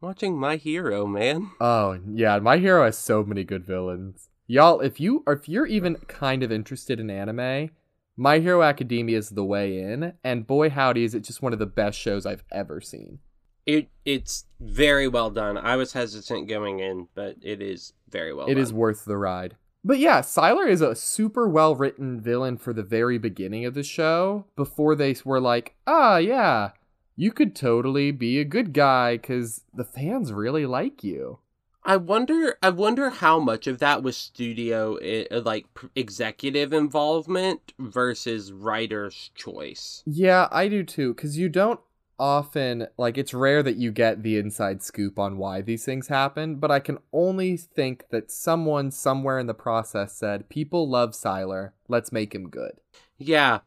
Watching 0.01 0.37
My 0.39 0.57
Hero, 0.57 1.07
man. 1.07 1.51
Oh 1.59 1.99
yeah, 2.13 2.39
my 2.39 2.59
hero 2.59 2.85
has 2.85 2.99
so 2.99 3.25
many 3.25 3.45
good 3.45 3.65
villains. 3.65 4.29
Y'all, 4.47 4.81
if 4.81 5.01
you 5.01 5.25
or 5.27 5.33
if 5.33 5.49
you're 5.49 5.67
even 5.67 5.97
kind 6.07 6.43
of 6.43 6.53
interested 6.53 7.01
in 7.01 7.09
anime, 7.11 7.71
My 8.17 8.39
Hero 8.39 8.63
Academia 8.63 9.17
is 9.17 9.31
the 9.31 9.45
way 9.45 9.79
in, 9.81 10.13
and 10.23 10.47
boy 10.47 10.69
howdy 10.69 11.03
is 11.05 11.15
it 11.15 11.21
just 11.25 11.41
one 11.41 11.55
of 11.55 11.59
the 11.59 11.67
best 11.67 11.99
shows 11.99 12.27
I've 12.27 12.45
ever 12.53 12.81
seen. 12.81 13.21
It 13.65 13.89
it's 14.05 14.45
very 14.61 15.09
well 15.09 15.31
done. 15.31 15.57
I 15.57 15.77
was 15.77 15.95
hesitant 15.95 16.47
going 16.47 16.79
in, 16.81 17.09
but 17.15 17.37
it 17.43 17.63
is 17.63 17.95
very 18.11 18.35
well 18.35 18.47
It 18.47 18.55
done. 18.55 18.63
is 18.63 18.73
worth 18.75 19.07
the 19.07 19.17
ride. 19.17 19.57
But 19.87 20.01
yeah, 20.01 20.21
Sylar 20.21 20.69
is 20.69 20.81
a 20.81 20.97
super 20.97 21.49
well 21.49 21.77
written 21.77 22.21
villain 22.21 22.57
for 22.57 22.73
the 22.73 22.83
very 22.83 23.19
beginning 23.19 23.65
of 23.65 23.75
the 23.75 23.85
show 23.85 24.47
before 24.57 24.97
they 24.97 25.15
were 25.25 25.41
like, 25.41 25.77
ah, 25.87 26.17
yeah, 26.17 26.73
you 27.15 27.31
could 27.31 27.55
totally 27.55 28.11
be 28.11 28.41
a 28.41 28.45
good 28.45 28.73
guy 28.73 29.17
because 29.17 29.63
the 29.73 29.85
fans 29.85 30.33
really 30.33 30.67
like 30.67 31.05
you. 31.05 31.39
I 31.85 31.99
wonder 31.99 32.59
I 32.65 32.71
wonder 32.71 33.11
how 33.11 33.39
much 33.39 33.69
of 33.69 33.79
that 33.79 34.03
was 34.03 34.17
studio 34.17 34.97
eh, 34.97 35.27
like 35.31 35.67
executive 35.95 36.73
involvement 36.73 37.73
versus 37.79 38.53
writer's 38.53 39.31
choice. 39.37 40.03
Yeah, 40.05 40.49
I 40.51 40.67
do 40.67 40.83
too, 40.83 41.15
because 41.15 41.39
you 41.39 41.49
don't 41.49 41.79
often, 42.19 42.87
like, 42.97 43.19
it's 43.19 43.35
rare 43.35 43.63
that 43.63 43.77
you 43.77 43.93
get 43.93 44.23
the 44.23 44.39
inside 44.39 44.83
scoop 44.83 45.19
on 45.19 45.37
why 45.39 45.61
these 45.61 45.85
things 45.85 46.09
happen, 46.09 46.57
but 46.57 46.71
I 46.71 46.81
can 46.81 46.99
only 47.13 47.57
think 47.57 48.05
that 48.11 48.31
someone 48.31 48.91
somewhere 48.91 49.39
in 49.39 49.47
the 49.47 49.55
process 49.55 50.15
said, 50.15 50.49
people 50.49 50.89
love 50.89 51.11
Sylar, 51.13 51.73
let's 51.89 52.13
make 52.13 52.35
him 52.35 52.49
good. 52.49 52.73
Yeah. 53.19 53.61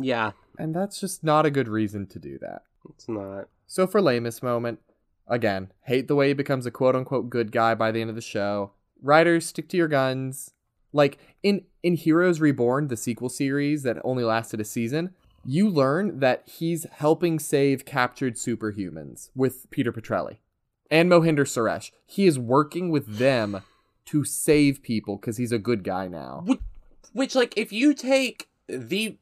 Yeah, 0.00 0.32
And 0.56 0.74
that's 0.74 1.00
just 1.00 1.24
not 1.24 1.44
a 1.44 1.50
good 1.50 1.66
reason 1.68 2.06
to 2.08 2.18
do 2.20 2.38
that. 2.38 2.62
it's 2.88 3.08
not. 3.08 3.48
So 3.66 3.86
for 3.86 4.00
lamest 4.00 4.42
moment, 4.44 4.78
again, 5.26 5.72
hate 5.82 6.06
the 6.06 6.14
way 6.14 6.28
he 6.28 6.34
becomes 6.34 6.66
a 6.66 6.70
quote 6.70 6.94
unquote 6.94 7.28
good 7.30 7.50
guy 7.50 7.74
by 7.74 7.90
the 7.90 8.00
end 8.00 8.08
of 8.08 8.14
the 8.16 8.22
show. 8.22 8.70
Writers, 9.02 9.46
stick 9.46 9.68
to 9.70 9.76
your 9.76 9.88
guns. 9.88 10.52
Like 10.92 11.18
in 11.42 11.64
in 11.82 11.96
Heroes 11.96 12.40
Reborn, 12.40 12.88
the 12.88 12.96
sequel 12.96 13.28
series 13.28 13.82
that 13.82 13.98
only 14.04 14.22
lasted 14.24 14.60
a 14.60 14.64
season, 14.64 15.14
you 15.44 15.68
learn 15.68 16.20
that 16.20 16.42
he's 16.46 16.86
helping 16.92 17.38
save 17.38 17.84
captured 17.84 18.34
superhumans 18.34 19.30
with 19.34 19.70
Peter 19.70 19.92
Petrelli 19.92 20.38
and 20.90 21.10
Mohinder 21.10 21.44
Suresh. 21.44 21.90
He 22.06 22.26
is 22.26 22.38
working 22.38 22.90
with 22.90 23.18
them 23.18 23.62
to 24.06 24.24
save 24.24 24.82
people 24.82 25.16
because 25.16 25.36
he's 25.36 25.52
a 25.52 25.58
good 25.58 25.84
guy 25.84 26.08
now. 26.08 26.42
Which, 26.44 26.60
which 27.12 27.34
like 27.34 27.56
if 27.56 27.72
you 27.72 27.94
take 27.94 28.48
the 28.68 29.16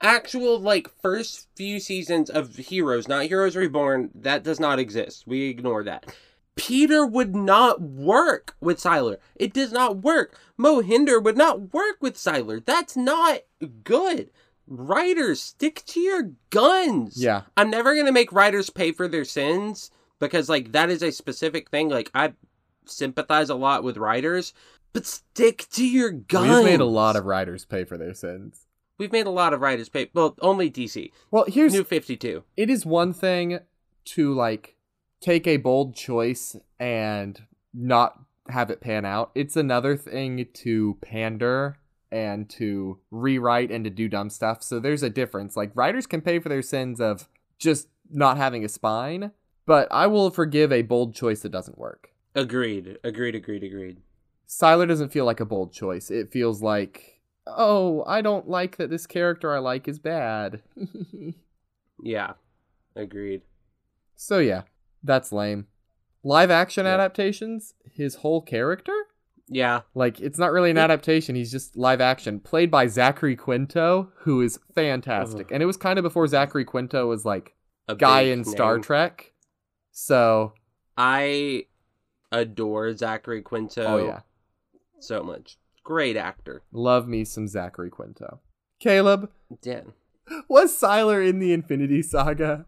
actual 0.00 0.58
like 0.58 0.88
first 1.00 1.48
few 1.54 1.80
seasons 1.80 2.28
of 2.28 2.56
Heroes, 2.56 3.08
not 3.08 3.26
Heroes 3.26 3.56
Reborn, 3.56 4.10
that 4.14 4.42
does 4.42 4.58
not 4.60 4.78
exist. 4.78 5.26
We 5.26 5.48
ignore 5.48 5.84
that. 5.84 6.14
Peter 6.54 7.06
would 7.06 7.34
not 7.34 7.80
work 7.80 8.56
with 8.60 8.78
Sylar. 8.78 9.16
It 9.36 9.54
does 9.54 9.72
not 9.72 9.98
work. 9.98 10.38
Mohinder 10.58 11.22
would 11.22 11.36
not 11.36 11.72
work 11.72 11.96
with 12.00 12.16
Sylar. 12.16 12.64
That's 12.64 12.96
not 12.96 13.40
good. 13.84 14.30
Writers, 14.66 15.40
stick 15.40 15.82
to 15.86 16.00
your 16.00 16.30
guns. 16.50 17.22
Yeah. 17.22 17.42
I'm 17.56 17.70
never 17.70 17.96
gonna 17.96 18.12
make 18.12 18.32
writers 18.32 18.70
pay 18.70 18.92
for 18.92 19.08
their 19.08 19.24
sins 19.24 19.90
because 20.20 20.48
like 20.48 20.72
that 20.72 20.88
is 20.90 21.02
a 21.02 21.10
specific 21.12 21.70
thing. 21.70 21.88
Like 21.88 22.10
I 22.14 22.34
sympathize 22.86 23.50
a 23.50 23.54
lot 23.54 23.82
with 23.84 23.96
writers, 23.96 24.54
but 24.92 25.06
stick 25.06 25.66
to 25.72 25.86
your 25.86 26.10
guns. 26.10 26.48
We've 26.48 26.64
made 26.64 26.80
a 26.80 26.84
lot 26.84 27.16
of 27.16 27.24
writers 27.24 27.64
pay 27.64 27.84
for 27.84 27.96
their 27.98 28.14
sins. 28.14 28.66
We've 28.98 29.12
made 29.12 29.26
a 29.26 29.30
lot 29.30 29.52
of 29.52 29.60
writers 29.60 29.88
pay. 29.88 30.10
Well, 30.14 30.36
only 30.40 30.70
DC. 30.70 31.10
Well, 31.30 31.44
here's 31.48 31.72
New 31.72 31.84
Fifty 31.84 32.16
Two. 32.16 32.44
it 32.56 32.70
is 32.70 32.86
one 32.86 33.12
thing 33.12 33.58
to 34.04 34.32
like 34.34 34.76
take 35.20 35.46
a 35.46 35.56
bold 35.56 35.94
choice 35.94 36.56
and 36.78 37.42
not 37.74 38.18
have 38.48 38.70
it 38.70 38.80
pan 38.80 39.04
out. 39.04 39.30
It's 39.34 39.56
another 39.56 39.96
thing 39.96 40.46
to 40.54 40.98
pander 41.00 41.78
and 42.12 42.48
to 42.50 42.98
rewrite 43.10 43.70
and 43.72 43.82
to 43.84 43.90
do 43.90 44.08
dumb 44.08 44.30
stuff. 44.30 44.62
So 44.62 44.78
there's 44.78 45.02
a 45.02 45.10
difference. 45.10 45.56
Like 45.56 45.72
writers 45.74 46.06
can 46.06 46.20
pay 46.20 46.38
for 46.38 46.48
their 46.48 46.62
sins 46.62 47.00
of 47.00 47.28
just 47.58 47.88
not 48.10 48.36
having 48.36 48.64
a 48.64 48.68
spine, 48.68 49.32
but 49.66 49.88
I 49.90 50.06
will 50.06 50.30
forgive 50.30 50.70
a 50.72 50.82
bold 50.82 51.14
choice 51.14 51.40
that 51.40 51.52
doesn't 51.52 51.78
work. 51.78 52.10
Agreed. 52.34 52.98
Agreed. 53.02 53.34
Agreed. 53.34 53.64
Agreed. 53.64 53.98
Sylar 54.48 54.86
doesn't 54.86 55.12
feel 55.12 55.24
like 55.24 55.40
a 55.40 55.44
bold 55.46 55.72
choice. 55.72 56.10
It 56.10 56.30
feels 56.30 56.62
like, 56.62 57.20
oh, 57.46 58.04
I 58.06 58.20
don't 58.20 58.48
like 58.48 58.76
that 58.76 58.90
this 58.90 59.06
character 59.06 59.54
I 59.54 59.58
like 59.58 59.88
is 59.88 59.98
bad. 59.98 60.62
Yeah. 62.04 62.32
Agreed. 62.96 63.42
So 64.16 64.38
yeah, 64.38 64.62
that's 65.04 65.30
lame. 65.32 65.66
Live 66.24 66.50
action 66.50 66.84
Yeah. 66.84 66.94
adaptations, 66.94 67.74
his 67.92 68.16
whole 68.16 68.42
character? 68.42 68.92
Yeah. 69.52 69.82
Like 69.94 70.20
it's 70.20 70.38
not 70.38 70.52
really 70.52 70.70
an 70.70 70.78
adaptation, 70.78 71.34
he's 71.34 71.50
just 71.52 71.76
live 71.76 72.00
action, 72.00 72.40
played 72.40 72.70
by 72.70 72.86
Zachary 72.86 73.36
Quinto, 73.36 74.10
who 74.20 74.40
is 74.40 74.58
fantastic. 74.74 75.46
Ugh. 75.48 75.52
And 75.52 75.62
it 75.62 75.66
was 75.66 75.76
kind 75.76 75.98
of 75.98 76.02
before 76.02 76.26
Zachary 76.26 76.64
Quinto 76.64 77.06
was 77.06 77.24
like 77.24 77.54
A 77.88 77.94
guy 77.94 78.22
in 78.22 78.44
Star. 78.44 78.78
Trek. 78.78 79.32
So, 79.90 80.54
I 80.96 81.66
adore 82.30 82.96
Zachary 82.96 83.42
Quinto. 83.42 83.84
oh 83.84 83.96
yeah, 84.06 84.20
So 85.00 85.22
much. 85.22 85.58
Great 85.84 86.16
actor. 86.16 86.62
love 86.72 87.06
me 87.08 87.24
some 87.24 87.46
Zachary 87.48 87.90
Quinto. 87.90 88.40
Caleb, 88.80 89.30
Dan. 89.60 89.92
was 90.48 90.72
Sylar 90.78 91.26
in 91.28 91.38
the 91.40 91.52
Infinity 91.52 92.02
Saga? 92.02 92.66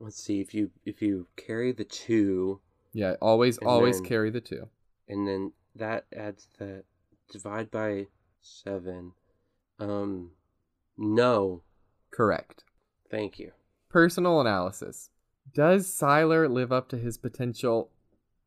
Let's 0.00 0.22
see 0.22 0.40
if 0.40 0.52
you 0.54 0.70
if 0.84 1.00
you 1.02 1.26
carry 1.36 1.72
the 1.72 1.84
two 1.84 2.60
Yeah, 2.92 3.14
always 3.20 3.58
always 3.58 4.00
then- 4.00 4.08
carry 4.08 4.30
the 4.30 4.40
two. 4.40 4.68
and 5.08 5.26
then 5.26 5.52
that 5.78 6.06
adds 6.14 6.48
the 6.58 6.84
divide 7.30 7.70
by 7.70 8.06
seven. 8.42 9.12
Um, 9.78 10.32
no. 10.96 11.62
Correct. 12.10 12.64
Thank 13.10 13.38
you. 13.38 13.52
Personal 13.90 14.40
analysis. 14.40 15.10
Does 15.54 15.86
Sylar 15.86 16.50
live 16.50 16.72
up 16.72 16.88
to 16.90 16.98
his 16.98 17.16
potential? 17.16 17.90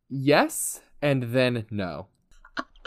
Yes, 0.09 0.81
and 1.01 1.23
then 1.33 1.65
no. 1.71 2.07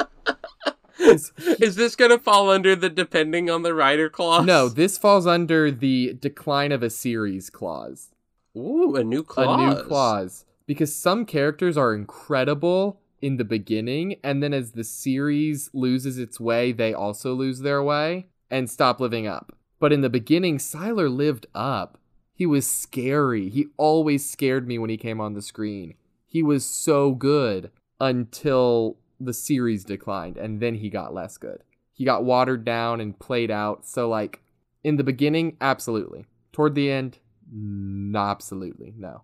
Is- 0.99 1.33
Is 1.61 1.75
this 1.75 1.97
gonna 1.97 2.19
fall 2.19 2.51
under 2.51 2.77
the 2.77 2.89
depending 2.89 3.51
on 3.51 3.63
the 3.63 3.75
writer 3.75 4.09
clause? 4.09 4.47
no, 4.47 4.69
this 4.69 4.97
falls 4.97 5.27
under 5.27 5.71
the 5.71 6.15
decline 6.15 6.71
of 6.73 6.83
a 6.83 6.91
series 6.91 7.51
clause. 7.51 8.11
Ooh, 8.57 8.95
a 8.95 9.03
new 9.03 9.23
clause. 9.25 9.61
A 9.61 9.75
new 9.75 9.83
clause. 9.83 10.45
Because 10.67 10.95
some 10.95 11.27
characters 11.27 11.77
are 11.77 11.95
incredible 11.95 13.01
in 13.25 13.39
the 13.39 13.45
beginning, 13.45 14.17
and 14.23 14.43
then 14.43 14.53
as 14.53 14.73
the 14.73 14.85
series 14.85 15.71
loses 15.73 16.19
its 16.19 16.39
way, 16.39 16.73
they 16.73 16.93
also 16.93 17.33
lose 17.33 17.61
their 17.61 17.83
way 17.83 18.27
and 18.51 18.69
stop 18.69 19.01
living 19.01 19.27
up. 19.27 19.57
But 19.81 19.95
in 19.95 20.03
the 20.03 20.11
beginning, 20.11 20.59
Sylar 20.59 21.09
lived 21.09 21.47
up. 21.55 21.97
He 22.35 22.45
was 22.45 22.71
scary. 22.71 23.49
He 23.49 23.69
always 23.79 24.29
scared 24.29 24.69
me 24.69 24.79
when 24.79 24.91
he 24.91 24.99
came 24.99 25.23
on 25.23 25.33
the 25.33 25.41
screen. 25.41 25.95
He 26.27 26.43
was 26.43 26.67
so 26.67 27.13
good 27.13 27.71
until 27.99 28.99
the 29.19 29.33
series 29.33 29.85
declined, 29.85 30.37
and 30.37 30.61
then 30.61 30.75
he 30.75 30.91
got 30.91 31.15
less 31.15 31.39
good. 31.39 31.63
He 31.95 32.05
got 32.05 32.25
watered 32.25 32.63
down 32.63 33.01
and 33.01 33.19
played 33.19 33.51
out. 33.51 33.87
So, 33.87 34.07
like, 34.07 34.43
in 34.83 34.97
the 34.97 35.05
beginning, 35.05 35.57
absolutely. 35.63 36.27
Toward 36.53 36.75
the 36.75 36.91
end, 36.91 37.21
n- 37.51 38.13
absolutely. 38.15 38.93
No. 38.99 39.23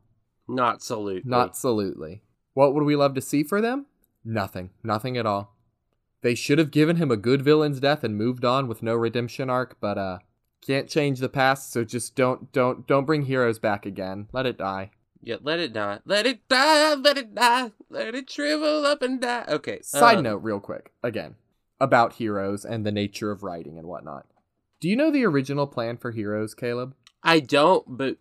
Not 0.49 0.77
absolutely. 0.77 1.29
Not 1.29 1.51
absolutely. 1.51 2.23
What 2.55 2.75
would 2.75 2.85
we 2.85 2.97
love 2.97 3.13
to 3.17 3.21
see 3.21 3.43
for 3.43 3.61
them? 3.61 3.85
Nothing. 4.25 4.71
Nothing 4.83 5.17
at 5.17 5.27
all. 5.27 5.57
They 6.23 6.35
should 6.35 6.59
have 6.59 6.71
given 6.71 6.97
him 6.97 7.11
a 7.11 7.17
good 7.17 7.43
villain's 7.43 7.81
death 7.81 8.05
and 8.05 8.17
moved 8.17 8.45
on 8.45 8.69
with 8.69 8.83
no 8.83 8.95
redemption 8.95 9.49
arc, 9.49 9.79
but 9.81 9.99
uh 9.99 10.19
can't 10.61 10.89
change 10.89 11.21
the 11.21 11.29
past, 11.29 11.73
so 11.73 11.85
just 11.85 12.15
don't 12.15 12.53
don't 12.53 12.87
don't 12.87 13.07
bring 13.07 13.23
heroes 13.23 13.59
back 13.59 13.87
again. 13.87 14.29
Let 14.33 14.47
it 14.47 14.59
die. 14.59 14.91
Yeah, 15.23 15.37
let 15.43 15.59
it 15.59 15.73
die. 15.73 16.01
Let 16.05 16.27
it 16.27 16.49
die. 16.49 16.95
Let 16.95 17.19
it 17.19 17.35
die. 17.35 17.73
Let 17.89 18.15
it 18.15 18.31
shrivel 18.31 18.87
up 18.87 19.03
and 19.03 19.21
die. 19.21 19.45
Okay. 19.49 19.81
Side 19.83 20.19
uh, 20.19 20.23
note, 20.23 20.43
real 20.43 20.61
quick, 20.61 20.93
again, 21.03 21.37
about 21.79 22.15
heroes 22.15 22.65
and 22.65 22.85
the 22.85 22.93
nature 22.93 23.31
of 23.31 23.43
writing 23.43 23.79
and 23.79 23.87
whatnot. 23.87 24.27
Do 24.81 24.89
you 24.89 24.97
know 24.97 25.11
the 25.11 25.27
original 25.27 25.67
plan 25.67 25.99
for 25.99 26.11
heroes, 26.11 26.55
Caleb? 26.55 26.95
I 27.23 27.41
don't, 27.41 27.85
but 27.87 28.17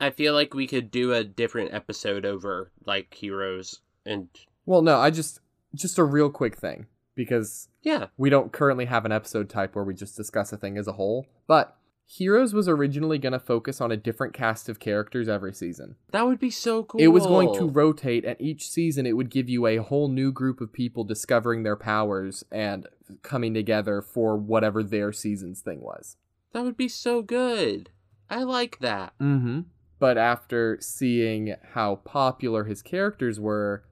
I 0.00 0.10
feel 0.10 0.32
like 0.32 0.54
we 0.54 0.66
could 0.66 0.90
do 0.90 1.12
a 1.12 1.22
different 1.22 1.74
episode 1.74 2.24
over 2.24 2.72
like 2.86 3.12
heroes 3.12 3.80
and 4.06 4.28
Well, 4.66 4.82
no, 4.82 4.98
I 4.98 5.10
just 5.10 5.40
just 5.74 5.98
a 5.98 6.04
real 6.04 6.30
quick 6.30 6.56
thing 6.56 6.86
because 7.14 7.68
yeah. 7.82 8.06
we 8.16 8.30
don't 8.30 8.52
currently 8.52 8.86
have 8.86 9.04
an 9.04 9.12
episode 9.12 9.48
type 9.48 9.74
where 9.74 9.84
we 9.84 9.94
just 9.94 10.16
discuss 10.16 10.52
a 10.52 10.56
thing 10.56 10.78
as 10.78 10.86
a 10.86 10.92
whole, 10.92 11.26
but 11.46 11.76
Heroes 12.04 12.52
was 12.52 12.68
originally 12.68 13.16
going 13.16 13.32
to 13.32 13.38
focus 13.38 13.80
on 13.80 13.90
a 13.90 13.96
different 13.96 14.34
cast 14.34 14.68
of 14.68 14.78
characters 14.78 15.28
every 15.28 15.54
season. 15.54 15.96
That 16.10 16.26
would 16.26 16.38
be 16.38 16.50
so 16.50 16.82
cool. 16.82 17.00
It 17.00 17.06
was 17.06 17.26
going 17.26 17.54
to 17.54 17.66
rotate, 17.66 18.24
and 18.24 18.36
each 18.38 18.68
season 18.68 19.06
it 19.06 19.16
would 19.16 19.30
give 19.30 19.48
you 19.48 19.66
a 19.66 19.78
whole 19.78 20.08
new 20.08 20.30
group 20.30 20.60
of 20.60 20.72
people 20.72 21.04
discovering 21.04 21.62
their 21.62 21.76
powers 21.76 22.44
and 22.50 22.86
coming 23.22 23.54
together 23.54 24.02
for 24.02 24.36
whatever 24.36 24.82
their 24.82 25.12
season's 25.12 25.60
thing 25.60 25.80
was. 25.80 26.16
That 26.52 26.64
would 26.64 26.76
be 26.76 26.88
so 26.88 27.22
good. 27.22 27.90
I 28.28 28.42
like 28.42 28.80
that. 28.80 29.14
Mm-hmm. 29.18 29.60
But 29.98 30.18
after 30.18 30.78
seeing 30.80 31.54
how 31.72 31.96
popular 31.96 32.64
his 32.64 32.82
characters 32.82 33.40
were, 33.40 33.84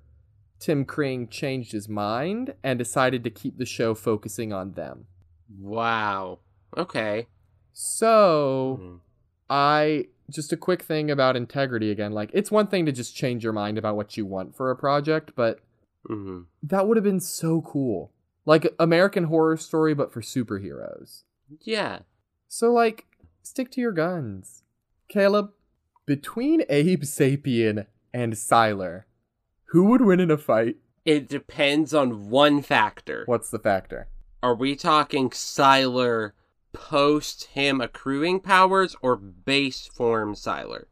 Tim 0.61 0.85
Kring 0.85 1.27
changed 1.27 1.73
his 1.73 1.89
mind 1.89 2.55
and 2.63 2.79
decided 2.79 3.25
to 3.25 3.31
keep 3.31 3.57
the 3.59 3.67
show 3.67 3.95
focusing 3.95 4.53
on 4.53 4.73
them. 4.75 5.07
Wow. 5.59 6.39
Okay. 6.77 7.27
So, 7.73 8.79
Mhm. 8.81 9.01
I 9.49 10.07
just 10.31 10.53
a 10.53 10.57
quick 10.57 10.83
thing 10.83 11.11
about 11.11 11.35
integrity 11.37 11.91
again. 11.91 12.13
Like, 12.13 12.31
it's 12.33 12.53
one 12.53 12.69
thing 12.69 12.87
to 12.87 12.93
just 12.93 13.17
change 13.17 13.43
your 13.43 13.53
mind 13.53 13.79
about 13.79 13.97
what 13.97 14.17
you 14.17 14.25
want 14.25 14.55
for 14.55 14.71
a 14.71 14.77
project, 14.77 15.33
but 15.35 15.59
Mhm. 16.09 16.47
that 16.63 16.87
would 16.87 16.97
have 16.97 17.05
been 17.05 17.21
so 17.21 17.63
cool. 17.63 18.13
Like 18.47 18.73
American 18.79 19.25
Horror 19.25 19.57
Story, 19.57 19.93
but 19.95 20.13
for 20.13 20.21
superheroes. 20.21 21.25
Yeah. 21.63 22.01
So, 22.49 22.73
like, 22.73 23.07
stick 23.43 23.71
to 23.73 23.81
your 23.81 23.93
guns. 23.93 24.63
Caleb, 25.09 25.53
between 26.07 26.63
Abe 26.69 27.03
Sapien 27.03 27.87
and 28.13 28.35
Sylar, 28.35 29.05
who 29.71 29.85
would 29.85 30.01
win 30.01 30.21
in 30.21 30.31
a 30.31 30.39
fight? 30.39 30.77
It 31.05 31.29
depends 31.29 31.95
on 31.95 32.29
one 32.29 32.61
factor. 32.63 33.23
What's 33.27 33.51
the 33.51 33.59
factor? 33.59 34.09
Are 34.43 34.55
we 34.55 34.75
talking 34.75 35.31
Sylar 35.31 36.33
post 36.73 37.45
him 37.45 37.81
accruing 37.81 38.41
powers 38.41 38.97
or 39.01 39.17
base 39.17 39.87
form 39.87 40.35
Sylar? 40.35 40.85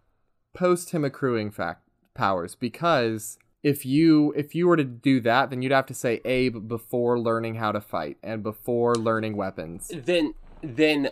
Post 0.55 0.91
him 0.91 1.05
accruing 1.05 1.51
fact 1.51 1.89
powers, 2.14 2.55
because 2.55 3.39
if 3.62 3.85
you 3.85 4.33
if 4.37 4.55
you 4.55 4.68
were 4.68 4.76
to 4.76 4.85
do 4.85 5.20
that, 5.20 5.51
then 5.51 5.62
you'd 5.62 5.72
have 5.72 5.87
to 5.87 5.95
say 5.95 6.20
Abe 6.24 6.68
before 6.68 7.18
learning 7.18 7.57
how 7.57 7.72
to 7.72 7.81
fight 7.81 8.16
and 8.22 8.43
before 8.43 8.95
learning 8.95 9.37
weapons. 9.37 9.91
Then 9.95 10.35
then 10.62 11.11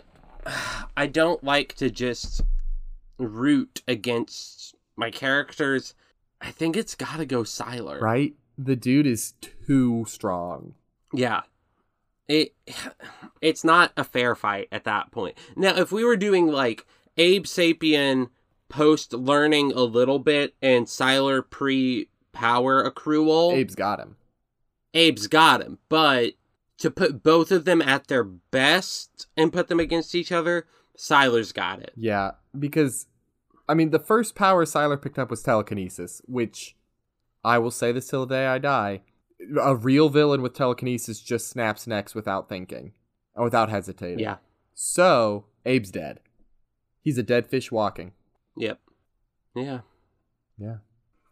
I 0.95 1.07
don't 1.07 1.43
like 1.43 1.75
to 1.75 1.89
just 1.89 2.41
root 3.17 3.81
against 3.87 4.75
my 4.95 5.11
characters. 5.11 5.93
I 6.41 6.51
think 6.51 6.77
it's 6.77 6.95
got 6.95 7.17
to 7.17 7.25
go 7.25 7.41
Sylar. 7.41 7.99
Right? 7.99 8.33
The 8.57 8.75
dude 8.75 9.07
is 9.07 9.33
too 9.41 10.05
strong. 10.07 10.73
Yeah. 11.13 11.41
It 12.27 12.53
it's 13.41 13.63
not 13.63 13.91
a 13.97 14.03
fair 14.03 14.35
fight 14.35 14.67
at 14.71 14.83
that 14.85 15.11
point. 15.11 15.37
Now, 15.55 15.75
if 15.75 15.91
we 15.91 16.03
were 16.03 16.17
doing 16.17 16.47
like 16.47 16.85
Abe 17.17 17.45
Sapien 17.45 18.29
post 18.69 19.13
learning 19.13 19.71
a 19.71 19.81
little 19.81 20.19
bit 20.19 20.55
and 20.61 20.85
Sylar 20.85 21.47
pre 21.49 22.09
power 22.33 22.89
accrual, 22.89 23.59
Abe's 23.59 23.75
got 23.75 23.99
him. 23.99 24.17
Abe's 24.93 25.27
got 25.27 25.61
him. 25.61 25.79
But 25.89 26.33
to 26.79 26.91
put 26.91 27.23
both 27.23 27.51
of 27.51 27.65
them 27.65 27.81
at 27.81 28.07
their 28.07 28.23
best 28.23 29.27
and 29.35 29.53
put 29.53 29.67
them 29.67 29.79
against 29.79 30.13
each 30.13 30.31
other, 30.31 30.67
Sylar's 30.97 31.51
got 31.51 31.81
it. 31.81 31.91
Yeah, 31.95 32.31
because 32.57 33.07
I 33.67 33.73
mean 33.73 33.89
the 33.91 33.99
first 33.99 34.35
power 34.35 34.65
Sylar 34.65 35.01
picked 35.01 35.19
up 35.19 35.29
was 35.29 35.43
telekinesis, 35.43 36.21
which 36.25 36.75
I 37.43 37.57
will 37.59 37.71
say 37.71 37.91
this 37.91 38.07
till 38.07 38.25
the 38.25 38.35
day 38.35 38.45
I 38.47 38.57
die. 38.57 39.01
A 39.61 39.75
real 39.75 40.09
villain 40.09 40.41
with 40.41 40.53
telekinesis 40.53 41.21
just 41.21 41.47
snaps 41.47 41.85
necks 41.85 42.15
without 42.15 42.49
thinking 42.49 42.93
and 43.35 43.43
without 43.43 43.69
hesitating. 43.69 44.19
Yeah. 44.19 44.37
So 44.73 45.45
Abe's 45.65 45.91
dead. 45.91 46.19
He's 47.01 47.17
a 47.17 47.23
dead 47.23 47.47
fish 47.47 47.71
walking. 47.71 48.13
Yep. 48.57 48.79
Yeah. 49.55 49.79
Yeah. 50.57 50.77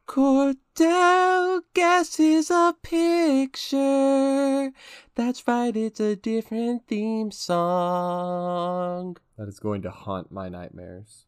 Cordell 0.07 1.61
guesses 1.73 2.51
a 2.51 2.75
picture. 2.83 4.71
That's 5.15 5.47
right, 5.47 5.75
it's 5.75 5.99
a 5.99 6.15
different 6.15 6.87
theme 6.87 7.31
song. 7.31 9.17
That 9.37 9.47
is 9.47 9.59
going 9.59 9.81
to 9.81 9.89
haunt 9.89 10.31
my 10.31 10.47
nightmares. 10.47 11.25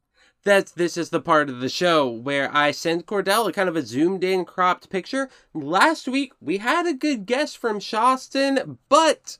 That's 0.47 0.71
this 0.71 0.95
is 0.95 1.09
the 1.09 1.19
part 1.19 1.49
of 1.49 1.59
the 1.59 1.67
show 1.67 2.07
where 2.07 2.49
I 2.55 2.71
send 2.71 3.05
Cordell 3.05 3.49
a 3.49 3.51
kind 3.51 3.67
of 3.67 3.75
a 3.75 3.81
zoomed 3.81 4.23
in 4.23 4.45
cropped 4.45 4.89
picture. 4.89 5.29
Last 5.53 6.07
week 6.07 6.31
we 6.39 6.59
had 6.59 6.87
a 6.87 6.93
good 6.93 7.25
guess 7.25 7.53
from 7.53 7.81
Shoston, 7.81 8.77
but 8.87 9.39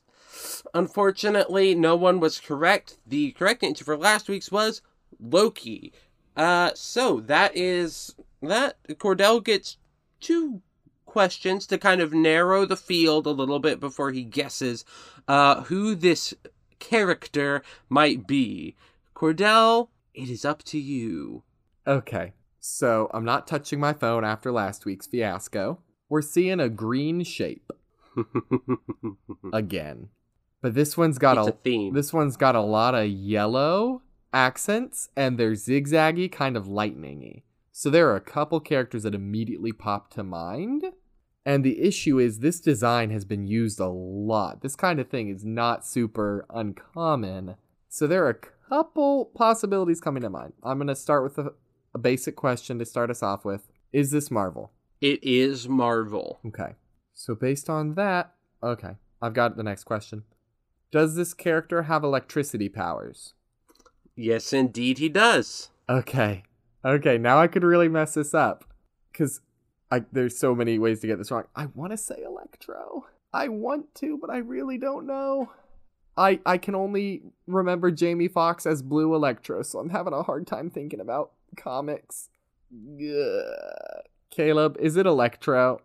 unfortunately 0.74 1.74
no 1.74 1.96
one 1.96 2.20
was 2.20 2.38
correct. 2.38 2.98
The 3.06 3.32
correct 3.32 3.64
answer 3.64 3.86
for 3.86 3.96
last 3.96 4.28
week's 4.28 4.52
was 4.52 4.82
Loki. 5.18 5.94
Uh 6.36 6.72
so 6.74 7.20
that 7.20 7.56
is 7.56 8.14
that 8.42 8.76
Cordell 8.98 9.42
gets 9.42 9.78
two 10.20 10.60
questions 11.06 11.66
to 11.68 11.78
kind 11.78 12.02
of 12.02 12.12
narrow 12.12 12.66
the 12.66 12.76
field 12.76 13.26
a 13.26 13.30
little 13.30 13.60
bit 13.60 13.80
before 13.80 14.10
he 14.10 14.24
guesses 14.24 14.84
uh 15.26 15.62
who 15.62 15.94
this 15.94 16.34
character 16.80 17.62
might 17.88 18.26
be. 18.26 18.76
Cordell, 19.14 19.88
it 20.18 20.28
is 20.28 20.44
up 20.44 20.64
to 20.64 20.78
you. 20.78 21.44
Okay. 21.86 22.32
So 22.58 23.08
I'm 23.14 23.24
not 23.24 23.46
touching 23.46 23.78
my 23.78 23.92
phone 23.92 24.24
after 24.24 24.50
last 24.50 24.84
week's 24.84 25.06
fiasco. 25.06 25.78
We're 26.08 26.22
seeing 26.22 26.58
a 26.58 26.68
green 26.68 27.22
shape 27.22 27.70
again. 29.52 30.08
But 30.60 30.74
this 30.74 30.96
one's 30.96 31.18
got 31.18 31.38
a 31.38 31.42
a 31.42 31.52
theme. 31.52 31.94
This 31.94 32.12
one's 32.12 32.36
got 32.36 32.56
a 32.56 32.60
lot 32.60 32.94
of 32.96 33.06
yellow 33.06 34.02
accents 34.32 35.08
and 35.16 35.38
they're 35.38 35.52
zigzaggy, 35.52 36.30
kind 36.30 36.56
of 36.56 36.66
lightningy. 36.66 37.42
So 37.70 37.88
there 37.88 38.10
are 38.10 38.16
a 38.16 38.20
couple 38.20 38.58
characters 38.58 39.04
that 39.04 39.14
immediately 39.14 39.72
pop 39.72 40.10
to 40.14 40.24
mind. 40.24 40.84
And 41.46 41.64
the 41.64 41.80
issue 41.80 42.18
is 42.18 42.40
this 42.40 42.60
design 42.60 43.10
has 43.10 43.24
been 43.24 43.46
used 43.46 43.78
a 43.78 43.86
lot. 43.86 44.62
This 44.62 44.74
kind 44.74 44.98
of 44.98 45.08
thing 45.08 45.28
is 45.28 45.44
not 45.44 45.86
super 45.86 46.44
uncommon. 46.50 47.54
So 47.88 48.06
there 48.06 48.26
are 48.26 48.30
a 48.30 48.38
couple 48.68 49.26
possibilities 49.34 50.00
coming 50.00 50.22
to 50.22 50.30
mind. 50.30 50.52
I'm 50.62 50.78
going 50.78 50.88
to 50.88 50.96
start 50.96 51.22
with 51.22 51.38
a, 51.38 51.52
a 51.94 51.98
basic 51.98 52.36
question 52.36 52.78
to 52.78 52.84
start 52.84 53.10
us 53.10 53.22
off 53.22 53.44
with. 53.44 53.70
Is 53.92 54.10
this 54.10 54.30
Marvel? 54.30 54.72
It 55.00 55.20
is 55.22 55.68
Marvel. 55.68 56.38
Okay. 56.46 56.74
So 57.14 57.34
based 57.34 57.70
on 57.70 57.94
that, 57.94 58.34
okay, 58.62 58.96
I've 59.22 59.34
got 59.34 59.56
the 59.56 59.62
next 59.62 59.84
question. 59.84 60.24
Does 60.90 61.16
this 61.16 61.34
character 61.34 61.82
have 61.82 62.04
electricity 62.04 62.68
powers? 62.68 63.34
Yes, 64.14 64.52
indeed, 64.52 64.98
he 64.98 65.08
does. 65.08 65.70
Okay. 65.88 66.44
Okay, 66.84 67.18
now 67.18 67.38
I 67.38 67.46
could 67.46 67.64
really 67.64 67.88
mess 67.88 68.14
this 68.14 68.34
up. 68.34 68.64
Because 69.12 69.40
I 69.90 70.04
there's 70.12 70.36
so 70.36 70.54
many 70.54 70.78
ways 70.78 71.00
to 71.00 71.06
get 71.06 71.18
this 71.18 71.30
wrong. 71.30 71.44
I 71.56 71.66
want 71.66 71.92
to 71.92 71.96
say 71.96 72.22
Electro. 72.24 73.06
I 73.32 73.48
want 73.48 73.94
to, 73.96 74.18
but 74.18 74.30
I 74.30 74.38
really 74.38 74.78
don't 74.78 75.06
know. 75.06 75.50
I 76.18 76.40
I 76.44 76.58
can 76.58 76.74
only 76.74 77.22
remember 77.46 77.90
Jamie 77.90 78.28
Foxx 78.28 78.66
as 78.66 78.82
Blue 78.82 79.14
Electro, 79.14 79.62
so 79.62 79.78
I'm 79.78 79.90
having 79.90 80.12
a 80.12 80.24
hard 80.24 80.46
time 80.46 80.68
thinking 80.68 81.00
about 81.00 81.30
comics. 81.56 82.28
Ugh. 82.72 84.02
Caleb, 84.30 84.76
is 84.78 84.96
it 84.96 85.06
Electro? 85.06 85.80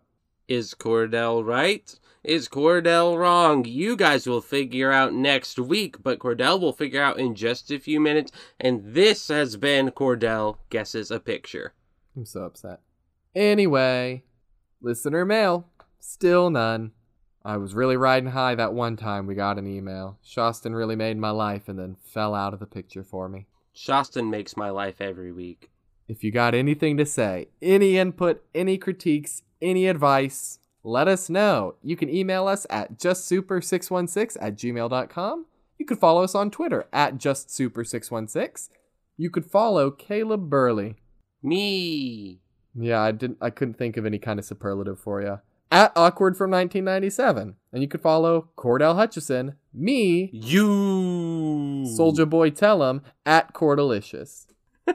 Is 0.48 0.74
Cordell 0.74 1.44
right? 1.46 1.98
Is 2.22 2.48
Cordell 2.48 3.16
wrong? 3.16 3.64
You 3.64 3.96
guys 3.96 4.26
will 4.26 4.40
figure 4.40 4.90
out 4.92 5.14
next 5.14 5.58
week, 5.58 6.02
but 6.02 6.18
Cordell 6.18 6.60
will 6.60 6.72
figure 6.72 7.02
out 7.02 7.18
in 7.18 7.34
just 7.34 7.70
a 7.70 7.78
few 7.78 8.00
minutes. 8.00 8.32
And 8.60 8.82
this 8.94 9.28
has 9.28 9.56
been 9.56 9.90
Cordell 9.90 10.58
Guesses 10.68 11.10
a 11.10 11.20
Picture. 11.20 11.72
I'm 12.16 12.26
so 12.26 12.42
upset. 12.44 12.80
Anyway, 13.34 14.24
listener 14.82 15.24
mail. 15.24 15.68
Still 16.00 16.50
none. 16.50 16.92
I 17.44 17.58
was 17.58 17.74
really 17.74 17.98
riding 17.98 18.30
high 18.30 18.54
that 18.54 18.72
one 18.72 18.96
time 18.96 19.26
we 19.26 19.34
got 19.34 19.58
an 19.58 19.66
email. 19.66 20.18
Shostin 20.24 20.74
really 20.74 20.96
made 20.96 21.18
my 21.18 21.30
life 21.30 21.68
and 21.68 21.78
then 21.78 21.96
fell 22.02 22.34
out 22.34 22.54
of 22.54 22.60
the 22.60 22.66
picture 22.66 23.04
for 23.04 23.28
me. 23.28 23.46
Shostin 23.76 24.30
makes 24.30 24.56
my 24.56 24.70
life 24.70 25.00
every 25.00 25.30
week. 25.30 25.70
If 26.08 26.24
you 26.24 26.30
got 26.32 26.54
anything 26.54 26.96
to 26.96 27.04
say, 27.04 27.48
any 27.60 27.98
input, 27.98 28.42
any 28.54 28.78
critiques, 28.78 29.42
any 29.60 29.86
advice, 29.88 30.58
let 30.82 31.06
us 31.06 31.28
know. 31.28 31.74
You 31.82 31.96
can 31.96 32.08
email 32.08 32.48
us 32.48 32.66
at 32.70 32.98
justsuper616 32.98 34.36
at 34.40 34.56
gmail.com. 34.56 35.46
You 35.78 35.86
could 35.86 35.98
follow 35.98 36.22
us 36.22 36.34
on 36.34 36.50
Twitter 36.50 36.86
at 36.92 37.16
justsuper616. 37.16 38.70
You 39.16 39.30
could 39.30 39.44
follow 39.44 39.90
Caleb 39.90 40.48
Burley. 40.48 40.96
Me. 41.42 42.40
Yeah, 42.74 43.00
I 43.00 43.12
didn't 43.12 43.38
I 43.40 43.50
couldn't 43.50 43.74
think 43.74 43.96
of 43.96 44.06
any 44.06 44.18
kind 44.18 44.38
of 44.38 44.44
superlative 44.44 44.98
for 44.98 45.20
you. 45.20 45.40
At 45.70 45.92
awkward 45.96 46.36
from 46.36 46.50
1997. 46.50 47.56
And 47.72 47.82
you 47.82 47.88
could 47.88 48.00
follow 48.02 48.48
Cordell 48.56 48.94
Hutchison, 48.94 49.56
me, 49.72 50.30
You. 50.32 51.86
Soldier 51.96 52.26
Boy 52.26 52.50
Tellum 52.50 53.02
at 53.26 53.52
Cordelicious. 53.52 54.46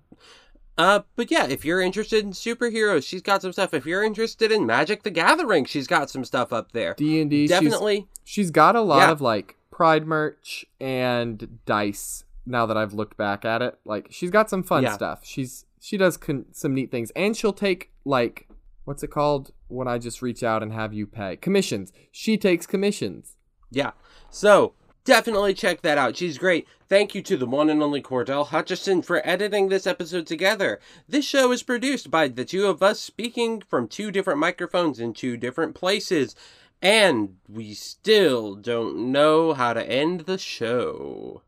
Uh, 0.76 1.01
but 1.16 1.30
yeah, 1.30 1.47
if 1.49 1.64
you're 1.64 1.80
interested 1.80 2.24
in 2.24 2.30
superheroes, 2.32 3.05
she's 3.05 3.22
got 3.22 3.43
some 3.43 3.53
stuff. 3.53 3.74
If 3.74 3.84
you're 3.84 4.05
interested 4.05 4.53
in 4.53 4.64
Magic 4.64 5.03
the 5.03 5.11
Gathering, 5.11 5.64
she's 5.64 5.89
got 5.89 6.09
some 6.09 6.24
stuff 6.24 6.53
up 6.53 6.70
there. 6.72 6.95
D 6.95 7.20
and 7.20 7.28
D. 7.30 7.49
Definitely. 7.49 8.07
She's 8.24 8.53
got 8.53 8.76
a 8.76 8.80
lot 8.80 8.99
Yeah. 9.07 9.11
of 9.11 9.20
like 9.20 9.57
Pride 9.72 10.07
merch 10.07 10.64
and 10.80 11.59
dice. 11.66 12.22
Now 12.49 12.64
that 12.66 12.76
I've 12.76 12.94
looked 12.94 13.16
back 13.16 13.44
at 13.44 13.61
it, 13.62 13.78
like 13.84 14.09
she's 14.11 14.30
got 14.30 14.49
some 14.51 14.62
fun 14.62 14.82
Yeah. 14.84 14.92
stuff. 14.94 15.20
She's 15.24 15.66
she 15.80 15.96
does 15.96 16.16
con- 16.16 16.46
some 16.53 16.74
neat 16.74 16.90
things, 16.90 17.11
and 17.14 17.36
she'll 17.36 17.53
take 17.53 17.90
like 18.05 18.49
what's 18.84 19.03
it 19.03 19.09
called 19.11 19.53
when 19.68 19.86
I 19.86 19.99
just 19.99 20.22
reach 20.22 20.42
out 20.42 20.62
and 20.62 20.72
have 20.72 20.92
you 20.94 21.07
pay 21.07 21.36
commissions. 21.36 21.92
She 22.11 22.36
takes 22.38 22.66
commissions. 22.66 23.36
Yeah. 23.70 23.90
So 24.30 24.72
definitely 25.05 25.53
check 25.55 25.82
that 25.82 25.99
out. 25.99 26.16
She's 26.16 26.38
great. 26.38 26.66
Thank 26.88 27.14
you 27.14 27.20
to 27.22 27.36
the 27.36 27.44
one 27.46 27.68
and 27.68 27.82
only 27.82 28.01
Cordell 28.01 28.46
Hutchison 28.46 29.03
for 29.03 29.20
editing 29.28 29.68
this 29.68 29.86
episode 29.86 30.26
together. 30.26 30.80
This 31.07 31.26
show 31.26 31.53
is 31.53 31.62
produced 31.62 32.11
by 32.11 32.28
the 32.28 32.46
two 32.46 32.66
of 32.66 32.82
us 32.82 32.99
speaking 32.99 33.61
from 33.61 33.88
two 33.88 34.11
different 34.11 34.40
microphones 34.40 34.99
in 34.99 35.12
two 35.12 35.36
different 35.36 35.74
places. 35.74 36.34
And 36.80 37.36
we 37.49 37.74
still 37.74 38.55
don't 38.55 39.12
know 39.12 39.53
how 39.53 39.74
to 39.74 39.86
end 39.86 40.20
the 40.20 40.38
show. 40.38 41.42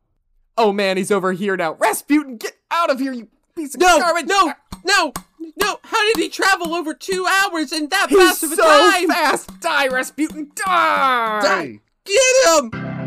Oh 0.57 0.73
man, 0.73 0.97
he's 0.97 1.11
over 1.11 1.33
here 1.33 1.57
now. 1.57 1.75
Rasputin, 1.75 2.37
get 2.37 2.57
out 2.71 2.91
of 2.91 2.99
here, 3.01 3.13
you 3.13 3.29
piece 3.57 3.75
of 3.75 3.81
No, 3.81 3.99
garbage! 3.99 4.27
no, 4.27 4.53
no, 4.85 5.13
no. 5.57 5.79
How 5.85 6.07
did 6.15 6.23
he 6.23 6.29
travel 6.29 6.75
over 6.75 6.93
two 6.95 7.27
hours 7.27 7.73
in 7.73 7.89
that 7.89 8.07
He's 8.11 8.19
fast 8.19 8.43
of 8.43 8.53
a 8.53 8.57
so 8.57 8.63
time? 8.91 9.09
fast. 9.09 9.61
Die, 9.61 9.89
Rasputin, 9.89 10.51
die! 10.55 11.41
Die. 11.43 11.81
Get 12.05 12.73
him! 12.73 13.00